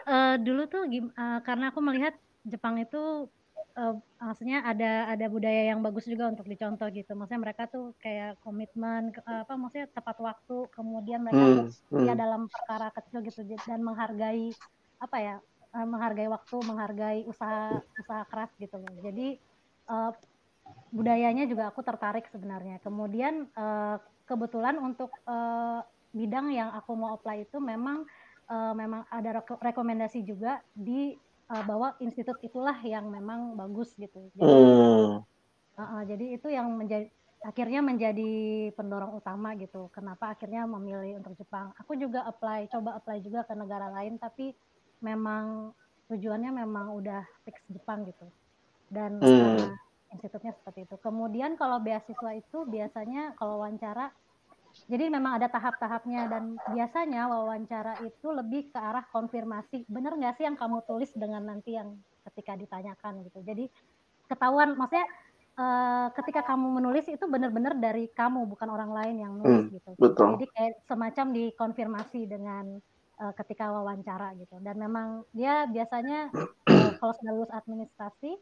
uh, 0.08 0.36
dulu 0.40 0.68
tuh 0.70 0.88
uh, 0.88 1.40
karena 1.44 1.70
aku 1.74 1.80
melihat 1.84 2.16
Jepang 2.46 2.78
itu, 2.78 3.28
uh, 3.76 3.96
maksudnya 4.22 4.62
ada 4.62 5.10
ada 5.10 5.26
budaya 5.28 5.74
yang 5.74 5.82
bagus 5.82 6.06
juga 6.06 6.30
untuk 6.30 6.46
dicontoh 6.46 6.88
gitu. 6.94 7.12
Maksudnya 7.18 7.42
mereka 7.42 7.66
tuh 7.68 7.98
kayak 8.00 8.40
komitmen, 8.46 9.12
uh, 9.26 9.44
apa, 9.44 9.54
maksudnya 9.58 9.88
tepat 9.92 10.18
waktu, 10.22 10.58
kemudian 10.72 11.26
mereka 11.26 11.68
hmm, 11.90 12.06
ya 12.06 12.14
dalam 12.14 12.48
perkara 12.48 12.94
kecil 12.94 13.20
gitu 13.26 13.42
dan 13.66 13.82
menghargai, 13.82 14.54
apa 15.02 15.18
ya, 15.20 15.36
menghargai 15.76 16.32
waktu, 16.32 16.56
menghargai 16.64 17.20
usaha 17.28 17.84
usaha 18.00 18.24
keras 18.32 18.52
gitu 18.62 18.80
loh. 18.80 18.94
Jadi, 19.04 19.36
uh, 19.92 20.14
budayanya 20.90 21.46
juga 21.46 21.70
aku 21.70 21.84
tertarik 21.84 22.26
sebenarnya. 22.32 22.80
Kemudian 22.82 23.52
uh, 23.54 24.00
kebetulan 24.26 24.80
untuk 24.80 25.12
uh, 25.28 25.84
bidang 26.16 26.50
yang 26.56 26.72
aku 26.72 26.96
mau 26.96 27.14
apply 27.20 27.44
itu 27.44 27.60
memang 27.60 28.08
uh, 28.48 28.74
memang 28.74 29.04
ada 29.12 29.44
reko 29.44 29.60
rekomendasi 29.60 30.24
juga 30.24 30.64
di 30.72 31.14
uh, 31.52 31.64
bahwa 31.68 31.94
institut 32.00 32.40
itulah 32.42 32.80
yang 32.82 33.12
memang 33.12 33.54
bagus 33.60 33.94
gitu. 34.00 34.32
Jadi, 34.34 34.48
hmm. 34.48 35.22
uh, 35.76 35.82
uh, 35.82 36.02
jadi 36.08 36.26
itu 36.40 36.48
yang 36.50 36.72
menjadi 36.74 37.12
akhirnya 37.46 37.86
menjadi 37.86 38.34
pendorong 38.74 39.22
utama 39.22 39.54
gitu. 39.54 39.92
Kenapa 39.94 40.34
akhirnya 40.34 40.66
memilih 40.66 41.22
untuk 41.22 41.38
Jepang? 41.38 41.70
Aku 41.78 41.94
juga 41.94 42.26
apply, 42.26 42.74
coba 42.74 42.98
apply 42.98 43.22
juga 43.22 43.46
ke 43.46 43.54
negara 43.54 43.94
lain, 43.94 44.18
tapi 44.18 44.58
memang 45.04 45.70
tujuannya 46.10 46.50
memang 46.66 46.96
udah 46.98 47.22
fix 47.46 47.62
Jepang 47.70 48.10
gitu. 48.10 48.26
Dan 48.90 49.22
hmm. 49.22 49.30
uh, 49.30 49.70
institutnya 50.16 50.56
seperti 50.56 50.88
itu. 50.88 50.96
Kemudian 51.04 51.60
kalau 51.60 51.84
beasiswa 51.84 52.32
itu 52.32 52.64
biasanya 52.64 53.36
kalau 53.36 53.60
wawancara 53.60 54.10
jadi 54.92 55.08
memang 55.08 55.40
ada 55.40 55.48
tahap-tahapnya 55.48 56.28
dan 56.28 56.60
biasanya 56.76 57.32
wawancara 57.32 57.96
itu 58.04 58.28
lebih 58.28 58.76
ke 58.76 58.80
arah 58.80 59.08
konfirmasi. 59.08 59.88
Benar 59.88 60.20
nggak 60.20 60.36
sih 60.36 60.44
yang 60.44 60.60
kamu 60.60 60.84
tulis 60.84 61.16
dengan 61.16 61.48
nanti 61.48 61.80
yang 61.80 61.96
ketika 62.28 62.60
ditanyakan 62.60 63.24
gitu. 63.24 63.40
Jadi 63.40 63.72
ketahuan 64.28 64.76
maksudnya 64.76 65.08
uh, 65.56 66.08
ketika 66.14 66.44
kamu 66.44 66.84
menulis 66.84 67.08
itu 67.08 67.26
benar-benar 67.26 67.80
dari 67.80 68.12
kamu 68.12 68.46
bukan 68.52 68.68
orang 68.68 68.92
lain 68.92 69.16
yang 69.24 69.34
nulis 69.40 69.72
hmm, 69.72 69.76
gitu. 69.80 69.92
Betul. 69.96 70.38
Jadi 70.38 70.46
kayak 70.52 70.74
semacam 70.86 71.26
dikonfirmasi 71.32 72.22
dengan 72.28 72.66
uh, 73.24 73.34
ketika 73.40 73.72
wawancara 73.72 74.36
gitu. 74.38 74.60
Dan 74.60 74.76
memang 74.76 75.24
dia 75.32 75.66
biasanya 75.72 76.30
uh, 76.68 76.92
kalau 77.00 77.14
sudah 77.16 77.32
lulus 77.34 77.52
administrasi 77.56 78.36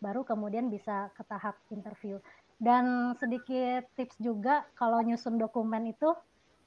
baru 0.00 0.24
kemudian 0.24 0.72
bisa 0.72 1.12
ke 1.14 1.22
tahap 1.28 1.60
interview. 1.70 2.18
Dan 2.60 3.16
sedikit 3.16 3.88
tips 3.96 4.20
juga 4.20 4.68
kalau 4.76 5.00
nyusun 5.00 5.40
dokumen 5.40 5.88
itu 5.88 6.12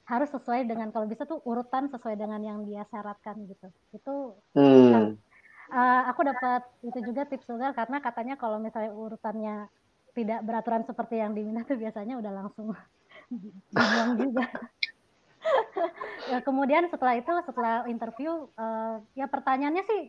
harus 0.03 0.29
sesuai 0.33 0.65
dengan 0.65 0.89
kalau 0.89 1.05
bisa 1.05 1.23
tuh 1.23 1.39
urutan 1.45 1.87
sesuai 1.89 2.17
dengan 2.17 2.41
yang 2.41 2.65
dia 2.65 2.85
syaratkan 2.89 3.45
gitu. 3.45 3.67
Itu 3.93 4.15
hmm. 4.57 4.89
kan, 4.89 5.03
uh, 5.73 6.01
aku 6.09 6.21
dapat 6.25 6.61
itu 6.81 6.99
juga 7.05 7.29
tips 7.29 7.45
juga 7.45 7.71
karena 7.77 8.01
katanya 8.01 8.35
kalau 8.37 8.57
misalnya 8.57 8.91
urutannya 8.93 9.69
tidak 10.13 10.45
beraturan 10.45 10.85
seperti 10.85 11.21
yang 11.21 11.33
diminta 11.33 11.65
tuh 11.65 11.77
biasanya 11.77 12.17
udah 12.21 12.31
langsung 12.31 12.73
dibuang 13.73 14.11
juga. 14.17 14.45
ya, 16.31 16.39
kemudian 16.41 16.87
setelah 16.87 17.19
itu 17.19 17.31
setelah 17.43 17.83
interview 17.91 18.47
uh, 18.55 18.97
ya 19.13 19.27
pertanyaannya 19.27 19.83
sih 19.83 20.01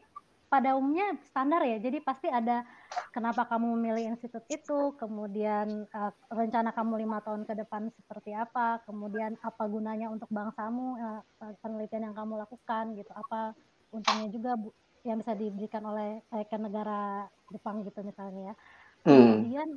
pada 0.55 0.79
umumnya 0.79 1.19
standar 1.27 1.67
ya. 1.67 1.83
Jadi 1.83 1.99
pasti 1.99 2.31
ada 2.31 2.63
kenapa 3.11 3.43
kamu 3.51 3.75
memilih 3.75 4.15
institut 4.15 4.47
itu, 4.47 4.95
kemudian 4.95 5.91
uh, 5.91 6.15
rencana 6.31 6.71
kamu 6.71 7.03
lima 7.03 7.19
tahun 7.27 7.43
ke 7.43 7.59
depan 7.59 7.91
seperti 7.91 8.31
apa, 8.39 8.79
kemudian 8.87 9.35
apa 9.43 9.67
gunanya 9.67 10.15
untuk 10.15 10.31
bangsamu 10.31 10.95
uh, 10.95 11.23
penelitian 11.59 12.07
yang 12.07 12.15
kamu 12.15 12.39
lakukan 12.39 12.95
gitu, 12.95 13.11
apa 13.11 13.59
untungnya 13.91 14.31
juga 14.31 14.55
bu, 14.55 14.71
yang 15.03 15.19
bisa 15.19 15.35
diberikan 15.35 15.83
oleh 15.91 16.23
eh, 16.23 16.47
ke 16.47 16.55
negara 16.55 17.27
Jepang 17.51 17.83
gitu 17.83 17.99
misalnya 18.07 18.55
ya. 18.55 18.55
Hmm. 19.03 19.11
Kemudian 19.11 19.69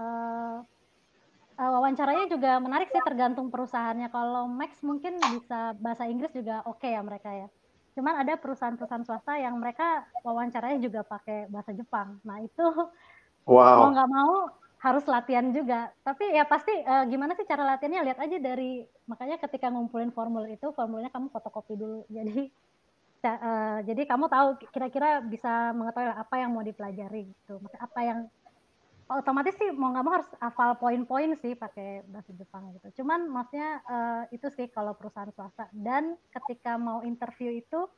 uh, 0.00 0.56
uh, 1.60 1.70
wawancaranya 1.76 2.26
juga 2.32 2.56
menarik 2.56 2.88
sih 2.88 3.04
tergantung 3.04 3.52
perusahaannya. 3.52 4.08
Kalau 4.08 4.48
Max 4.48 4.80
mungkin 4.80 5.20
bisa 5.20 5.76
bahasa 5.76 6.08
Inggris 6.08 6.32
juga 6.32 6.64
oke 6.64 6.80
okay 6.80 6.96
ya 6.96 7.04
mereka 7.04 7.30
ya. 7.30 7.48
Cuman 7.92 8.24
ada 8.24 8.34
perusahaan-perusahaan 8.40 9.04
swasta 9.04 9.36
yang 9.36 9.56
mereka 9.60 10.08
wawancaranya 10.24 10.80
juga 10.80 11.04
pakai 11.04 11.48
bahasa 11.52 11.76
Jepang. 11.76 12.16
Nah 12.24 12.40
itu 12.40 12.66
wow. 13.44 13.84
mau 13.84 13.88
nggak 13.92 14.10
mau 14.10 14.34
harus 14.82 15.04
latihan 15.06 15.46
juga. 15.54 15.94
Tapi 16.02 16.34
ya 16.34 16.42
pasti 16.42 16.74
uh, 16.74 17.06
gimana 17.06 17.38
sih 17.38 17.46
cara 17.46 17.62
latihannya? 17.62 18.02
Lihat 18.10 18.18
aja 18.18 18.36
dari 18.42 18.82
makanya 19.06 19.38
ketika 19.38 19.70
ngumpulin 19.70 20.10
formulir 20.10 20.58
itu, 20.58 20.74
formulirnya 20.74 21.12
kamu 21.14 21.30
fotokopi 21.30 21.78
dulu. 21.78 22.02
Jadi 22.16 22.50
uh, 23.22 23.78
jadi 23.86 24.02
kamu 24.02 24.26
tahu 24.26 24.48
kira-kira 24.74 25.22
bisa 25.22 25.70
mengetahui 25.70 26.10
apa 26.10 26.34
yang 26.42 26.50
mau 26.50 26.64
dipelajari 26.66 27.30
gitu. 27.30 27.62
Apa 27.78 28.00
yang 28.02 28.18
otomatis 29.18 29.54
sih 29.58 29.68
mau 29.74 29.92
nggak 29.92 30.04
mau 30.04 30.14
harus 30.16 30.30
hafal 30.40 30.76
poin-poin 30.80 31.36
sih 31.40 31.52
pakai 31.58 32.06
bahasa 32.08 32.30
Jepang 32.36 32.72
gitu. 32.76 33.02
Cuman 33.02 33.28
maksudnya 33.28 33.80
uh, 33.84 34.22
itu 34.32 34.46
sih 34.52 34.70
kalau 34.70 34.96
perusahaan 34.96 35.30
swasta. 35.34 35.68
Dan 35.72 36.16
ketika 36.30 36.80
mau 36.80 37.02
interview 37.02 37.52
itu 37.52 37.88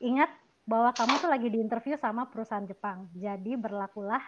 ingat 0.00 0.28
bahwa 0.66 0.90
kamu 0.92 1.14
tuh 1.22 1.30
lagi 1.30 1.48
di 1.48 1.58
interview 1.62 1.94
sama 1.96 2.26
perusahaan 2.26 2.64
Jepang. 2.64 3.06
Jadi 3.14 3.54
berlakulah 3.54 4.22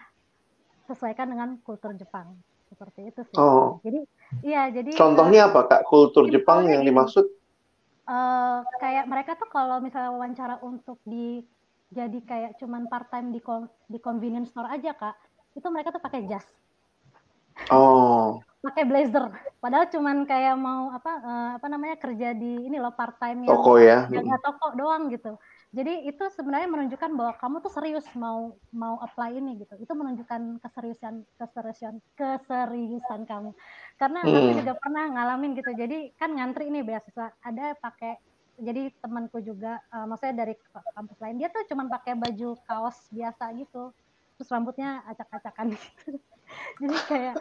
sesuaikan 0.87 1.29
dengan 1.29 1.59
kultur 1.62 1.93
Jepang. 1.99 2.37
Seperti 2.68 3.11
itu 3.11 3.20
sih. 3.29 3.37
Oh. 3.37 3.81
Jadi 3.83 4.01
iya 4.45 4.68
jadi 4.68 4.93
Contohnya 4.95 5.49
uh, 5.49 5.49
apa 5.53 5.61
Kak 5.66 5.83
kultur 5.89 6.29
Jepang 6.29 6.68
yang 6.68 6.85
dimaksud? 6.85 7.24
Uh, 8.09 8.64
kayak 8.81 9.05
mereka 9.05 9.37
tuh 9.37 9.53
kalau 9.53 9.85
misalnya 9.85 10.09
wawancara 10.16 10.57
untuk 10.64 10.97
di 11.05 11.45
jadi 11.89 12.18
kayak 12.24 12.53
cuman 12.61 12.89
part 12.89 13.09
time 13.09 13.33
di 13.33 13.41
di 13.89 13.99
convenience 14.01 14.53
store 14.53 14.68
aja 14.68 14.93
kak 14.93 15.16
itu 15.57 15.67
mereka 15.71 15.95
tuh 15.95 16.03
pakai 16.03 16.27
jas. 16.29 16.47
Oh. 17.71 18.39
Pakai 18.59 18.83
blazer. 18.91 19.31
Padahal 19.63 19.87
cuman 19.87 20.27
kayak 20.27 20.59
mau 20.59 20.91
apa 20.91 21.13
uh, 21.23 21.51
apa 21.63 21.67
namanya 21.71 21.95
kerja 21.95 22.35
di 22.35 22.67
ini 22.67 22.83
loh 22.83 22.91
part 22.91 23.15
time 23.23 23.47
yang 23.47 23.55
toko 23.55 23.79
ya. 23.79 24.11
jaga 24.11 24.35
toko 24.43 24.75
doang 24.75 25.07
gitu. 25.15 25.39
Jadi 25.71 26.11
itu 26.11 26.25
sebenarnya 26.35 26.67
menunjukkan 26.67 27.11
bahwa 27.15 27.33
kamu 27.39 27.57
tuh 27.63 27.71
serius 27.71 28.03
mau 28.19 28.59
mau 28.75 28.99
apply 28.99 29.39
ini 29.39 29.63
gitu. 29.63 29.79
Itu 29.79 29.95
menunjukkan 29.95 30.59
keseriusan 30.59 31.23
keseriusan 31.39 32.03
keseriusan 32.19 33.31
kamu. 33.31 33.55
Karena 33.95 34.27
hmm. 34.27 34.35
aku 34.35 34.51
juga 34.59 34.75
pernah 34.75 35.05
ngalamin 35.07 35.55
gitu. 35.55 35.71
Jadi 35.79 35.99
kan 36.19 36.35
ngantri 36.35 36.67
ini 36.67 36.83
beasiswa. 36.83 37.31
Ada 37.39 37.79
pakai 37.79 38.19
jadi 38.59 38.91
temanku 38.99 39.39
juga 39.39 39.79
uh, 39.95 40.03
maksudnya 40.11 40.43
dari 40.43 40.59
kampus 40.99 41.19
lain. 41.23 41.39
Dia 41.39 41.47
tuh 41.55 41.63
cuma 41.71 41.87
pakai 41.87 42.19
baju 42.19 42.59
kaos 42.67 43.07
biasa 43.15 43.55
gitu 43.55 43.95
terus 44.39 44.55
rambutnya 44.55 45.03
acak-acakan. 45.11 45.74
Gitu 45.74 46.16
jadi 46.80 46.97
kayak 47.11 47.34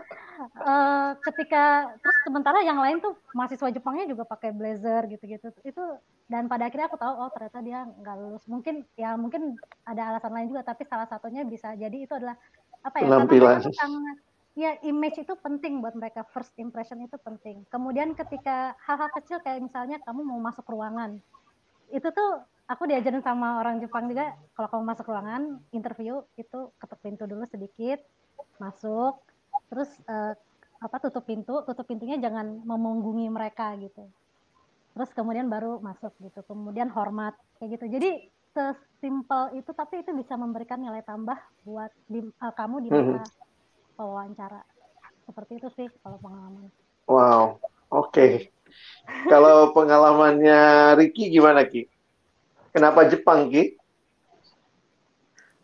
uh, 0.65 1.15
ketika 1.23 1.93
terus 2.01 2.17
sementara 2.25 2.59
yang 2.65 2.81
lain 2.81 2.99
tuh 2.99 3.15
mahasiswa 3.31 3.69
Jepangnya 3.71 4.09
juga 4.09 4.25
pakai 4.25 4.49
blazer 4.51 5.05
gitu-gitu. 5.07 5.53
Itu 5.61 6.01
dan 6.27 6.49
pada 6.49 6.67
akhirnya 6.67 6.89
aku 6.89 6.97
tahu 6.97 7.13
oh 7.13 7.29
ternyata 7.29 7.59
dia 7.61 7.85
nggak 7.85 8.15
lulus. 8.17 8.43
Mungkin 8.49 8.83
ya 8.97 9.13
mungkin 9.15 9.55
ada 9.85 10.17
alasan 10.17 10.33
lain 10.33 10.49
juga 10.49 10.65
tapi 10.65 10.83
salah 10.89 11.05
satunya 11.05 11.45
bisa 11.45 11.77
jadi 11.77 11.95
itu 11.95 12.11
adalah 12.17 12.35
apa 12.81 12.97
ya 12.99 13.05
penampilan. 13.07 13.61
sangat 13.71 14.17
ya 14.57 14.73
image 14.81 15.21
itu 15.21 15.33
penting 15.37 15.79
buat 15.79 15.93
mereka. 15.93 16.25
First 16.33 16.57
impression 16.57 16.99
itu 17.05 17.15
penting. 17.21 17.63
Kemudian 17.69 18.17
ketika 18.17 18.73
hal-hal 18.83 19.13
kecil 19.13 19.37
kayak 19.45 19.61
misalnya 19.61 20.01
kamu 20.03 20.25
mau 20.25 20.41
masuk 20.41 20.65
ruangan 20.65 21.21
itu 21.91 22.07
tuh 22.11 22.43
aku 22.67 22.83
diajarin 22.83 23.23
sama 23.23 23.63
orang 23.63 23.79
Jepang 23.79 24.11
juga 24.11 24.35
kalau 24.51 24.67
kamu 24.67 24.83
masuk 24.91 25.07
ruangan 25.07 25.63
interview 25.71 26.19
itu 26.35 26.71
ketuk 26.75 26.99
pintu 26.99 27.23
dulu 27.23 27.47
sedikit 27.47 28.03
masuk 28.59 29.23
terus 29.71 29.87
uh, 30.11 30.35
apa 30.77 30.95
tutup 31.01 31.25
pintu 31.25 31.63
tutup 31.63 31.87
pintunya 31.87 32.19
jangan 32.19 32.61
memunggungi 32.61 33.31
mereka 33.31 33.73
gitu. 33.79 34.05
Terus 34.93 35.09
kemudian 35.15 35.47
baru 35.47 35.79
masuk 35.79 36.11
gitu 36.21 36.43
kemudian 36.45 36.91
hormat 36.91 37.33
kayak 37.57 37.79
gitu. 37.79 37.85
Jadi 37.97 38.09
sesimpel 38.51 39.57
itu 39.57 39.71
tapi 39.71 40.03
itu 40.03 40.11
bisa 40.13 40.35
memberikan 40.35 40.81
nilai 40.81 41.05
tambah 41.05 41.37
buat 41.63 41.89
di, 42.05 42.19
uh, 42.19 42.53
kamu 42.53 42.75
di 42.83 42.89
hmm. 42.91 43.21
wawancara 43.95 44.61
seperti 45.23 45.63
itu 45.63 45.69
sih 45.73 45.87
kalau 46.03 46.19
pengalaman. 46.19 46.67
Wow 47.07 47.63
oke. 47.95 48.11
Okay. 48.11 48.51
kalau 49.31 49.71
pengalamannya 49.71 50.93
Ricky 50.99 51.31
gimana 51.31 51.63
Ki 51.63 51.87
kenapa 52.77 53.09
Jepang 53.09 53.49
Ki? 53.49 53.73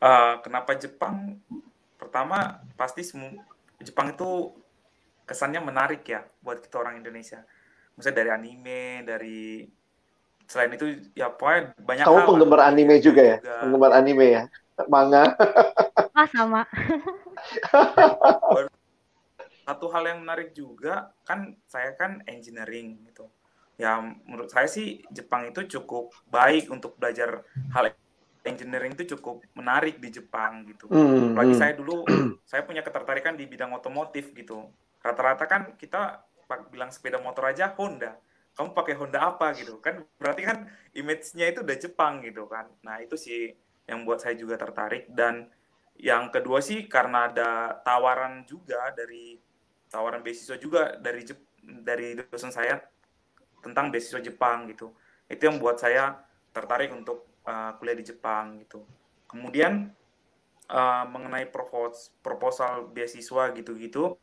Uh, 0.02 0.42
kenapa 0.42 0.74
Jepang? 0.74 1.38
Pertama 1.96 2.66
pasti 2.74 3.06
Jepang 3.80 4.18
itu 4.18 4.52
kesannya 5.24 5.62
menarik 5.62 6.04
ya 6.10 6.26
buat 6.42 6.60
kita 6.60 6.82
orang 6.82 7.00
Indonesia. 7.00 7.46
Misalnya 7.96 8.18
dari 8.26 8.30
anime 8.34 8.82
dari 9.06 9.42
selain 10.50 10.76
itu 10.76 11.14
ya 11.16 11.32
pokoknya 11.32 11.62
banyak 11.80 12.04
kamu 12.04 12.20
hal. 12.20 12.28
penggemar 12.28 12.62
anime 12.68 12.96
juga 13.00 13.22
ya? 13.22 13.38
Juga. 13.40 13.56
penggemar 13.64 13.92
anime 13.96 14.26
ya? 14.28 14.44
Manga? 14.90 15.24
Ah 16.14 16.30
sama. 16.30 16.62
Satu 19.66 19.90
hal 19.90 20.04
yang 20.14 20.22
menarik 20.22 20.54
juga 20.54 21.10
kan 21.26 21.58
saya 21.66 21.98
kan 21.98 22.22
engineering 22.30 23.02
gitu 23.10 23.26
ya 23.80 24.00
menurut 24.02 24.54
saya 24.54 24.70
sih 24.70 25.02
Jepang 25.10 25.50
itu 25.50 25.66
cukup 25.80 26.14
baik 26.30 26.70
untuk 26.70 26.96
belajar 26.98 27.42
hal 27.74 27.94
engineering 28.44 28.94
itu 28.94 29.16
cukup 29.18 29.42
menarik 29.56 29.98
di 29.98 30.14
Jepang 30.14 30.68
gitu. 30.68 30.92
Mm, 30.92 31.34
Apalagi 31.34 31.56
mm. 31.56 31.60
saya 31.60 31.74
dulu 31.74 32.04
saya 32.50 32.62
punya 32.68 32.84
ketertarikan 32.86 33.34
di 33.34 33.48
bidang 33.50 33.72
otomotif 33.74 34.36
gitu. 34.36 34.70
Rata-rata 35.00 35.48
kan 35.48 35.74
kita 35.80 36.24
bilang 36.70 36.94
sepeda 36.94 37.18
motor 37.18 37.50
aja 37.50 37.74
Honda 37.74 38.14
kamu 38.54 38.70
pakai 38.78 38.94
Honda 38.98 39.34
apa 39.34 39.54
gitu 39.58 39.82
kan 39.82 40.06
berarti 40.22 40.42
kan 40.46 40.58
image-nya 40.94 41.50
itu 41.50 41.66
udah 41.66 41.78
Jepang 41.78 42.22
gitu 42.22 42.46
kan 42.46 42.70
nah 42.86 43.02
itu 43.02 43.18
sih 43.18 43.50
yang 43.90 44.06
buat 44.06 44.22
saya 44.22 44.38
juga 44.38 44.56
tertarik 44.56 45.10
dan 45.10 45.50
yang 45.98 46.30
kedua 46.30 46.62
sih 46.62 46.86
karena 46.86 47.30
ada 47.30 47.82
tawaran 47.82 48.46
juga 48.46 48.94
dari 48.94 49.38
tawaran 49.90 50.26
beasiswa 50.26 50.58
juga 50.58 50.98
dari 50.98 51.22
Jep, 51.22 51.38
dari 51.62 52.18
dosen 52.18 52.50
saya 52.50 52.82
tentang 53.64 53.90
beasiswa 53.90 54.20
Jepang 54.20 54.68
gitu 54.68 54.92
itu 55.32 55.42
yang 55.48 55.58
buat 55.58 55.80
saya 55.80 56.20
tertarik 56.52 56.92
untuk 56.92 57.26
uh, 57.48 57.74
kuliah 57.80 57.96
di 57.96 58.06
Jepang 58.06 58.60
gitu 58.60 58.84
kemudian 59.26 59.90
uh, 60.70 61.04
mengenai 61.10 61.50
proposal 61.50 62.14
proposal 62.22 62.92
beasiswa 62.92 63.56
gitu-gitu 63.56 64.20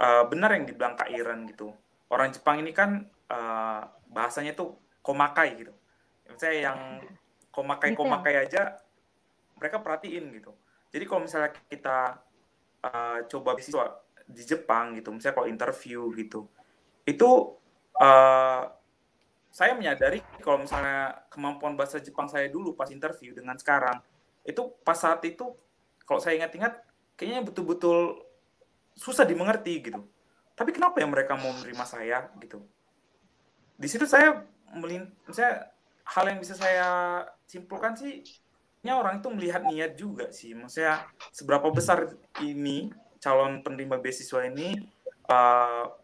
uh, 0.00 0.24
benar 0.26 0.56
yang 0.56 0.64
dibilang 0.64 0.96
Kak 0.96 1.12
Iren 1.12 1.44
gitu. 1.46 1.70
Orang 2.10 2.32
Jepang 2.34 2.58
ini 2.58 2.74
kan 2.74 3.06
uh, 3.30 3.82
bahasanya 4.10 4.56
tuh 4.56 4.74
komakai 5.04 5.60
gitu. 5.60 5.72
Misalnya 6.26 6.72
yang 6.72 6.80
komakai-komakai 7.54 8.48
aja 8.48 8.80
mereka 9.60 9.78
perhatiin 9.78 10.32
gitu. 10.34 10.56
Jadi 10.90 11.04
kalau 11.06 11.22
misalnya 11.22 11.50
kita 11.70 12.18
uh, 12.82 13.18
coba 13.30 13.54
beasiswa 13.54 14.02
di 14.26 14.42
Jepang 14.42 14.98
gitu, 14.98 15.14
misalnya 15.14 15.36
kalau 15.38 15.48
interview 15.50 16.10
gitu, 16.18 16.46
itu 17.06 17.30
uh, 18.00 18.72
saya 19.50 19.76
menyadari 19.76 20.24
kalau 20.40 20.64
misalnya 20.64 21.26
kemampuan 21.28 21.76
bahasa 21.76 22.00
Jepang 22.00 22.30
saya 22.32 22.48
dulu 22.48 22.72
pas 22.72 22.88
interview 22.88 23.36
dengan 23.36 23.60
sekarang, 23.60 24.00
itu 24.46 24.72
pas 24.80 24.96
saat 24.96 25.20
itu 25.28 25.52
kalau 26.08 26.18
saya 26.18 26.40
ingat-ingat 26.40 26.80
kayaknya 27.14 27.44
betul-betul 27.44 28.24
susah 28.96 29.28
dimengerti 29.28 29.84
gitu. 29.84 30.00
Tapi 30.56 30.70
kenapa 30.72 31.00
ya 31.00 31.08
mereka 31.08 31.36
mau 31.36 31.52
menerima 31.52 31.84
saya 31.84 32.32
gitu? 32.40 32.64
Di 33.76 33.88
situ 33.88 34.08
saya 34.08 34.44
melin, 34.76 35.08
saya 35.32 35.68
hal 36.04 36.24
yang 36.28 36.38
bisa 36.40 36.56
saya 36.56 36.88
simpulkan 37.48 37.96
sih, 37.96 38.24
nya 38.84 38.96
orang 38.96 39.20
itu 39.20 39.28
melihat 39.32 39.64
niat 39.64 39.96
juga 39.96 40.32
sih. 40.32 40.56
Maksudnya 40.56 41.04
seberapa 41.32 41.68
besar 41.72 42.16
ini 42.40 42.92
calon 43.20 43.60
penerima 43.60 44.00
beasiswa 44.00 44.48
ini 44.48 44.88
uh, 45.28 45.99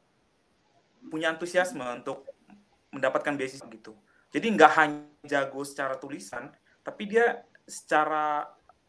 punya 1.07 1.33
antusiasme 1.33 1.83
untuk 1.83 2.27
mendapatkan 2.91 3.35
beasiswa 3.35 3.67
gitu. 3.71 3.95
Jadi 4.31 4.47
nggak 4.53 4.73
hanya 4.77 5.07
jago 5.27 5.63
secara 5.63 5.97
tulisan, 5.97 6.51
tapi 6.83 7.09
dia 7.09 7.43
secara 7.67 8.47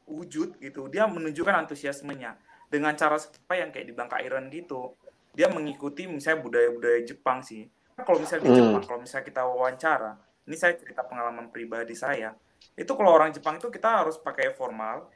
wujud 0.08 0.58
gitu, 0.62 0.88
dia 0.88 1.06
menunjukkan 1.06 1.68
antusiasmenya 1.68 2.38
dengan 2.68 2.94
cara 3.00 3.16
apa 3.16 3.54
yang 3.56 3.72
kayak 3.72 3.88
di 3.88 3.94
Bangka 3.96 4.20
Iron 4.24 4.52
gitu 4.52 4.96
dia 5.32 5.48
mengikuti 5.48 6.10
misalnya 6.10 6.44
budaya-budaya 6.44 7.00
Jepang 7.08 7.40
sih 7.46 7.70
kalau 8.04 8.20
misalnya 8.20 8.44
di 8.44 8.52
hmm. 8.52 8.58
Jepang 8.60 8.84
kalau 8.84 9.00
misalnya 9.06 9.26
kita 9.26 9.42
wawancara 9.48 10.12
ini 10.48 10.56
saya 10.58 10.74
cerita 10.76 11.02
pengalaman 11.06 11.54
pribadi 11.54 11.96
saya 11.96 12.36
itu 12.76 12.92
kalau 12.98 13.16
orang 13.16 13.32
Jepang 13.32 13.62
itu 13.62 13.72
kita 13.72 14.04
harus 14.04 14.20
pakai 14.20 14.52
formal 14.58 15.08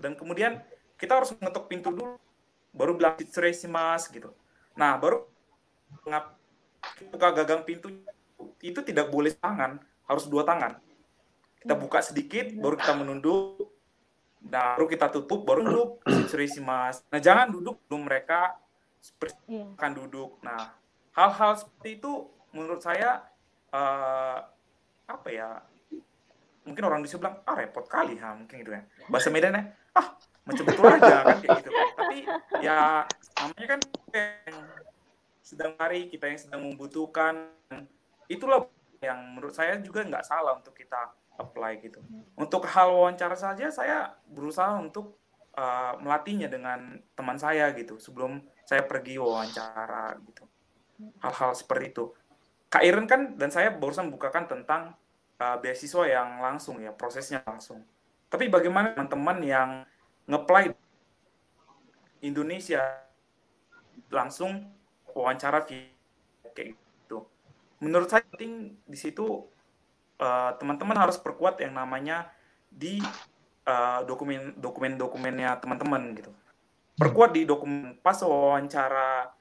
dan 0.00 0.16
kemudian 0.16 0.62
kita 0.96 1.20
harus 1.20 1.34
ngetuk 1.36 1.68
pintu 1.68 1.92
dulu 1.92 2.16
baru 2.72 2.96
bilang 2.96 3.18
mas 3.68 4.08
gitu 4.08 4.32
nah 4.72 4.96
baru 4.96 5.28
ngap 6.06 6.24
buka 7.12 7.28
gagang 7.42 7.62
pintu 7.62 7.88
itu 8.62 8.80
tidak 8.82 9.10
boleh 9.10 9.34
tangan 9.36 9.78
harus 10.06 10.26
dua 10.26 10.42
tangan 10.42 10.78
kita 11.62 11.74
buka 11.78 12.02
sedikit 12.02 12.50
baru 12.58 12.74
kita 12.74 12.94
menunduk 12.98 13.72
Nah, 14.50 14.74
baru 14.74 14.86
kita 14.90 15.06
tutup, 15.12 15.46
baru 15.46 15.62
duduk, 15.62 15.90
mas. 16.66 16.98
Nah, 17.14 17.20
jangan 17.22 17.46
duduk 17.54 17.78
belum 17.86 18.10
mereka 18.10 18.58
yeah. 19.46 19.66
akan 19.78 19.92
duduk. 20.02 20.42
Nah, 20.42 20.74
hal-hal 21.14 21.52
seperti 21.54 22.02
itu 22.02 22.26
menurut 22.50 22.82
saya 22.82 23.22
uh, 23.70 24.38
apa 25.06 25.28
ya? 25.30 25.62
Mungkin 26.66 26.82
orang 26.86 27.02
di 27.02 27.10
bilang, 27.10 27.42
ah 27.42 27.54
repot 27.58 27.86
kali, 27.86 28.18
ha, 28.18 28.34
mungkin 28.34 28.62
gitu 28.62 28.70
ya. 28.74 28.82
Bahasa 29.10 29.30
Medannya, 29.30 29.74
ah 29.98 30.14
macam 30.42 30.64
betul 30.66 30.86
aja 30.90 31.16
kan 31.22 31.38
kayak 31.38 31.58
gitu. 31.62 31.70
Tapi 31.74 32.18
ya 32.62 33.06
namanya 33.38 33.66
kan 33.66 33.80
sedang 35.42 35.74
hari 35.76 36.06
kita 36.06 36.30
yang 36.30 36.40
sedang 36.40 36.62
membutuhkan 36.62 37.50
itulah 38.30 38.64
yang 39.02 39.34
menurut 39.34 39.52
saya 39.52 39.76
juga 39.82 40.06
nggak 40.06 40.22
salah 40.22 40.54
untuk 40.56 40.72
kita 40.78 41.10
apply 41.36 41.82
gitu. 41.82 41.98
Untuk 42.38 42.62
hal 42.70 42.94
wawancara 42.94 43.34
saja 43.34 43.66
saya 43.68 44.14
berusaha 44.30 44.78
untuk 44.78 45.18
uh, 45.58 45.98
melatihnya 45.98 46.46
dengan 46.46 47.02
teman 47.18 47.36
saya 47.36 47.74
gitu 47.74 47.98
sebelum 47.98 48.38
saya 48.62 48.86
pergi 48.86 49.18
wawancara 49.18 50.16
gitu. 50.22 50.46
Hal-hal 51.18 51.52
seperti 51.58 51.90
itu. 51.90 52.04
Kak 52.72 52.86
Iren 52.86 53.04
kan 53.10 53.34
dan 53.36 53.50
saya 53.50 53.74
barusan 53.74 54.08
bukakan 54.08 54.48
tentang 54.48 54.94
uh, 55.42 55.56
beasiswa 55.58 56.06
yang 56.06 56.40
langsung 56.40 56.78
ya, 56.80 56.94
prosesnya 56.94 57.42
langsung. 57.44 57.84
Tapi 58.30 58.48
bagaimana 58.48 58.96
teman-teman 58.96 59.38
yang 59.44 59.70
ngeplay 60.24 60.72
Indonesia 62.22 62.80
langsung 64.08 64.70
wawancara 65.12 65.64
kayak 65.64 66.74
gitu. 66.76 67.26
Menurut 67.82 68.08
saya 68.08 68.22
penting 68.28 68.76
di 68.86 68.98
situ 68.98 69.46
uh, 70.22 70.50
teman-teman 70.56 70.96
harus 70.96 71.18
perkuat 71.18 71.58
yang 71.60 71.74
namanya 71.74 72.30
di 72.72 73.02
uh, 73.68 74.00
dokumen 74.06 74.56
dokumen 74.56 74.96
dokumennya 74.96 75.58
teman-teman 75.58 76.14
gitu. 76.16 76.32
Perkuat 76.96 77.34
di 77.34 77.48
dokumen 77.48 77.98
pas 78.00 78.16
wawancara 78.22 79.32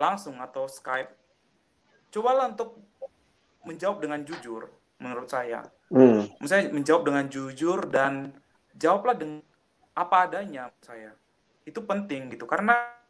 langsung 0.00 0.40
atau 0.42 0.66
Skype. 0.66 1.12
Cobalah 2.10 2.50
untuk 2.50 2.78
menjawab 3.64 4.02
dengan 4.02 4.20
jujur 4.22 4.70
menurut 4.98 5.28
saya. 5.28 5.64
Hmm. 5.90 6.26
Misalnya 6.40 6.72
menjawab 6.72 7.02
dengan 7.06 7.24
jujur 7.28 7.78
dan 7.90 8.32
jawablah 8.74 9.14
dengan 9.14 9.42
apa 9.94 10.16
adanya 10.26 10.70
saya. 10.82 11.14
Itu 11.64 11.86
penting 11.86 12.34
gitu 12.34 12.44
karena 12.48 13.03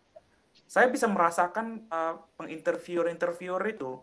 saya 0.64 0.88
bisa 0.88 1.06
merasakan 1.06 1.86
uh, 1.92 2.18
penginterviewer-interviewer 2.40 3.62
itu 3.68 4.00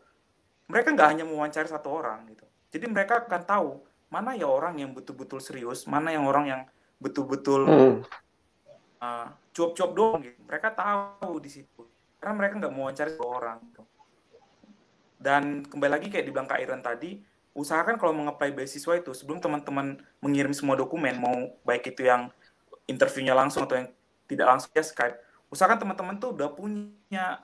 mereka 0.72 0.96
nggak 0.96 1.10
hanya 1.12 1.26
mewawancari 1.28 1.68
satu 1.68 1.90
orang 1.92 2.24
gitu. 2.32 2.46
Jadi 2.72 2.86
mereka 2.88 3.28
akan 3.28 3.44
tahu 3.44 3.72
mana 4.08 4.36
ya 4.36 4.48
orang 4.48 4.80
yang 4.80 4.96
betul-betul 4.96 5.44
serius, 5.44 5.84
mana 5.88 6.16
yang 6.16 6.24
orang 6.24 6.46
yang 6.48 6.62
betul-betul 7.00 7.68
hmm. 7.68 7.96
uh, 9.04 9.28
cuap-cuap 9.52 9.92
doang 9.92 10.20
gitu. 10.24 10.40
Mereka 10.48 10.72
tahu 10.72 11.44
di 11.44 11.50
situ. 11.52 11.84
Karena 12.22 12.34
mereka 12.40 12.54
nggak 12.62 12.74
mau 12.74 12.88
mencari 12.88 13.12
satu 13.12 13.28
orang. 13.28 13.58
Gitu. 13.68 13.84
Dan 15.22 15.68
kembali 15.68 15.92
lagi 15.92 16.08
kayak 16.10 16.26
dibilang 16.26 16.48
Kak 16.48 16.60
Iren 16.64 16.82
tadi, 16.82 17.20
usahakan 17.54 18.00
kalau 18.00 18.16
mengapply 18.16 18.56
beasiswa 18.56 18.96
itu 18.98 19.12
sebelum 19.14 19.38
teman-teman 19.38 20.00
mengirim 20.24 20.56
semua 20.56 20.74
dokumen, 20.74 21.20
mau 21.20 21.52
baik 21.68 21.94
itu 21.94 22.08
yang 22.08 22.32
interviewnya 22.88 23.36
langsung 23.36 23.68
atau 23.68 23.86
yang 23.86 23.88
tidak 24.26 24.48
langsung 24.48 24.72
ya 24.74 24.82
Skype, 24.82 25.20
usahakan 25.52 25.84
teman-teman 25.84 26.16
tuh 26.18 26.34
udah 26.34 26.50
punya 26.50 27.44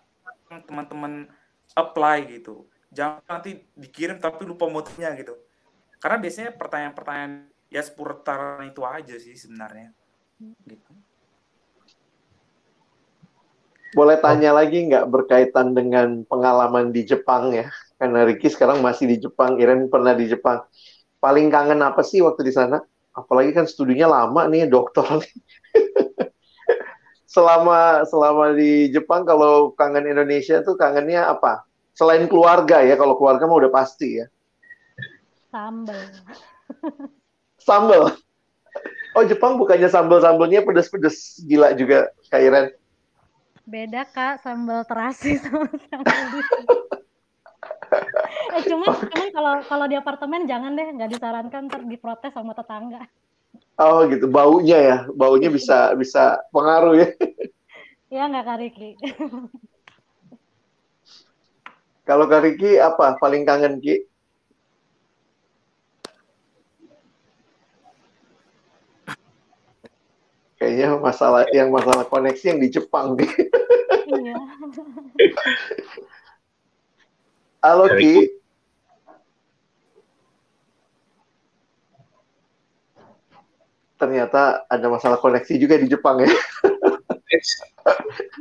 teman-teman 0.66 1.28
apply 1.76 2.24
gitu 2.40 2.66
jangan 2.92 3.24
nanti 3.28 3.62
dikirim 3.76 4.18
tapi 4.20 4.48
lupa 4.48 4.68
motifnya 4.68 5.12
gitu. 5.20 5.36
Karena 5.98 6.18
biasanya 6.22 6.52
pertanyaan-pertanyaan 6.56 7.34
ya 7.68 7.82
seputar 7.84 8.64
itu 8.64 8.82
aja 8.86 9.16
sih 9.20 9.36
sebenarnya. 9.36 9.92
Gitu. 10.64 10.92
Boleh 13.96 14.20
tanya 14.22 14.54
lagi 14.54 14.86
nggak 14.86 15.10
berkaitan 15.10 15.74
dengan 15.74 16.22
pengalaman 16.28 16.94
di 16.94 17.02
Jepang 17.08 17.50
ya? 17.56 17.72
Karena 17.98 18.30
Ricky 18.30 18.52
sekarang 18.54 18.82
masih 18.86 19.10
di 19.10 19.18
Jepang 19.26 19.58
Iren 19.58 19.90
pernah 19.90 20.14
di 20.14 20.30
Jepang. 20.30 20.62
Paling 21.18 21.50
kangen 21.50 21.82
apa 21.82 22.06
sih 22.06 22.22
waktu 22.22 22.46
di 22.46 22.54
sana? 22.54 22.78
Apalagi 23.18 23.50
kan 23.58 23.66
studinya 23.66 24.06
lama 24.06 24.46
nih 24.46 24.70
dokter 24.70 25.02
selama 27.38 28.02
selama 28.10 28.58
di 28.58 28.90
Jepang 28.90 29.22
kalau 29.22 29.70
kangen 29.78 30.10
Indonesia 30.10 30.66
tuh 30.66 30.74
kangennya 30.74 31.30
apa 31.30 31.62
selain 31.94 32.26
keluarga 32.26 32.82
ya, 32.82 32.98
kalau 32.98 33.14
keluarga 33.18 33.46
mah 33.46 33.58
udah 33.62 33.74
pasti 33.74 34.22
ya. 34.22 34.26
Sambal. 35.54 36.02
sambal. 37.62 38.02
Oh 39.18 39.26
Jepang 39.26 39.58
bukannya 39.58 39.90
sambal-sambalnya 39.90 40.62
pedes-pedes 40.62 41.42
gila 41.46 41.74
juga 41.74 42.14
Kak 42.30 42.42
Iren. 42.42 42.70
Beda 43.66 44.06
Kak, 44.06 44.46
sambal 44.46 44.86
terasi 44.86 45.42
sama 45.42 45.70
sambal 45.90 46.26
eh 48.58 48.64
cuman 48.68 48.90
cuman 49.00 49.28
kalau 49.32 49.54
kalau 49.64 49.86
di 49.88 49.96
apartemen 49.96 50.44
jangan 50.44 50.76
deh 50.76 50.88
nggak 50.92 51.08
disarankan 51.08 51.72
ntar 51.72 51.82
diprotes 51.88 52.36
sama 52.36 52.52
tetangga. 52.52 53.08
Oh 53.78 54.10
gitu, 54.10 54.26
baunya 54.26 54.78
ya, 54.82 55.06
baunya 55.14 55.54
bisa 55.54 55.94
bisa 55.94 56.42
pengaruh 56.50 56.98
ya. 56.98 57.14
Iya 58.10 58.26
nggak 58.34 58.46
Kak 58.50 58.58
Riki. 58.58 58.98
Kalau 62.10 62.26
Kak 62.26 62.42
Riki 62.42 62.82
apa 62.82 63.22
paling 63.22 63.46
kangen 63.46 63.78
Ki? 63.78 64.02
Kayaknya 70.58 70.98
masalah 70.98 71.46
yang 71.54 71.70
masalah 71.70 72.02
koneksi 72.10 72.58
yang 72.58 72.58
di 72.58 72.74
Jepang 72.74 73.14
nih. 73.14 73.30
Iya. 74.10 74.42
Halo 77.62 77.94
Ki. 77.94 78.42
Ternyata 83.98 84.70
ada 84.70 84.88
masalah 84.88 85.18
koneksi 85.18 85.58
juga 85.58 85.82
di 85.82 85.90
Jepang 85.90 86.22
ya. 86.22 86.30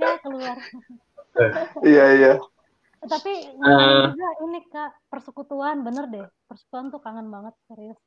ya 0.00 0.11
keluar. 0.22 0.57
Iya 1.82 2.04
iya 2.16 2.32
tapi 3.07 3.32
uh, 3.62 4.12
juga 4.12 4.28
ini 4.44 4.59
kak 4.68 4.90
persekutuan 5.09 5.86
bener 5.86 6.04
deh 6.11 6.26
persekutuan 6.50 6.90
tuh 6.90 7.00
kangen 7.00 7.30
banget 7.30 7.54
serius 7.70 7.98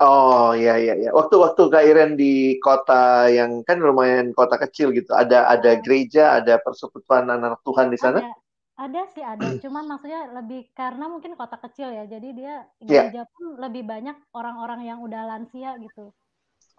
oh 0.00 0.54
iya 0.54 0.78
iya 0.78 0.94
iya 0.96 1.10
waktu-waktu 1.12 1.62
kak 1.68 1.84
Iren 1.84 2.14
di 2.14 2.56
kota 2.62 3.28
yang 3.28 3.66
kan 3.66 3.82
lumayan 3.82 4.30
kota 4.32 4.56
kecil 4.56 4.94
gitu 4.94 5.12
ada 5.12 5.50
ada 5.50 5.76
iya. 5.76 5.82
gereja 5.82 6.24
ada 6.38 6.56
persekutuan 6.62 7.28
anak 7.28 7.60
Tuhan 7.66 7.90
di 7.90 7.98
sana 7.98 8.22
ada, 8.22 8.32
ada 8.78 9.02
sih 9.12 9.24
ada 9.26 9.46
cuman 9.58 9.84
maksudnya 9.90 10.30
lebih 10.32 10.70
karena 10.72 11.10
mungkin 11.10 11.34
kota 11.34 11.58
kecil 11.60 11.92
ya 11.92 12.06
jadi 12.06 12.28
dia 12.32 12.54
iya. 12.86 13.10
gereja 13.10 13.22
yeah. 13.26 13.32
pun 13.34 13.44
lebih 13.58 13.82
banyak 13.84 14.16
orang-orang 14.32 14.86
yang 14.86 15.02
udah 15.02 15.26
lansia 15.26 15.76
gitu 15.82 16.14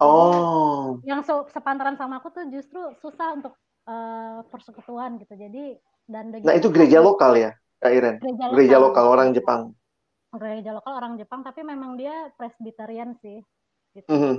oh. 0.02 1.02
Yang 1.02 1.20
so, 1.26 1.34
sepantaran 1.50 1.98
sama 1.98 2.22
aku 2.22 2.30
tuh 2.30 2.46
justru 2.50 2.78
susah 3.02 3.34
untuk 3.34 3.54
uh, 3.88 4.44
persekutuan 4.52 5.18
gitu. 5.18 5.34
Jadi 5.34 5.78
dan 6.08 6.32
nah 6.32 6.56
itu 6.56 6.72
gereja 6.72 7.04
lokal 7.04 7.36
ya 7.36 7.52
Kak 7.78 7.92
Iren? 7.92 8.16
Gereja 8.18 8.44
lokal, 8.48 8.54
gereja 8.56 8.76
lokal 8.80 9.04
orang 9.06 9.28
Jepang. 9.36 9.60
Gereja 10.32 10.70
lokal 10.72 10.92
orang 10.96 11.14
Jepang 11.20 11.40
tapi 11.44 11.60
memang 11.64 12.00
dia 12.00 12.32
presbyterian 12.36 13.12
sih 13.20 13.40
gitu. 13.96 14.08
Mm 14.08 14.20
-hmm. 14.20 14.36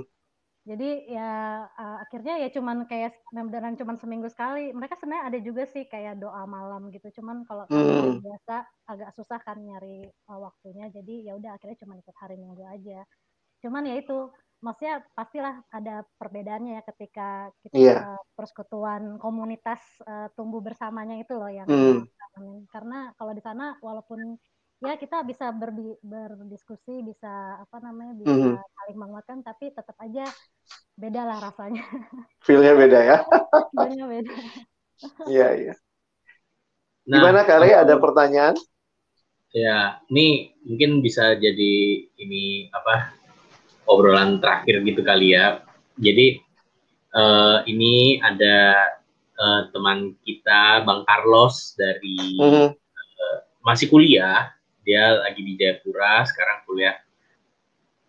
jadi 0.60 0.90
ya 1.08 1.30
uh, 1.66 1.96
akhirnya 2.04 2.36
ya 2.36 2.48
cuman 2.52 2.84
kayak 2.84 3.16
beneran 3.32 3.80
cuman 3.80 3.96
seminggu 3.96 4.28
sekali. 4.28 4.70
Mereka 4.76 5.00
sebenarnya 5.00 5.24
ada 5.32 5.38
juga 5.40 5.64
sih 5.66 5.88
kayak 5.88 6.20
doa 6.20 6.44
malam 6.44 6.92
gitu. 6.92 7.08
Cuman 7.16 7.48
kalau 7.48 7.64
mm. 7.66 8.20
biasa 8.20 8.68
agak 8.86 9.10
susah 9.16 9.40
kan 9.40 9.56
nyari 9.56 10.04
uh, 10.30 10.38
waktunya. 10.38 10.92
Jadi 10.92 11.26
ya 11.26 11.34
udah 11.34 11.56
akhirnya 11.56 11.80
cuma 11.80 11.96
ikut 11.96 12.16
hari 12.20 12.36
minggu 12.36 12.60
aja. 12.66 13.02
Cuman 13.64 13.88
ya 13.88 13.98
itu 13.98 14.28
maksudnya 14.60 15.00
pastilah 15.16 15.64
ada 15.72 16.04
perbedaannya 16.20 16.80
ya 16.80 16.82
ketika 16.84 17.48
kita 17.64 17.76
yeah. 17.76 18.16
persekutuan 18.36 19.16
komunitas 19.16 19.80
uh, 20.04 20.28
tumbuh 20.36 20.60
bersamanya 20.60 21.16
itu 21.16 21.32
loh 21.32 21.48
yang 21.48 21.64
mm. 21.64 22.04
karena 22.68 23.12
kalau 23.16 23.32
di 23.32 23.40
sana 23.40 23.80
walaupun 23.80 24.36
ya 24.80 24.96
kita 24.96 25.24
bisa 25.24 25.52
berbi 25.52 25.96
berdiskusi 26.00 27.04
bisa 27.04 27.60
apa 27.60 27.76
namanya 27.84 28.16
bisa 28.16 28.32
mm. 28.32 28.56
saling 28.56 28.98
menguatkan 29.00 29.40
tapi 29.44 29.72
tetap 29.72 29.96
aja 30.00 30.24
beda 31.00 31.22
lah 31.24 31.38
rasanya. 31.40 31.84
Feelnya 32.44 32.76
beda 32.76 32.98
ya? 33.00 33.16
Feelnya 33.72 34.04
beda. 34.04 34.32
Iya 35.24 35.48
iya. 35.56 35.74
Nah, 37.08 37.16
gimana 37.24 37.40
kali 37.48 37.72
ada 37.72 37.96
pertanyaan? 37.96 38.54
Ya 39.50 39.98
ini 40.12 40.54
mungkin 40.62 41.00
bisa 41.02 41.34
jadi 41.34 41.72
ini 42.20 42.70
apa 42.70 43.16
obrolan 43.90 44.38
terakhir 44.38 44.86
gitu 44.86 45.02
kali 45.02 45.34
ya. 45.34 45.66
Jadi 45.98 46.38
uh, 47.18 47.66
ini 47.66 48.22
ada 48.22 48.88
uh, 49.34 49.60
teman 49.74 50.14
kita 50.22 50.86
Bang 50.86 51.02
Carlos 51.02 51.74
dari 51.74 52.38
uh, 52.38 52.70
masih 53.66 53.90
kuliah, 53.90 54.54
dia 54.86 55.18
lagi 55.18 55.42
di 55.42 55.58
Jayapura 55.58 56.22
sekarang 56.24 56.62
kuliah. 56.64 56.96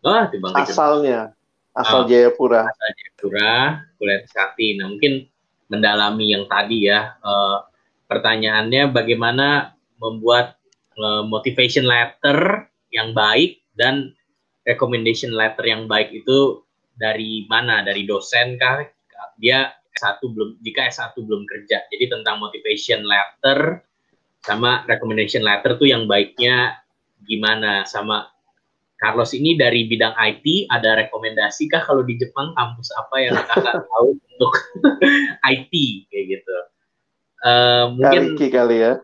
Oh, 0.05 0.23
di 0.29 0.37
Bang 0.37 0.53
asalnya 0.53 1.33
asal 1.75 2.05
oh, 2.05 2.07
Jayapura. 2.07 2.67
Asal 2.67 2.89
Jayapura, 2.95 3.53
kuliah 3.97 4.19
Sakti. 4.29 4.77
Nah, 4.77 4.91
mungkin 4.91 5.27
mendalami 5.71 6.35
yang 6.35 6.45
tadi 6.47 6.87
ya. 6.87 7.15
Uh, 7.23 7.63
pertanyaannya 8.11 8.91
bagaimana 8.91 9.77
membuat 9.95 10.59
uh, 10.99 11.23
motivation 11.23 11.87
letter 11.87 12.67
yang 12.91 13.15
baik 13.15 13.63
dan 13.79 14.11
recommendation 14.67 15.33
letter 15.33 15.65
yang 15.65 15.85
baik 15.89 16.13
itu 16.13 16.61
dari 16.95 17.45
mana? 17.49 17.81
Dari 17.81 18.05
dosen 18.05 18.57
kah? 18.61 18.85
Dia 19.41 19.69
S1 19.97 20.21
belum 20.23 20.61
jika 20.63 20.89
S1 20.89 21.13
belum 21.17 21.43
kerja. 21.45 21.85
Jadi 21.91 22.05
tentang 22.09 22.41
motivation 22.41 23.05
letter 23.05 23.81
sama 24.41 24.81
recommendation 24.89 25.45
letter 25.45 25.77
tuh 25.77 25.85
yang 25.85 26.09
baiknya 26.09 26.81
gimana 27.21 27.85
sama 27.85 28.31
Carlos 29.01 29.33
ini 29.33 29.57
dari 29.57 29.89
bidang 29.89 30.13
IT, 30.13 30.69
ada 30.69 30.93
rekomendasi 30.93 31.65
kah 31.73 31.81
kalau 31.81 32.05
di 32.05 32.21
Jepang 32.21 32.53
kampus 32.53 32.93
apa 32.93 33.15
yang 33.17 33.33
kakak 33.33 33.81
tahu 33.89 34.13
untuk 34.13 34.53
IT 35.57 35.73
kayak 36.13 36.25
gitu? 36.37 36.57
Uh, 37.41 37.97
mungkin 37.97 38.37
Kariki 38.37 38.47
kali 38.53 38.77
ya. 38.85 39.01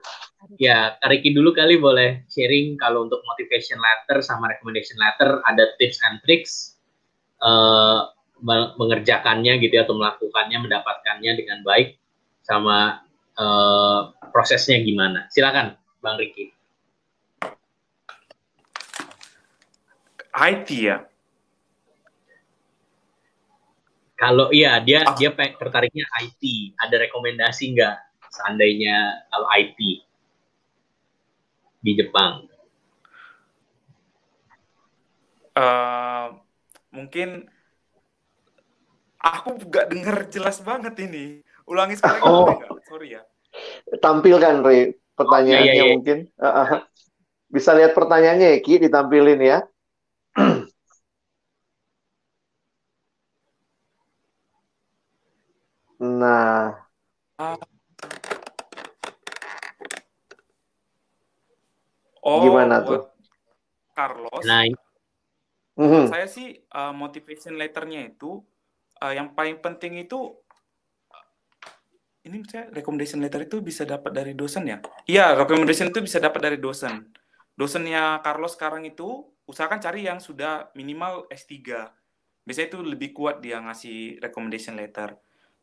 Ya, 0.55 0.95
Kariki 1.03 1.35
dulu 1.35 1.51
kali 1.51 1.75
boleh 1.75 2.23
sharing 2.31 2.79
kalau 2.79 3.03
untuk 3.03 3.19
motivation 3.27 3.75
letter 3.83 4.23
sama 4.23 4.47
recommendation 4.47 4.95
letter 4.95 5.43
ada 5.43 5.75
tips 5.75 5.99
and 6.07 6.23
tricks 6.23 6.79
uh, 7.43 8.07
mengerjakannya 8.79 9.59
gitu 9.59 9.75
ya, 9.75 9.83
atau 9.83 9.99
melakukannya, 9.99 10.63
mendapatkannya 10.63 11.31
dengan 11.35 11.59
baik 11.67 11.99
sama 12.47 13.03
uh, 13.35 14.15
prosesnya 14.31 14.79
gimana? 14.79 15.27
Silakan, 15.27 15.75
Bang 15.99 16.15
Riki. 16.15 16.55
IT 20.31 20.69
ya. 20.71 21.03
Kalau 24.17 24.49
iya 24.49 24.79
dia 24.81 25.03
oh. 25.03 25.13
dia 25.19 25.29
tertariknya 25.33 26.07
IT. 26.23 26.73
Ada 26.79 27.09
rekomendasi 27.09 27.75
nggak 27.75 27.95
seandainya 28.31 29.27
kalau 29.33 29.49
IT 29.53 30.06
di 31.87 31.95
Jepang? 31.95 32.43
Uh, 35.55 36.35
mungkin 36.91 37.47
aku 39.23 39.55
nggak 39.63 39.87
dengar 39.87 40.27
jelas 40.27 40.59
banget 40.59 40.99
ini. 40.99 41.39
Ulangi 41.63 41.95
sekali 41.95 42.19
oh. 42.27 42.51
Enggak? 42.51 42.83
Sorry 42.91 43.15
ya. 43.15 43.23
Tampilkan 44.03 44.59
Re 44.67 44.99
pertanyaannya 45.15 45.71
oh, 45.71 45.75
iya, 45.79 45.87
iya. 45.87 45.95
mungkin. 45.95 46.27
Bisa 47.47 47.71
lihat 47.71 47.95
pertanyaannya 47.95 48.59
ya 48.59 48.59
Ki 48.59 48.83
ditampilin 48.83 49.39
ya. 49.39 49.63
nah. 56.19 56.83
Oh, 62.27 62.43
gimana 62.43 62.83
tuh? 62.83 63.07
Carlos. 63.95 64.43
Nah, 64.43 64.67
mm 64.67 65.87
-hmm. 65.87 66.03
saya 66.11 66.27
sih 66.27 66.59
uh, 66.75 66.91
motivation 66.91 67.55
letternya 67.55 68.11
itu 68.11 68.43
uh, 68.99 69.13
yang 69.15 69.31
paling 69.31 69.63
penting 69.63 70.03
itu 70.03 70.35
ini 72.27 72.43
saya 72.43 72.67
recommendation 72.75 73.23
letter 73.23 73.47
itu 73.47 73.63
bisa 73.63 73.87
dapat 73.87 74.11
dari 74.11 74.35
dosen 74.35 74.67
ya? 74.67 74.83
Iya, 75.07 75.39
recommendation 75.39 75.87
itu 75.87 76.03
bisa 76.03 76.19
dapat 76.19 76.43
dari 76.43 76.59
dosen. 76.59 77.07
Dosennya 77.55 78.19
Carlos 78.19 78.59
sekarang 78.59 78.83
itu 78.83 79.31
usahakan 79.47 79.79
cari 79.79 80.03
yang 80.03 80.19
sudah 80.19 80.67
minimal 80.75 81.31
S3. 81.31 81.55
Biasanya 82.43 82.67
itu 82.75 82.79
lebih 82.83 83.15
kuat 83.15 83.39
dia 83.39 83.63
ngasih 83.63 84.19
recommendation 84.19 84.75
letter. 84.75 85.15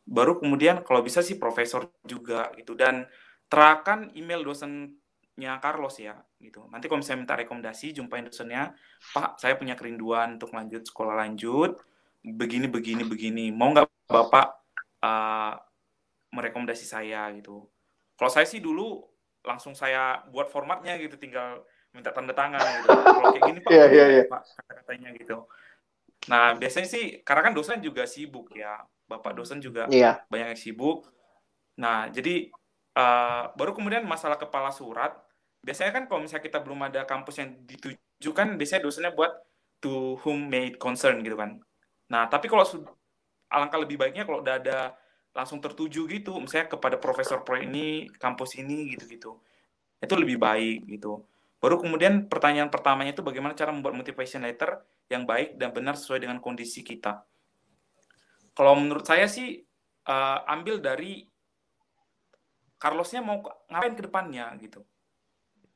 Baru 0.08 0.40
kemudian 0.40 0.80
kalau 0.80 1.04
bisa 1.04 1.20
sih 1.20 1.36
profesor 1.36 1.92
juga 2.00 2.48
gitu 2.56 2.72
dan 2.72 3.04
terakan 3.52 4.08
email 4.16 4.40
dosennya 5.34 5.58
Carlos 5.58 5.98
ya 5.98 6.14
gitu. 6.38 6.66
Nanti 6.70 6.86
kalau 6.86 7.02
misalnya 7.02 7.20
minta 7.26 7.34
rekomendasi 7.34 7.90
jumpain 7.90 8.22
dosennya, 8.22 8.70
Pak, 9.10 9.42
saya 9.42 9.58
punya 9.58 9.74
kerinduan 9.74 10.38
untuk 10.38 10.54
lanjut 10.54 10.86
sekolah 10.86 11.14
lanjut 11.26 11.82
begini 12.24 12.70
begini 12.70 13.02
begini. 13.02 13.44
Mau 13.50 13.74
nggak 13.74 13.90
Bapak 14.08 14.46
uh, 15.02 15.52
merekomendasi 16.32 16.86
saya 16.86 17.28
gitu. 17.34 17.66
Kalau 18.14 18.30
saya 18.30 18.46
sih 18.46 18.62
dulu 18.62 19.02
langsung 19.44 19.76
saya 19.76 20.24
buat 20.32 20.48
formatnya 20.48 20.96
gitu 20.96 21.20
tinggal 21.20 21.66
minta 21.94 22.10
tanda 22.10 22.34
tangan 22.34 22.62
gitu. 22.62 22.88
Kalau 22.90 23.28
kayak 23.34 23.44
gini 23.44 23.58
Pak, 23.62 23.70
yeah, 23.70 23.86
yeah, 23.90 24.08
yeah. 24.22 24.26
Pak 24.26 24.42
kata-katanya 24.42 25.08
gitu. 25.18 25.46
Nah, 26.30 26.56
biasanya 26.56 26.88
sih 26.88 27.04
karena 27.22 27.42
kan 27.50 27.54
dosen 27.54 27.78
juga 27.84 28.08
sibuk 28.08 28.54
ya. 28.54 28.82
Bapak 29.04 29.36
dosen 29.36 29.60
juga 29.60 29.86
yeah. 29.92 30.24
banyak 30.32 30.56
yang 30.56 30.60
sibuk. 30.60 31.10
Nah, 31.76 32.08
jadi 32.08 32.48
uh, 32.96 33.52
baru 33.54 33.76
kemudian 33.76 34.06
masalah 34.06 34.40
kepala 34.40 34.72
surat. 34.72 35.14
Biasanya 35.64 35.92
kan 35.96 36.04
kalau 36.04 36.20
misalnya 36.28 36.44
kita 36.44 36.58
belum 36.60 36.80
ada 36.84 37.08
kampus 37.08 37.40
yang 37.40 37.56
ditujukan, 37.64 38.60
biasanya 38.60 38.82
dosennya 38.84 39.12
buat 39.16 39.32
to 39.80 40.20
whom 40.20 40.52
may 40.52 40.76
concern 40.76 41.24
gitu 41.24 41.40
kan. 41.40 41.56
Nah, 42.12 42.28
tapi 42.28 42.52
kalau 42.52 42.68
alangkah 43.48 43.80
lebih 43.80 43.96
baiknya 43.96 44.28
kalau 44.28 44.44
udah 44.44 44.60
ada 44.60 44.92
langsung 45.32 45.58
tertuju 45.64 46.04
gitu, 46.04 46.36
misalnya 46.36 46.76
kepada 46.76 47.00
profesor 47.00 47.40
pro 47.40 47.56
ini, 47.56 48.06
kampus 48.20 48.60
ini 48.60 48.92
gitu-gitu. 48.92 49.40
Itu 49.98 50.14
lebih 50.20 50.36
baik 50.36 50.84
gitu. 51.00 51.24
Baru 51.58 51.80
kemudian 51.80 52.28
pertanyaan 52.28 52.68
pertamanya 52.68 53.16
itu 53.16 53.24
bagaimana 53.24 53.56
cara 53.56 53.72
membuat 53.72 53.96
motivation 53.96 54.44
letter 54.44 54.84
yang 55.08 55.24
baik 55.24 55.56
dan 55.56 55.72
benar 55.72 55.96
sesuai 55.96 56.20
dengan 56.20 56.36
kondisi 56.44 56.84
kita. 56.84 57.24
Kalau 58.52 58.76
menurut 58.76 59.08
saya 59.08 59.24
sih 59.24 59.64
uh, 60.04 60.38
ambil 60.44 60.78
dari 60.78 61.24
Carlosnya 62.76 63.24
mau 63.24 63.40
ngapain 63.72 63.96
ke 63.96 64.04
depannya 64.04 64.52
gitu. 64.60 64.84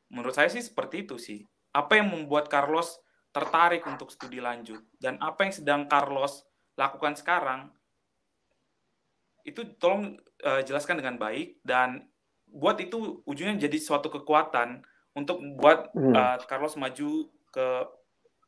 Menurut 0.08 0.34
saya 0.34 0.48
sih 0.48 0.64
seperti 0.64 1.04
itu 1.04 1.16
sih. 1.20 1.44
Apa 1.72 2.00
yang 2.00 2.10
membuat 2.12 2.48
Carlos 2.48 2.96
tertarik 3.32 3.84
untuk 3.84 4.08
studi 4.08 4.40
lanjut 4.40 4.80
dan 4.96 5.20
apa 5.20 5.44
yang 5.44 5.52
sedang 5.52 5.80
Carlos 5.84 6.48
lakukan 6.80 7.12
sekarang 7.12 7.68
itu 9.44 9.64
tolong 9.76 10.16
uh, 10.44 10.64
jelaskan 10.64 11.00
dengan 11.00 11.20
baik 11.20 11.60
dan 11.64 12.08
buat 12.48 12.80
itu 12.80 13.20
ujungnya 13.28 13.68
jadi 13.68 13.78
suatu 13.80 14.08
kekuatan 14.08 14.80
untuk 15.12 15.40
buat 15.60 15.92
hmm. 15.92 16.14
uh, 16.16 16.36
Carlos 16.48 16.76
maju 16.80 17.28
ke 17.52 17.68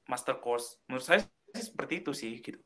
master 0.08 0.40
course. 0.40 0.80
Menurut 0.88 1.04
saya 1.04 1.20
sih 1.52 1.64
seperti 1.64 2.04
itu 2.04 2.12
sih 2.16 2.40
gitu. 2.40 2.60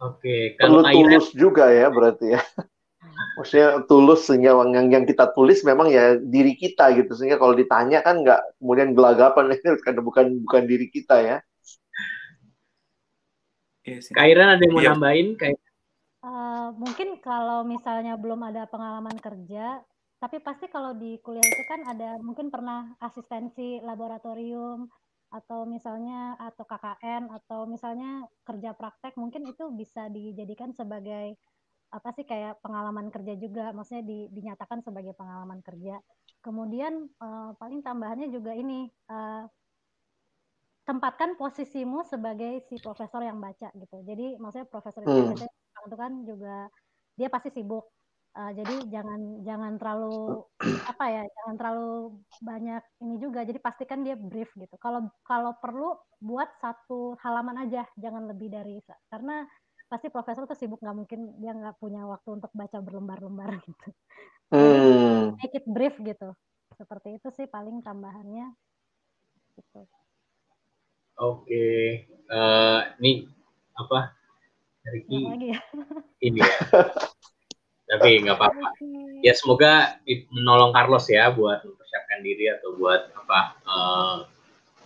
Oke, 0.00 0.56
kalau 0.56 0.80
perlu 0.80 0.96
tulus 0.96 1.26
juga 1.36 1.68
ya 1.68 1.92
berarti 1.92 2.36
ya. 2.36 2.40
Maksudnya 3.38 3.84
tulus 3.88 4.26
sehingga 4.28 4.56
yang 4.64 4.88
yang 4.88 5.04
kita 5.04 5.32
tulis 5.32 5.60
memang 5.64 5.88
ya 5.88 6.16
diri 6.16 6.56
kita 6.56 6.92
gitu 6.96 7.12
sehingga 7.16 7.36
kalau 7.40 7.56
ditanya 7.56 8.00
kan 8.00 8.20
nggak 8.24 8.40
kemudian 8.60 8.92
gelagapan 8.92 9.52
karena 9.84 10.00
bukan 10.00 10.26
bukan 10.44 10.62
diri 10.68 10.86
kita 10.92 11.16
ya. 11.20 11.38
Yes, 13.80 14.12
iya 14.12 14.16
Kairan 14.16 14.48
ada 14.54 14.62
yang 14.62 14.74
mau 14.76 14.84
iya. 14.84 14.92
nambahin 14.92 15.28
kayak 15.40 15.58
uh, 16.20 16.68
mungkin 16.76 17.16
kalau 17.24 17.64
misalnya 17.64 18.14
belum 18.20 18.40
ada 18.44 18.68
pengalaman 18.68 19.16
kerja 19.16 19.80
tapi 20.20 20.36
pasti 20.44 20.68
kalau 20.68 20.92
di 20.92 21.16
kuliah 21.24 21.40
itu 21.40 21.64
kan 21.64 21.80
ada 21.88 22.20
mungkin 22.20 22.52
pernah 22.52 22.92
asistensi 23.00 23.80
laboratorium 23.80 24.84
atau 25.32 25.64
misalnya 25.64 26.36
atau 26.36 26.66
KKN 26.68 27.32
atau 27.32 27.64
misalnya 27.64 28.28
kerja 28.44 28.76
praktek 28.76 29.16
mungkin 29.16 29.48
itu 29.48 29.72
bisa 29.72 30.12
dijadikan 30.12 30.76
sebagai 30.76 31.40
apa 31.90 32.08
sih 32.14 32.22
kayak 32.22 32.62
pengalaman 32.62 33.10
kerja 33.10 33.34
juga 33.34 33.74
maksudnya 33.74 34.06
di, 34.06 34.30
dinyatakan 34.30 34.80
sebagai 34.86 35.12
pengalaman 35.18 35.58
kerja. 35.60 35.98
Kemudian 36.40 37.10
uh, 37.20 37.52
paling 37.58 37.82
tambahannya 37.82 38.30
juga 38.30 38.54
ini 38.54 38.86
uh, 39.10 39.44
tempatkan 40.86 41.36
posisimu 41.36 42.06
sebagai 42.06 42.66
si 42.70 42.78
profesor 42.78 43.22
yang 43.22 43.38
baca 43.42 43.68
gitu. 43.74 43.96
Jadi 44.06 44.38
maksudnya 44.38 44.66
profesor 44.70 45.02
itu 45.04 45.12
hmm. 45.12 45.86
itu 45.86 45.96
kan 45.98 46.12
juga 46.24 46.56
dia 47.18 47.28
pasti 47.28 47.50
sibuk. 47.52 47.90
Uh, 48.30 48.54
jadi 48.54 48.86
jangan 48.86 49.42
jangan 49.42 49.72
terlalu 49.74 50.46
apa 50.86 51.04
ya 51.10 51.22
jangan 51.26 51.54
terlalu 51.58 51.90
banyak 52.38 52.82
ini 53.02 53.14
juga. 53.18 53.40
Jadi 53.42 53.58
pastikan 53.58 54.06
dia 54.06 54.14
brief 54.14 54.54
gitu. 54.54 54.78
Kalau 54.78 55.10
kalau 55.26 55.58
perlu 55.58 55.98
buat 56.22 56.48
satu 56.62 57.18
halaman 57.18 57.66
aja 57.66 57.82
jangan 57.98 58.30
lebih 58.30 58.54
dari 58.54 58.78
karena 59.10 59.42
pasti 59.90 60.06
profesor 60.06 60.46
tuh 60.46 60.54
sibuk 60.54 60.78
nggak 60.78 60.96
mungkin 60.96 61.34
dia 61.42 61.50
nggak 61.50 61.82
punya 61.82 62.06
waktu 62.06 62.38
untuk 62.38 62.54
baca 62.54 62.78
berlembar-lembar 62.78 63.58
gitu. 63.66 63.88
Hmm. 64.54 65.34
make 65.34 65.58
it 65.58 65.66
brief 65.66 65.98
gitu. 65.98 66.30
Seperti 66.78 67.18
itu 67.18 67.28
sih 67.34 67.50
paling 67.50 67.82
tambahannya. 67.82 68.54
Gitu. 69.58 69.80
Oke 71.18 71.42
okay. 71.42 71.82
uh, 72.30 72.86
eh, 72.86 73.02
ini 73.02 73.12
apa? 73.74 74.14
Riki 74.86 75.18
ya? 75.50 75.58
ini. 76.30 76.38
Ya 76.38 76.48
tapi 77.90 78.22
nggak 78.22 78.38
apa-apa. 78.38 78.68
ya 79.26 79.34
semoga 79.34 79.98
menolong 80.06 80.70
Carlos 80.70 81.10
ya 81.10 81.34
buat 81.34 81.66
mempersiapkan 81.66 82.22
diri 82.22 82.46
atau 82.54 82.78
buat 82.78 83.10
apa 83.18 83.38
uh, 83.66 84.16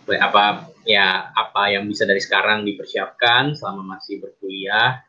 apa 0.05 0.69
ya 0.85 1.33
apa 1.33 1.73
yang 1.73 1.89
bisa 1.89 2.05
dari 2.05 2.21
sekarang 2.21 2.61
dipersiapkan 2.65 3.57
selama 3.57 3.97
masih 3.97 4.21
berkuliah 4.21 5.01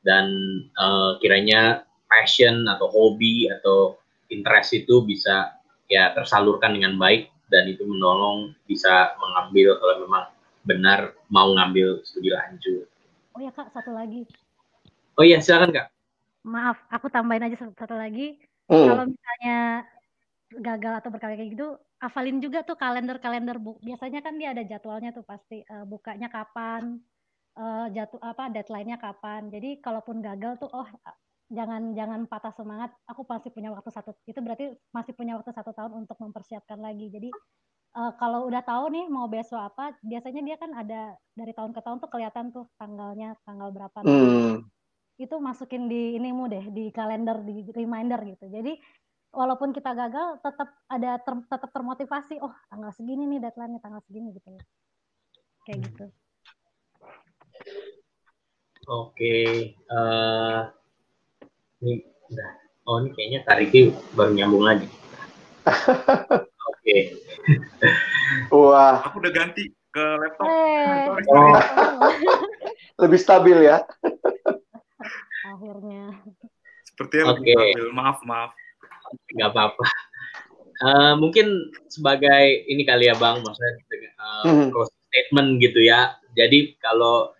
dan 0.00 0.32
uh, 0.80 1.20
kiranya 1.20 1.84
passion 2.08 2.64
atau 2.64 2.88
hobi 2.88 3.48
atau 3.52 4.00
interest 4.32 4.72
itu 4.76 5.04
bisa 5.04 5.52
ya 5.86 6.10
tersalurkan 6.16 6.76
dengan 6.76 6.96
baik 6.96 7.28
dan 7.52 7.68
itu 7.68 7.84
menolong 7.84 8.56
bisa 8.64 9.12
mengambil 9.20 9.76
kalau 9.76 9.94
memang 10.08 10.24
benar 10.64 11.12
mau 11.28 11.52
ngambil 11.52 12.00
studi 12.06 12.32
lanjut. 12.32 12.88
Oh 13.36 13.40
ya 13.40 13.52
kak 13.52 13.68
satu 13.76 13.92
lagi. 13.92 14.24
Oh 15.20 15.24
iya 15.24 15.44
silakan 15.44 15.76
kak 15.76 15.92
maaf, 16.42 16.78
aku 16.90 17.06
tambahin 17.08 17.46
aja 17.46 17.56
satu 17.74 17.94
lagi. 17.94 18.38
Hmm. 18.66 18.86
Kalau 18.90 19.04
misalnya 19.06 19.86
gagal 20.52 20.92
atau 21.02 21.10
berkali 21.10 21.34
kayak 21.38 21.50
gitu, 21.54 21.68
hafalin 22.02 22.42
juga 22.42 22.66
tuh 22.66 22.74
kalender-kalender 22.74 23.62
bu. 23.62 23.78
Biasanya 23.78 24.26
kan 24.26 24.34
dia 24.34 24.50
ada 24.50 24.66
jadwalnya 24.66 25.14
tuh 25.14 25.22
pasti 25.22 25.62
uh, 25.70 25.86
bukanya 25.86 26.26
kapan, 26.26 26.98
uh, 27.54 27.86
jatuh 27.94 28.18
apa 28.18 28.50
deadline-nya 28.50 28.98
kapan. 28.98 29.46
Jadi 29.54 29.78
kalaupun 29.78 30.18
gagal 30.18 30.58
tuh 30.58 30.70
oh 30.74 30.88
jangan 31.46 31.94
jangan 31.94 32.26
patah 32.26 32.50
semangat. 32.50 32.90
Aku 33.06 33.22
pasti 33.22 33.54
punya 33.54 33.70
waktu 33.70 33.94
satu 33.94 34.18
itu 34.26 34.42
berarti 34.42 34.74
masih 34.90 35.14
punya 35.14 35.38
waktu 35.38 35.54
satu 35.54 35.70
tahun 35.70 36.02
untuk 36.02 36.18
mempersiapkan 36.18 36.82
lagi. 36.82 37.06
Jadi 37.06 37.30
uh, 37.94 38.12
kalau 38.18 38.50
udah 38.50 38.66
tahu 38.66 38.90
nih 38.90 39.06
mau 39.06 39.30
besok 39.30 39.62
apa, 39.62 39.94
biasanya 40.02 40.42
dia 40.42 40.56
kan 40.58 40.74
ada 40.74 41.14
dari 41.38 41.54
tahun 41.54 41.70
ke 41.70 41.80
tahun 41.86 42.02
tuh 42.02 42.10
kelihatan 42.10 42.50
tuh 42.50 42.66
tanggalnya 42.82 43.38
tanggal 43.46 43.70
berapa. 43.70 44.02
Hmm. 44.02 44.66
Itu 45.22 45.38
masukin 45.38 45.86
di 45.86 46.18
inimu 46.18 46.50
deh 46.50 46.66
di 46.74 46.90
kalender 46.90 47.46
di 47.46 47.70
reminder 47.70 48.18
gitu. 48.26 48.50
Jadi 48.50 48.74
walaupun 49.32 49.72
kita 49.72 49.96
gagal 49.96 50.38
tetap 50.44 50.68
ada 50.92 51.16
ter, 51.16 51.34
tetap 51.48 51.70
termotivasi 51.72 52.36
oh 52.44 52.52
tanggal 52.68 52.92
segini 52.92 53.24
nih 53.24 53.40
deadline-nya 53.40 53.80
tanggal 53.80 54.04
segini 54.04 54.36
gitu 54.36 54.52
kayak 55.64 55.80
hmm. 55.80 55.86
gitu 55.88 56.06
oke 58.92 59.16
okay. 59.16 59.72
uh, 59.88 60.68
eh, 61.80 61.80
ini 61.80 62.04
udah 62.28 62.50
oh 62.92 62.96
ini 63.00 63.08
kayaknya 63.16 63.40
Tariki 63.48 63.80
baru 64.12 64.36
nyambung 64.36 64.64
lagi 64.68 64.88
oke 65.64 66.44
okay. 66.76 67.16
wah 68.52 69.00
aku 69.00 69.16
udah 69.16 69.32
ganti 69.32 69.72
ke 69.92 70.04
laptop 70.20 70.46
hey. 70.48 71.08
Eh. 71.08 71.24
oh. 71.32 71.56
lebih 73.02 73.18
stabil 73.20 73.64
ya 73.64 73.80
akhirnya 75.48 76.20
sepertinya 76.84 77.32
okay. 77.32 77.32
lebih 77.32 77.52
stabil 77.56 77.86
maaf 77.96 78.20
maaf 78.28 78.52
nggak 79.36 79.50
apa-apa. 79.52 79.84
Uh, 80.82 81.14
mungkin 81.14 81.70
sebagai 81.86 82.66
ini 82.66 82.82
kali 82.82 83.06
ya 83.06 83.14
bang, 83.14 83.38
maksudnya 83.40 83.74
uh, 84.18 84.68
hmm. 84.68 84.74
statement 85.08 85.62
gitu 85.62 85.80
ya. 85.84 86.18
Jadi 86.34 86.74
kalau 86.82 87.30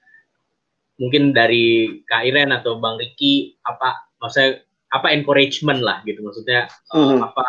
mungkin 1.02 1.34
dari 1.34 1.98
Kak 2.06 2.22
Iren 2.28 2.54
atau 2.54 2.78
Bang 2.78 3.00
Riki 3.00 3.58
apa 3.66 4.06
maksudnya 4.22 4.62
apa 4.92 5.08
encouragement 5.10 5.80
lah 5.80 6.04
gitu 6.04 6.22
maksudnya 6.22 6.68
uh, 6.94 7.16
apa 7.18 7.46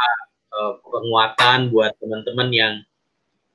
uh, 0.55 0.73
penguatan 0.81 1.69
buat 1.69 1.93
teman-teman 1.99 2.49
yang 2.49 2.73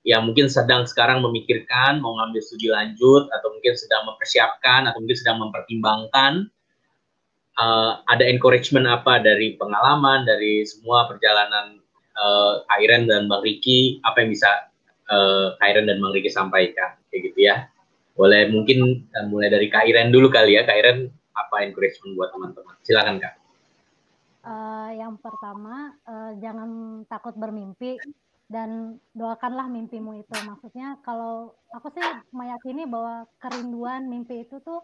yang 0.06 0.22
mungkin 0.24 0.46
sedang 0.46 0.86
sekarang 0.86 1.24
memikirkan 1.24 1.98
mau 1.98 2.14
ngambil 2.20 2.40
studi 2.40 2.70
lanjut 2.70 3.26
atau 3.32 3.48
mungkin 3.50 3.74
sedang 3.74 4.06
mempersiapkan 4.06 4.86
atau 4.86 4.98
mungkin 5.02 5.18
sedang 5.18 5.42
mempertimbangkan 5.42 6.46
uh, 7.58 8.00
ada 8.06 8.24
encouragement 8.24 8.86
apa 8.86 9.20
dari 9.20 9.58
pengalaman 9.58 10.24
dari 10.24 10.62
semua 10.64 11.10
perjalanan 11.10 11.82
uh, 12.16 12.62
Kairen 12.72 13.10
dan 13.10 13.26
Bang 13.26 13.42
Riki? 13.42 13.98
Apa 14.06 14.24
yang 14.24 14.30
bisa 14.32 14.48
uh, 15.10 15.58
Kairen 15.58 15.90
dan 15.90 15.98
Bang 15.98 16.14
Riki 16.14 16.30
sampaikan? 16.30 16.96
Kayak 17.10 17.34
gitu 17.34 17.38
ya. 17.50 17.66
Boleh 18.14 18.50
mungkin 18.50 19.10
uh, 19.14 19.26
mulai 19.26 19.50
dari 19.50 19.68
Kairen 19.68 20.14
dulu 20.14 20.30
kali 20.30 20.56
ya. 20.56 20.62
Kairen 20.64 21.10
apa 21.34 21.66
encouragement 21.66 22.14
buat 22.14 22.30
teman-teman? 22.34 22.74
Silakan 22.86 23.18
kak. 23.22 23.34
Uh, 24.48 24.90
yang 24.96 25.18
pertama 25.20 25.92
uh, 26.08 26.32
jangan 26.40 27.02
takut 27.10 27.36
bermimpi 27.36 28.00
dan 28.48 28.96
doakanlah 29.12 29.68
mimpimu 29.68 30.24
itu. 30.24 30.32
Maksudnya 30.32 30.96
kalau 31.04 31.52
aku 31.68 31.92
sih 31.92 32.02
meyakini 32.32 32.88
bahwa 32.88 33.28
kerinduan 33.44 34.08
mimpi 34.08 34.48
itu 34.48 34.56
tuh 34.64 34.80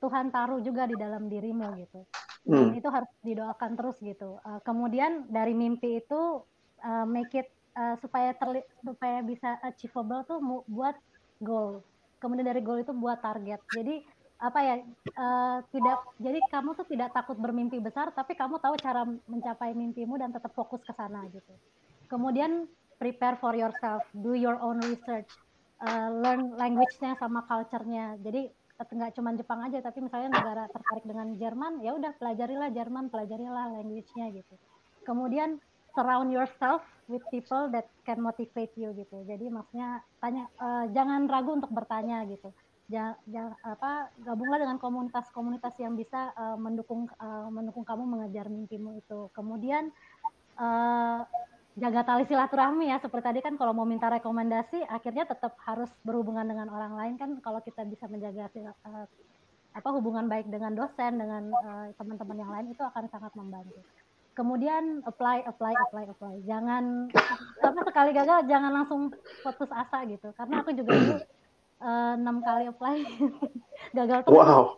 Tuhan 0.00 0.32
taruh 0.32 0.64
juga 0.64 0.88
di 0.88 0.96
dalam 0.96 1.28
dirimu 1.28 1.68
gitu. 1.76 2.00
Dan 2.40 2.72
hmm. 2.72 2.80
itu 2.80 2.88
harus 2.88 3.10
didoakan 3.20 3.72
terus 3.76 3.96
gitu. 4.00 4.40
Uh, 4.40 4.60
kemudian 4.64 5.28
dari 5.28 5.52
mimpi 5.52 6.00
itu 6.00 6.40
uh, 6.80 7.04
make 7.04 7.36
it 7.36 7.52
uh, 7.76 8.00
supaya 8.00 8.32
terli 8.32 8.64
supaya 8.80 9.20
bisa 9.20 9.60
achievable 9.60 10.24
tuh 10.24 10.40
buat 10.64 10.96
goal. 11.44 11.84
Kemudian 12.16 12.48
dari 12.48 12.64
goal 12.64 12.80
itu 12.80 12.96
buat 12.96 13.20
target. 13.20 13.60
Jadi 13.76 14.00
apa 14.40 14.58
ya 14.64 14.74
uh, 15.20 15.60
tidak 15.68 16.00
jadi 16.16 16.40
kamu 16.48 16.72
tuh 16.72 16.88
tidak 16.88 17.12
takut 17.12 17.36
bermimpi 17.36 17.76
besar 17.76 18.08
tapi 18.08 18.32
kamu 18.32 18.56
tahu 18.56 18.72
cara 18.80 19.04
mencapai 19.04 19.76
mimpimu 19.76 20.16
dan 20.16 20.32
tetap 20.32 20.56
fokus 20.56 20.80
ke 20.80 20.96
sana 20.96 21.28
gitu. 21.28 21.52
Kemudian 22.08 22.64
prepare 22.96 23.36
for 23.40 23.56
yourself, 23.56 24.04
do 24.12 24.36
your 24.36 24.56
own 24.60 24.80
research, 24.84 25.28
uh, 25.80 26.12
learn 26.12 26.56
language-nya 26.56 27.16
sama 27.16 27.44
culture-nya. 27.48 28.20
Jadi 28.20 28.52
nggak 28.88 29.12
cuma 29.12 29.36
Jepang 29.36 29.60
aja 29.60 29.78
tapi 29.84 30.00
misalnya 30.00 30.40
negara 30.40 30.64
tertarik 30.72 31.04
dengan 31.04 31.36
Jerman 31.36 31.84
ya 31.84 31.92
udah 31.92 32.16
pelajarilah 32.16 32.72
Jerman 32.72 33.12
pelajarilah 33.12 33.76
language-nya 33.76 34.32
gitu. 34.32 34.54
Kemudian 35.04 35.60
surround 35.92 36.30
yourself 36.32 36.80
with 37.10 37.20
people 37.34 37.68
that 37.74 37.90
can 38.06 38.22
motivate 38.22 38.72
you 38.78 38.94
gitu. 38.94 39.20
Jadi 39.26 39.50
maksudnya 39.50 40.00
tanya 40.22 40.46
uh, 40.56 40.86
jangan 40.94 41.26
ragu 41.26 41.52
untuk 41.58 41.72
bertanya 41.74 42.24
gitu. 42.30 42.48
Jangan, 42.90 43.54
apa 43.62 44.10
gabunglah 44.26 44.58
dengan 44.58 44.78
komunitas-komunitas 44.82 45.78
yang 45.78 45.94
bisa 45.94 46.34
uh, 46.34 46.58
mendukung 46.58 47.06
uh, 47.22 47.46
mendukung 47.46 47.86
kamu 47.86 48.02
mengejar 48.02 48.50
mimpimu 48.50 48.98
itu. 48.98 49.30
Kemudian 49.30 49.94
uh, 50.58 51.22
jaga 51.78 52.00
tali 52.02 52.24
silaturahmi 52.26 52.90
ya. 52.90 52.98
Seperti 52.98 53.24
tadi 53.30 53.40
kan 53.44 53.54
kalau 53.54 53.76
mau 53.76 53.86
minta 53.86 54.10
rekomendasi 54.10 54.82
akhirnya 54.90 55.28
tetap 55.28 55.54
harus 55.62 55.90
berhubungan 56.02 56.46
dengan 56.48 56.72
orang 56.72 56.96
lain 56.98 57.14
kan 57.20 57.30
kalau 57.44 57.62
kita 57.62 57.86
bisa 57.86 58.10
menjaga 58.10 58.50
uh, 58.86 59.06
apa 59.70 59.88
hubungan 59.94 60.26
baik 60.26 60.50
dengan 60.50 60.74
dosen 60.74 61.22
dengan 61.22 61.54
teman 61.54 61.94
teman-teman 61.94 62.36
yang 62.42 62.50
lain 62.50 62.66
itu 62.74 62.82
akan 62.82 63.06
sangat 63.06 63.30
membantu. 63.38 63.78
Kemudian 64.34 65.04
apply 65.06 65.46
apply 65.46 65.74
apply 65.90 66.04
apply. 66.10 66.34
Jangan 66.48 67.12
apa 67.62 67.80
sekali 67.86 68.10
gagal 68.16 68.50
jangan 68.50 68.72
langsung 68.82 69.14
putus 69.46 69.70
asa 69.70 70.02
gitu. 70.10 70.34
Karena 70.34 70.64
aku 70.64 70.74
juga 70.74 70.90
dulu 70.96 71.16
enam 72.18 72.36
uh, 72.38 72.42
kali 72.42 72.64
apply 72.66 72.96
gagal 73.98 74.18
terus 74.26 74.38
wow. 74.42 74.74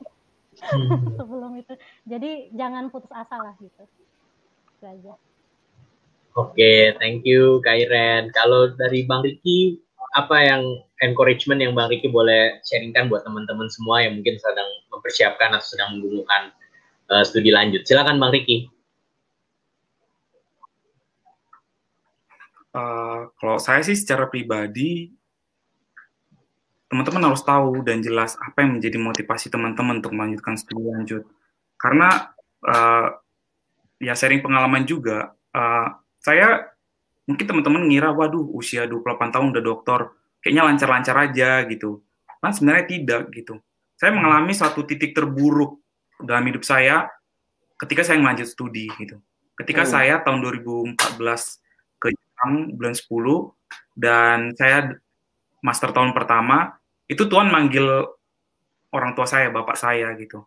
sebelum 1.19 1.57
itu. 1.57 1.73
Jadi 2.05 2.53
jangan 2.53 2.93
putus 2.93 3.13
asa 3.17 3.37
lah 3.41 3.55
gitu. 3.57 3.85
Itu 4.77 4.85
aja 4.85 5.17
Oke, 6.33 6.97
thank 6.97 7.29
you 7.29 7.61
Kairen. 7.61 8.33
Kalau 8.33 8.73
dari 8.73 9.05
Bang 9.05 9.21
Riki, 9.21 9.77
apa 10.17 10.41
yang 10.41 10.81
encouragement 11.05 11.61
yang 11.61 11.77
Bang 11.77 11.93
Riki 11.93 12.09
boleh 12.09 12.57
sharingkan 12.65 13.13
buat 13.13 13.21
teman-teman 13.25 13.69
semua 13.69 14.01
yang 14.01 14.17
mungkin 14.17 14.41
sedang 14.41 14.69
mempersiapkan 14.89 15.53
atau 15.53 15.69
sedang 15.77 16.01
menggumulkan 16.01 16.57
uh, 17.13 17.21
studi 17.21 17.53
lanjut? 17.53 17.85
Silakan 17.85 18.17
Bang 18.17 18.33
Riki. 18.33 18.65
Uh, 22.73 23.29
kalau 23.37 23.61
saya 23.61 23.85
sih 23.85 23.93
secara 23.93 24.25
pribadi, 24.25 25.13
teman-teman 26.89 27.29
harus 27.29 27.45
tahu 27.45 27.85
dan 27.85 28.01
jelas 28.01 28.41
apa 28.41 28.65
yang 28.65 28.81
menjadi 28.81 28.97
motivasi 28.97 29.53
teman-teman 29.53 30.01
untuk 30.01 30.17
melanjutkan 30.17 30.57
studi 30.57 30.81
lanjut. 30.81 31.29
Karena 31.77 32.33
uh, 32.65 33.21
ya 34.01 34.17
sharing 34.17 34.41
pengalaman 34.41 34.89
juga, 34.89 35.37
uh, 35.53 36.02
saya 36.23 36.73
mungkin 37.27 37.45
teman-teman 37.47 37.87
ngira 37.91 38.15
waduh 38.15 38.47
usia 38.55 38.87
28 38.87 39.35
tahun 39.35 39.47
udah 39.55 39.63
dokter 39.63 40.01
kayaknya 40.43 40.63
lancar-lancar 40.67 41.17
aja 41.19 41.67
gitu. 41.67 42.03
Kan 42.43 42.51
sebenarnya 42.51 42.87
tidak 42.91 43.31
gitu. 43.31 43.59
Saya 43.99 44.11
mengalami 44.11 44.51
suatu 44.51 44.83
titik 44.83 45.15
terburuk 45.15 45.79
dalam 46.19 46.43
hidup 46.51 46.67
saya 46.67 47.07
ketika 47.79 48.03
saya 48.03 48.19
melanjut 48.19 48.51
studi 48.51 48.91
gitu. 48.99 49.19
Ketika 49.55 49.87
oh. 49.87 49.91
saya 49.91 50.23
tahun 50.23 50.43
2014 50.43 51.19
ke 52.03 52.09
Jepang 52.11 52.75
bulan 52.75 52.95
10 52.95 53.99
dan 53.99 54.39
saya 54.59 54.99
master 55.63 55.95
tahun 55.95 56.11
pertama 56.11 56.79
itu 57.07 57.27
Tuhan 57.31 57.51
manggil 57.51 57.87
orang 58.91 59.15
tua 59.15 59.27
saya 59.27 59.51
bapak 59.55 59.79
saya 59.79 60.11
gitu. 60.19 60.43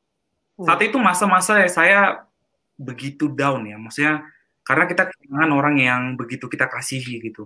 Saat 0.59 0.83
itu 0.87 0.95
masa-masa 0.99 1.63
saya 1.67 2.27
begitu 2.75 3.31
down 3.31 3.67
ya. 3.67 3.75
Maksudnya 3.79 4.34
karena 4.65 4.89
kita 4.89 5.13
kehilangan 5.13 5.51
orang 5.53 5.75
yang 5.77 6.01
begitu 6.17 6.49
kita 6.49 6.65
kasihi 6.65 7.21
gitu. 7.21 7.45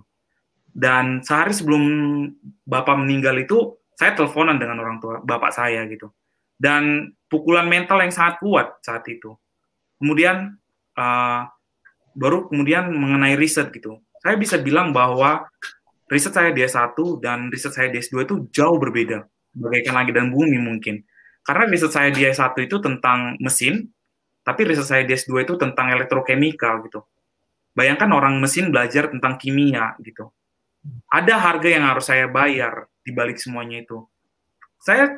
Dan 0.72 1.20
sehari 1.20 1.52
sebelum 1.52 1.82
bapak 2.64 2.96
meninggal 2.96 3.36
itu, 3.36 3.76
saya 3.92 4.16
teleponan 4.16 4.56
dengan 4.56 4.80
orang 4.80 4.96
tua 4.96 5.20
bapak 5.20 5.52
saya 5.52 5.84
gitu. 5.84 6.08
Dan 6.56 7.12
pukulan 7.28 7.68
mental 7.68 8.00
yang 8.00 8.12
sangat 8.12 8.40
kuat 8.40 8.80
saat 8.80 9.04
itu. 9.12 9.36
Kemudian 10.00 10.56
uh, 10.96 11.40
baru 12.16 12.48
kemudian 12.48 12.88
mengenai 12.88 13.36
riset 13.36 13.68
gitu. 13.68 14.00
Saya 14.24 14.40
bisa 14.40 14.56
bilang 14.56 14.96
bahwa 14.96 15.44
riset 16.08 16.32
saya 16.32 16.50
di 16.56 16.64
S1 16.64 16.96
dan 17.20 17.52
riset 17.52 17.72
saya 17.76 17.92
di 17.92 18.00
S2 18.00 18.24
itu 18.24 18.34
jauh 18.48 18.80
berbeda. 18.80 19.28
Bagaikan 19.56 19.92
langit 19.92 20.16
dan 20.16 20.32
bumi 20.32 20.56
mungkin. 20.56 21.04
Karena 21.44 21.68
riset 21.68 21.92
saya 21.92 22.08
di 22.08 22.24
S1 22.24 22.56
itu 22.64 22.80
tentang 22.80 23.36
mesin, 23.40 23.88
tapi 24.42 24.60
riset 24.66 24.86
saya 24.86 25.02
di 25.04 25.12
S2 25.14 25.44
itu 25.44 25.54
tentang 25.60 25.92
elektrokemikal 25.92 26.84
gitu. 26.86 27.04
Bayangkan 27.76 28.10
orang 28.10 28.36
mesin 28.42 28.74
belajar 28.74 29.08
tentang 29.12 29.38
kimia 29.38 29.94
gitu. 30.02 30.32
Ada 31.12 31.36
harga 31.36 31.68
yang 31.68 31.84
harus 31.86 32.08
saya 32.08 32.26
bayar 32.26 32.88
di 33.04 33.12
balik 33.12 33.36
semuanya 33.36 33.84
itu. 33.84 34.04
Saya 34.80 35.12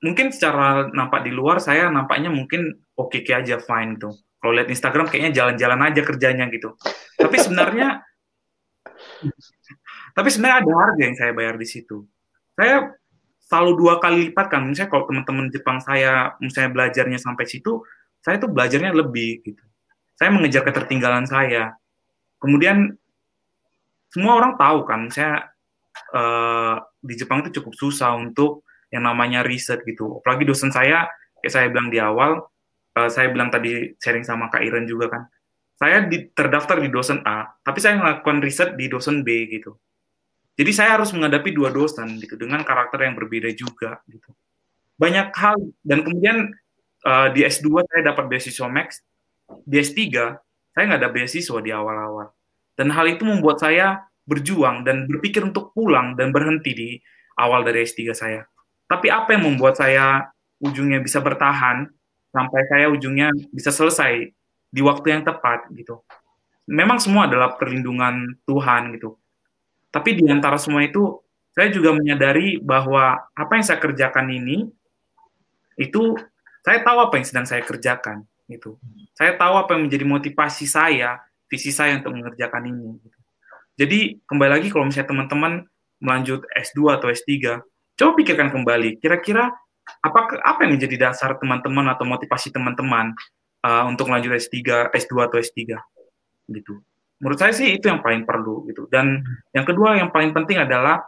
mungkin 0.00 0.32
secara 0.32 0.88
nampak 0.90 1.28
di 1.28 1.32
luar 1.32 1.60
saya 1.60 1.92
nampaknya 1.92 2.32
mungkin 2.32 2.72
oke 2.96 3.20
okay 3.20 3.36
aja 3.36 3.60
fine 3.60 4.00
tuh. 4.00 4.16
kalau 4.40 4.56
lihat 4.56 4.72
Instagram 4.72 5.04
kayaknya 5.12 5.36
jalan-jalan 5.36 5.80
aja 5.84 6.00
kerjanya 6.00 6.48
gitu 6.48 6.72
tapi 7.20 7.36
sebenarnya 7.36 8.00
tapi 10.16 10.28
sebenarnya 10.32 10.64
ada 10.64 10.72
harga 10.72 11.02
yang 11.04 11.16
saya 11.20 11.32
bayar 11.36 11.60
di 11.60 11.68
situ 11.68 12.08
saya 12.56 12.96
selalu 13.44 13.70
dua 13.76 13.94
kali 14.00 14.32
lipat 14.32 14.46
kan 14.48 14.64
misalnya 14.64 14.88
kalau 14.88 15.04
teman-teman 15.04 15.52
Jepang 15.52 15.78
saya 15.84 16.32
misalnya 16.40 16.72
belajarnya 16.72 17.20
sampai 17.20 17.44
situ 17.44 17.84
saya 18.20 18.36
tuh 18.36 18.52
belajarnya 18.52 18.92
lebih 18.92 19.40
gitu. 19.44 19.64
Saya 20.16 20.30
mengejar 20.32 20.62
ketertinggalan 20.68 21.24
saya. 21.24 21.72
Kemudian 22.40 22.92
semua 24.12 24.36
orang 24.36 24.56
tahu 24.60 24.84
kan 24.84 25.08
saya 25.08 25.48
uh, 26.12 26.76
di 27.00 27.14
Jepang 27.16 27.40
itu 27.44 27.60
cukup 27.60 27.72
susah 27.76 28.16
untuk 28.16 28.64
yang 28.92 29.06
namanya 29.08 29.40
riset 29.40 29.80
gitu. 29.88 30.20
Apalagi 30.20 30.44
dosen 30.44 30.68
saya 30.68 31.08
kayak 31.40 31.52
saya 31.52 31.66
bilang 31.72 31.88
di 31.88 31.98
awal 32.02 32.44
uh, 32.98 33.08
saya 33.08 33.32
bilang 33.32 33.48
tadi 33.48 33.96
sharing 33.96 34.26
sama 34.26 34.52
Kak 34.52 34.60
Iren 34.60 34.84
juga 34.84 35.08
kan. 35.08 35.22
Saya 35.80 36.04
di, 36.04 36.28
terdaftar 36.36 36.76
di 36.76 36.92
dosen 36.92 37.24
A 37.24 37.48
tapi 37.64 37.80
saya 37.80 37.96
melakukan 37.96 38.44
riset 38.44 38.76
di 38.76 38.92
dosen 38.92 39.24
B 39.24 39.48
gitu. 39.48 39.80
Jadi 40.60 40.76
saya 40.76 41.00
harus 41.00 41.16
menghadapi 41.16 41.56
dua 41.56 41.72
dosen 41.72 42.20
gitu 42.20 42.36
dengan 42.36 42.60
karakter 42.60 43.00
yang 43.08 43.16
berbeda 43.16 43.48
juga 43.56 44.04
gitu. 44.04 44.28
Banyak 45.00 45.32
hal 45.32 45.56
dan 45.80 46.04
kemudian 46.04 46.52
uh, 47.04 47.28
di 47.32 47.44
S2 47.44 47.86
saya 47.86 48.02
dapat 48.12 48.24
beasiswa 48.28 48.68
Max, 48.68 49.00
di 49.66 49.76
S3 49.80 49.98
saya 50.70 50.82
nggak 50.86 51.00
ada 51.00 51.10
beasiswa 51.12 51.58
di 51.60 51.70
awal-awal. 51.74 52.30
Dan 52.78 52.88
hal 52.94 53.06
itu 53.10 53.26
membuat 53.28 53.60
saya 53.60 54.06
berjuang 54.24 54.86
dan 54.86 55.04
berpikir 55.10 55.42
untuk 55.42 55.74
pulang 55.74 56.14
dan 56.14 56.30
berhenti 56.30 56.72
di 56.72 56.90
awal 57.36 57.66
dari 57.66 57.84
S3 57.84 58.14
saya. 58.14 58.42
Tapi 58.86 59.10
apa 59.10 59.34
yang 59.36 59.54
membuat 59.54 59.76
saya 59.78 60.30
ujungnya 60.60 61.02
bisa 61.02 61.18
bertahan 61.18 61.88
sampai 62.30 62.60
saya 62.70 62.86
ujungnya 62.88 63.34
bisa 63.50 63.74
selesai 63.74 64.30
di 64.70 64.80
waktu 64.80 65.18
yang 65.18 65.22
tepat 65.26 65.66
gitu. 65.74 66.00
Memang 66.70 67.02
semua 67.02 67.26
adalah 67.26 67.58
perlindungan 67.58 68.38
Tuhan 68.46 68.94
gitu. 68.94 69.18
Tapi 69.90 70.14
di 70.14 70.30
antara 70.30 70.54
semua 70.54 70.86
itu, 70.86 71.18
saya 71.50 71.66
juga 71.74 71.90
menyadari 71.90 72.62
bahwa 72.62 73.18
apa 73.34 73.52
yang 73.58 73.66
saya 73.66 73.82
kerjakan 73.82 74.30
ini, 74.30 74.70
itu 75.74 76.14
saya 76.70 76.86
tahu 76.86 76.98
apa 77.02 77.14
yang 77.18 77.26
sedang 77.26 77.46
saya 77.50 77.62
kerjakan. 77.66 78.22
Gitu. 78.46 78.78
Saya 79.18 79.34
tahu 79.34 79.54
apa 79.58 79.74
yang 79.74 79.90
menjadi 79.90 80.06
motivasi 80.06 80.70
saya, 80.70 81.18
visi 81.50 81.74
saya 81.74 81.98
untuk 81.98 82.14
mengerjakan 82.14 82.62
ini. 82.70 82.94
Gitu. 83.02 83.18
Jadi 83.74 83.98
kembali 84.22 84.50
lagi 84.54 84.68
kalau 84.70 84.86
misalnya 84.86 85.10
teman-teman 85.10 85.52
melanjut 85.98 86.46
S2 86.54 86.94
atau 86.94 87.10
S3, 87.10 87.58
coba 87.98 88.10
pikirkan 88.14 88.54
kembali, 88.54 89.02
kira-kira 89.02 89.50
apa 90.06 90.20
apa 90.46 90.58
yang 90.62 90.78
menjadi 90.78 91.10
dasar 91.10 91.34
teman-teman 91.42 91.90
atau 91.90 92.06
motivasi 92.06 92.54
teman-teman 92.54 93.10
uh, 93.66 93.84
untuk 93.90 94.06
lanjut 94.06 94.38
S3, 94.38 94.88
S2 94.94 95.12
atau 95.26 95.42
S3 95.42 95.74
gitu 96.50 96.82
menurut 97.20 97.38
saya 97.38 97.52
sih 97.52 97.76
itu 97.76 97.86
yang 97.86 98.00
paling 98.00 98.24
perlu 98.24 98.64
gitu 98.66 98.88
dan 98.88 99.20
yang 99.52 99.68
kedua 99.68 100.00
yang 100.00 100.08
paling 100.08 100.32
penting 100.32 100.56
adalah 100.56 101.04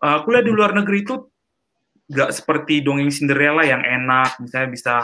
uh, 0.00 0.24
kuliah 0.24 0.40
di 0.40 0.52
luar 0.52 0.72
negeri 0.72 1.04
itu 1.04 1.31
gak 2.10 2.30
seperti 2.34 2.82
dongeng 2.82 3.10
Cinderella 3.10 3.62
yang 3.62 3.82
enak 3.82 4.38
misalnya 4.42 4.68
bisa 4.70 4.94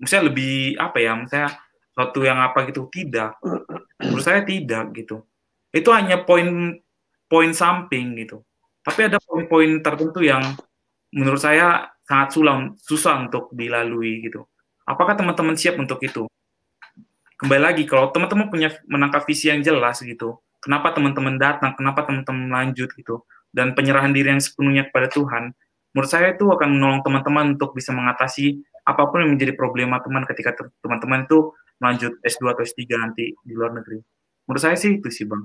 misalnya 0.00 0.32
lebih 0.32 0.76
apa 0.80 0.98
ya 1.00 1.12
misalnya 1.16 1.50
suatu 1.92 2.24
yang 2.24 2.38
apa 2.40 2.64
gitu 2.68 2.88
tidak. 2.88 3.36
Menurut 4.00 4.24
saya 4.24 4.40
tidak 4.46 4.94
gitu. 4.96 5.26
Itu 5.70 5.92
hanya 5.92 6.24
poin 6.24 6.80
poin 7.28 7.50
samping 7.52 8.16
gitu. 8.16 8.40
Tapi 8.80 9.12
ada 9.12 9.20
poin-poin 9.20 9.84
tertentu 9.84 10.24
yang 10.24 10.40
menurut 11.12 11.36
saya 11.36 11.92
sangat 12.08 12.32
sulam, 12.32 12.58
susah 12.80 13.28
untuk 13.28 13.52
dilalui 13.52 14.24
gitu. 14.24 14.48
Apakah 14.88 15.14
teman-teman 15.14 15.54
siap 15.54 15.76
untuk 15.76 16.00
itu? 16.00 16.24
Kembali 17.36 17.60
lagi 17.60 17.84
kalau 17.84 18.08
teman-teman 18.08 18.48
punya 18.48 18.72
menangkap 18.88 19.28
visi 19.28 19.52
yang 19.52 19.60
jelas 19.60 20.00
gitu 20.00 20.40
kenapa 20.60 20.92
teman-teman 20.92 21.40
datang 21.40 21.72
kenapa 21.74 22.04
teman-teman 22.06 22.52
lanjut 22.52 22.92
gitu 22.94 23.24
dan 23.50 23.72
penyerahan 23.74 24.12
diri 24.12 24.36
yang 24.36 24.42
sepenuhnya 24.44 24.86
kepada 24.92 25.10
Tuhan 25.10 25.56
menurut 25.92 26.10
saya 26.10 26.34
itu 26.34 26.46
akan 26.46 26.68
menolong 26.78 27.00
teman-teman 27.02 27.58
untuk 27.58 27.74
bisa 27.74 27.90
mengatasi 27.90 28.62
apa 28.86 29.06
pun 29.10 29.22
yang 29.22 29.36
menjadi 29.36 29.52
problema 29.54 30.00
teman 30.00 30.24
ketika 30.26 30.56
teman-teman 30.82 31.26
itu 31.26 31.52
lanjut 31.80 32.12
S2 32.22 32.42
atau 32.54 32.62
S3 32.64 32.80
nanti 32.96 33.34
di 33.42 33.52
luar 33.54 33.74
negeri 33.74 33.98
menurut 34.46 34.62
saya 34.62 34.76
sih 34.78 34.98
itu 34.98 35.08
sih 35.10 35.26
bang 35.26 35.44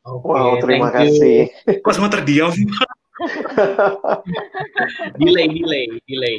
Okay, 0.00 0.32
wow, 0.32 0.56
terima 0.64 0.88
kasih. 0.88 1.52
Kok 1.84 1.92
semua 1.92 2.08
terdiam? 2.08 2.48
delay, 5.20 5.46
delay, 5.52 5.84
delay. 6.08 6.36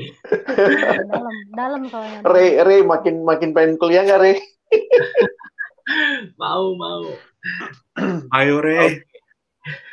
dalam, 1.06 1.36
dalam 1.54 1.82
soalnya. 1.86 2.26
Re, 2.26 2.66
Re, 2.66 2.82
makin 2.82 3.22
makin 3.22 3.54
pengen 3.54 3.78
kuliah 3.78 4.02
nggak 4.02 4.18
Re? 4.18 4.34
mau, 6.42 6.74
mau. 6.74 7.06
Ayo 8.34 8.66
Re. 8.66 9.06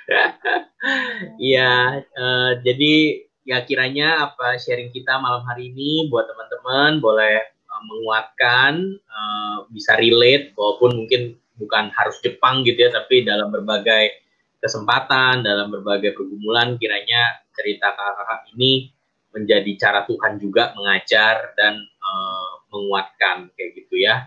Iya, 1.51 2.07
uh, 2.15 2.53
jadi 2.63 3.27
ya 3.43 3.65
kiranya 3.67 4.31
apa 4.31 4.55
sharing 4.61 4.95
kita 4.95 5.19
malam 5.19 5.43
hari 5.43 5.75
ini 5.75 6.07
buat 6.07 6.31
teman-teman 6.31 7.03
boleh 7.03 7.37
uh, 7.67 7.83
menguatkan, 7.83 8.97
uh, 9.11 9.57
bisa 9.75 9.99
relate 9.99 10.55
walaupun 10.55 11.03
mungkin 11.05 11.35
bukan 11.59 11.91
harus 11.93 12.23
Jepang 12.23 12.63
gitu 12.63 12.87
ya, 12.87 12.91
tapi 12.95 13.27
dalam 13.27 13.51
berbagai 13.51 14.23
kesempatan 14.59 15.47
dalam 15.47 15.71
berbagai 15.71 16.19
pergumulan 16.19 16.75
kiranya 16.79 17.39
cerita 17.55 17.95
kakak-kakak 17.95 18.43
ini 18.59 18.91
menjadi 19.31 19.71
cara 19.79 20.03
Tuhan 20.07 20.39
juga 20.43 20.75
mengajar 20.75 21.55
dan 21.55 21.79
uh, 21.79 22.51
menguatkan 22.75 23.51
kayak 23.55 23.71
gitu 23.77 24.03
ya. 24.03 24.27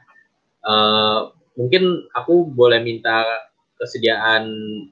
Uh, 0.61 1.33
mungkin 1.57 2.05
aku 2.15 2.47
boleh 2.47 2.79
minta 2.79 3.25
kesediaan 3.81 4.45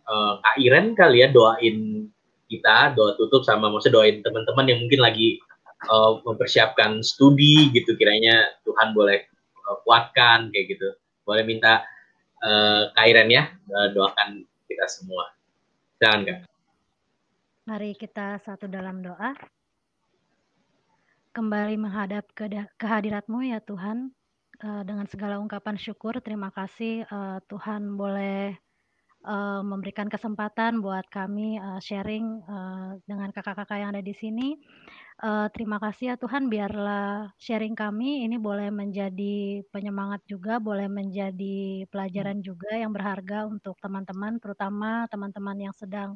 uh, 0.09 0.41
Kak 0.41 0.57
Iren 0.57 0.97
kali 0.97 1.21
ya 1.21 1.29
doain 1.29 2.09
kita 2.49 2.97
doa 2.97 3.13
tutup 3.13 3.45
sama 3.45 3.69
maksudnya 3.69 4.01
doain 4.01 4.25
teman-teman 4.25 4.65
yang 4.65 4.79
mungkin 4.81 5.05
lagi 5.05 5.37
uh, 5.85 6.17
mempersiapkan 6.25 7.05
studi 7.05 7.69
gitu 7.69 7.93
kiranya 7.93 8.49
Tuhan 8.65 8.97
boleh 8.97 9.21
uh, 9.69 9.77
kuatkan 9.85 10.49
kayak 10.49 10.73
gitu. 10.73 10.89
Boleh 11.21 11.45
minta 11.45 11.85
uh, 12.41 12.89
Kak 12.97 13.05
Iren 13.05 13.29
ya 13.29 13.53
doakan 13.93 14.41
kita 14.65 14.85
semua. 14.89 15.29
Jangan 16.01 16.25
Kak. 16.25 16.39
Mari 17.69 17.93
kita 17.93 18.41
satu 18.41 18.65
dalam 18.65 19.05
doa. 19.05 19.37
Kembali 21.29 21.77
menghadap 21.77 22.25
ke 22.33 22.49
kehadiratmu 22.81 23.45
ya 23.45 23.61
Tuhan. 23.61 24.09
Uh, 24.59 24.83
dengan 24.83 25.07
segala 25.07 25.39
ungkapan 25.39 25.79
syukur, 25.79 26.19
terima 26.19 26.51
kasih 26.51 27.07
uh, 27.07 27.39
Tuhan 27.47 27.95
boleh 27.95 28.59
uh, 29.25 29.61
memberikan 29.65 30.07
kesempatan 30.07 30.79
buat 30.79 31.07
kami 31.11 31.59
uh, 31.59 31.79
sharing 31.81 32.39
uh, 32.45 32.95
dengan 33.03 33.31
kakak-kakak 33.35 33.77
yang 33.79 33.91
ada 33.91 34.03
di 34.03 34.15
sini. 34.15 34.55
Uh, 35.19 35.51
terima 35.51 35.75
kasih 35.83 36.11
ya 36.11 36.15
Tuhan, 36.15 36.47
biarlah 36.47 37.35
sharing 37.35 37.75
kami 37.75 38.23
ini 38.23 38.39
boleh 38.39 38.71
menjadi 38.71 39.59
penyemangat 39.67 40.23
juga, 40.23 40.63
boleh 40.63 40.87
menjadi 40.87 41.83
pelajaran 41.91 42.39
juga 42.39 42.71
yang 42.71 42.95
berharga 42.95 43.43
untuk 43.43 43.75
teman-teman, 43.83 44.39
terutama 44.39 45.11
teman-teman 45.11 45.59
yang 45.59 45.75
sedang 45.75 46.15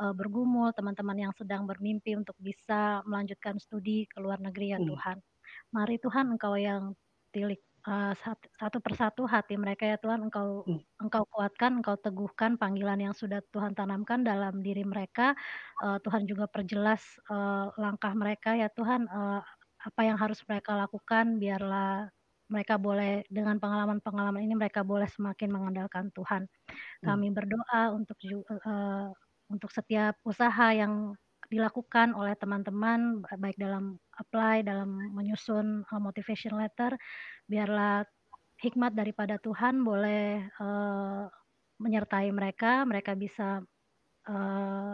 uh, 0.00 0.16
bergumul, 0.16 0.72
teman-teman 0.72 1.28
yang 1.28 1.32
sedang 1.36 1.68
bermimpi 1.68 2.16
untuk 2.16 2.40
bisa 2.40 3.04
melanjutkan 3.04 3.60
studi 3.60 4.08
ke 4.08 4.16
luar 4.16 4.40
negeri 4.40 4.72
ya 4.72 4.80
hmm. 4.80 4.88
Tuhan. 4.96 5.16
Mari 5.76 5.96
Tuhan 6.00 6.26
Engkau 6.32 6.56
yang 6.56 6.96
tilik 7.28 7.60
uh, 7.88 8.12
satu 8.60 8.78
persatu 8.84 9.24
hati 9.24 9.56
mereka 9.56 9.88
ya 9.88 9.96
Tuhan 9.96 10.28
Engkau 10.28 10.68
hmm. 10.68 11.00
Engkau 11.00 11.24
kuatkan, 11.32 11.80
Engkau 11.80 11.96
teguhkan 11.96 12.60
panggilan 12.60 13.00
yang 13.00 13.14
sudah 13.16 13.40
Tuhan 13.48 13.72
tanamkan 13.72 14.20
dalam 14.20 14.60
diri 14.60 14.84
mereka. 14.84 15.32
Uh, 15.80 15.96
Tuhan 16.04 16.28
juga 16.28 16.44
perjelas 16.44 17.00
uh, 17.32 17.72
langkah 17.80 18.12
mereka 18.12 18.52
ya 18.52 18.68
Tuhan 18.68 19.08
uh, 19.08 19.40
apa 19.78 20.00
yang 20.04 20.20
harus 20.20 20.42
mereka 20.44 20.76
lakukan 20.76 21.40
biarlah 21.40 22.12
mereka 22.48 22.80
boleh 22.80 23.24
dengan 23.28 23.60
pengalaman-pengalaman 23.60 24.40
ini 24.40 24.56
mereka 24.56 24.80
boleh 24.80 25.08
semakin 25.08 25.48
mengandalkan 25.52 26.12
Tuhan. 26.12 26.44
Hmm. 26.44 27.04
Kami 27.04 27.28
berdoa 27.32 27.92
untuk 27.96 28.16
uh, 28.28 29.08
untuk 29.48 29.70
setiap 29.72 30.16
usaha 30.28 30.76
yang 30.76 31.16
dilakukan 31.48 32.12
oleh 32.12 32.36
teman-teman 32.36 33.24
baik 33.40 33.56
dalam 33.56 33.96
apply 34.20 34.60
dalam 34.64 35.12
menyusun 35.16 35.84
uh, 35.88 36.00
motivation 36.00 36.56
letter 36.56 36.92
biarlah 37.48 38.04
hikmat 38.60 38.92
daripada 38.92 39.40
Tuhan 39.40 39.80
boleh 39.80 40.44
uh, 40.60 41.24
menyertai 41.80 42.28
mereka 42.34 42.84
mereka 42.84 43.16
bisa 43.16 43.64
uh, 44.28 44.92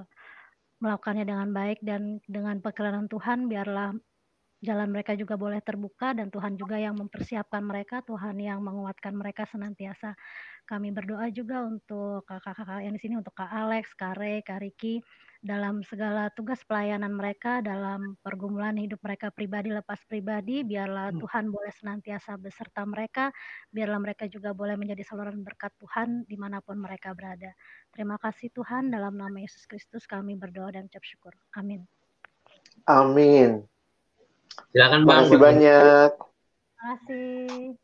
melakukannya 0.79 1.25
dengan 1.27 1.49
baik 1.51 1.81
dan 1.81 2.21
dengan 2.29 2.61
perkenanan 2.61 3.09
Tuhan 3.09 3.49
biarlah 3.49 3.97
jalan 4.65 4.89
mereka 4.89 5.13
juga 5.13 5.37
boleh 5.37 5.61
terbuka 5.61 6.17
dan 6.17 6.33
Tuhan 6.33 6.57
juga 6.57 6.81
yang 6.81 6.97
mempersiapkan 6.97 7.61
mereka, 7.61 8.01
Tuhan 8.01 8.41
yang 8.41 8.65
menguatkan 8.65 9.13
mereka 9.13 9.45
senantiasa. 9.53 10.17
Kami 10.65 10.89
berdoa 10.97 11.29
juga 11.29 11.61
untuk 11.61 12.25
kakak-kakak 12.25 12.81
yang 12.81 12.97
di 12.97 13.01
sini, 13.01 13.15
untuk 13.21 13.37
Kak 13.37 13.53
Alex, 13.53 13.93
Kak 13.93 14.17
Rey, 14.17 14.41
Kak 14.41 14.65
Riki, 14.65 15.05
dalam 15.45 15.85
segala 15.85 16.33
tugas 16.33 16.65
pelayanan 16.65 17.13
mereka, 17.13 17.61
dalam 17.61 18.17
pergumulan 18.25 18.81
hidup 18.81 18.97
mereka 19.05 19.29
pribadi 19.29 19.69
lepas 19.69 20.01
pribadi, 20.09 20.65
biarlah 20.65 21.13
hmm. 21.13 21.21
Tuhan 21.21 21.53
boleh 21.53 21.69
senantiasa 21.69 22.41
beserta 22.41 22.81
mereka, 22.89 23.29
biarlah 23.69 24.01
mereka 24.01 24.25
juga 24.25 24.57
boleh 24.57 24.81
menjadi 24.81 25.05
saluran 25.05 25.45
berkat 25.45 25.77
Tuhan 25.77 26.25
di 26.25 26.37
mana 26.41 26.65
pun 26.65 26.81
mereka 26.81 27.13
berada. 27.13 27.53
Terima 27.93 28.17
kasih 28.17 28.49
Tuhan, 28.57 28.89
dalam 28.89 29.21
nama 29.21 29.37
Yesus 29.37 29.69
Kristus 29.69 30.09
kami 30.09 30.33
berdoa 30.41 30.73
dan 30.73 30.89
ucap 30.89 31.05
syukur. 31.05 31.37
Amin. 31.61 31.85
Amin. 32.89 33.69
Silakan 34.73 35.05
Bang. 35.05 35.29
Terima 35.29 35.29
kasih 35.29 35.39
banyak. 35.39 36.11
Terima 36.17 36.77
kasih. 36.81 37.84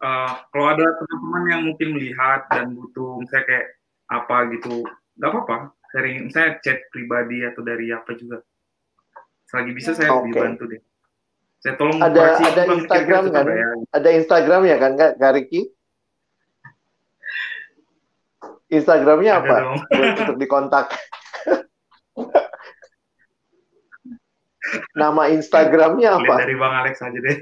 Uh, 0.00 0.32
kalau 0.48 0.66
ada 0.72 0.86
teman-teman 0.96 1.42
yang 1.52 1.62
mungkin 1.68 1.88
melihat 1.92 2.48
dan 2.48 2.72
butuh 2.72 3.20
misalnya 3.20 3.44
kayak 3.44 3.66
apa 4.08 4.36
gitu, 4.56 4.80
nggak 5.20 5.30
apa-apa. 5.30 5.56
Sharing, 5.92 6.32
saya 6.32 6.56
chat 6.64 6.88
pribadi 6.88 7.44
atau 7.44 7.60
dari 7.60 7.92
apa 7.92 8.16
juga. 8.16 8.40
Selagi 9.50 9.72
bisa 9.76 9.92
saya 9.92 10.16
okay. 10.16 10.32
dibantu 10.32 10.64
deh. 10.72 10.80
Saya 11.60 11.76
tolong 11.76 12.00
ada 12.00 12.40
ada 12.40 12.62
Instagram 12.72 13.24
kan? 13.28 13.44
Ya. 13.44 13.68
Ada 13.92 14.08
Instagram 14.16 14.62
ya 14.64 14.76
kan 14.80 14.92
Kak 14.96 15.32
Riki? 15.36 15.68
Instagramnya 18.70 19.42
apa? 19.42 19.56
Untuk 20.22 20.38
dikontak. 20.38 20.94
Nama 25.00 25.22
Instagramnya 25.34 26.22
apa? 26.22 26.34
Lihat 26.38 26.46
dari 26.46 26.54
Bang 26.54 26.74
Alex 26.78 27.02
aja 27.02 27.18
deh. 27.18 27.38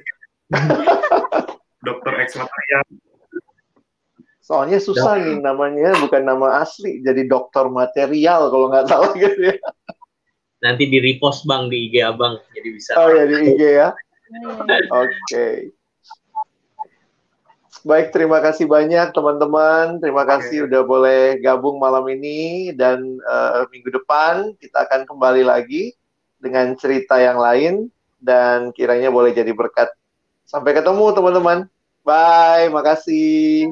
Dokter 1.82 2.12
X 2.26 2.38
Material. 2.38 2.84
Soalnya 4.48 4.80
susah 4.80 5.20
Dok. 5.20 5.24
nih 5.28 5.36
namanya 5.44 5.92
bukan 6.00 6.24
nama 6.24 6.64
asli 6.64 7.04
jadi 7.04 7.28
dokter 7.28 7.68
material 7.68 8.48
kalau 8.48 8.72
nggak 8.72 8.88
salah 8.88 9.12
gitu 9.20 9.52
ya. 9.52 9.60
Nanti 10.64 10.88
di 10.88 10.98
repost 11.04 11.44
bang 11.44 11.68
di 11.68 11.92
IG 11.92 12.00
abang 12.00 12.40
jadi 12.56 12.68
bisa. 12.72 12.96
Oh 12.96 13.12
ya 13.12 13.28
di 13.28 13.36
IG 13.52 13.60
ya. 13.60 13.92
Oke. 14.88 15.12
Okay. 15.28 15.54
Baik, 17.86 18.10
terima 18.10 18.42
kasih 18.42 18.66
banyak 18.66 19.14
teman-teman. 19.14 20.02
Terima 20.02 20.24
kasih 20.26 20.64
okay. 20.64 20.66
udah 20.66 20.82
boleh 20.82 21.22
gabung 21.44 21.78
malam 21.78 22.08
ini 22.10 22.72
dan 22.74 23.20
uh, 23.22 23.68
minggu 23.70 23.92
depan 23.94 24.56
kita 24.58 24.88
akan 24.88 25.06
kembali 25.06 25.46
lagi 25.46 25.94
dengan 26.42 26.72
cerita 26.74 27.20
yang 27.20 27.36
lain 27.36 27.92
dan 28.18 28.72
kiranya 28.74 29.12
boleh 29.12 29.30
jadi 29.30 29.52
berkat. 29.52 29.92
Sampai 30.48 30.72
ketemu 30.72 31.12
teman-teman. 31.12 31.58
Bye, 32.08 32.72
makasih. 32.72 33.68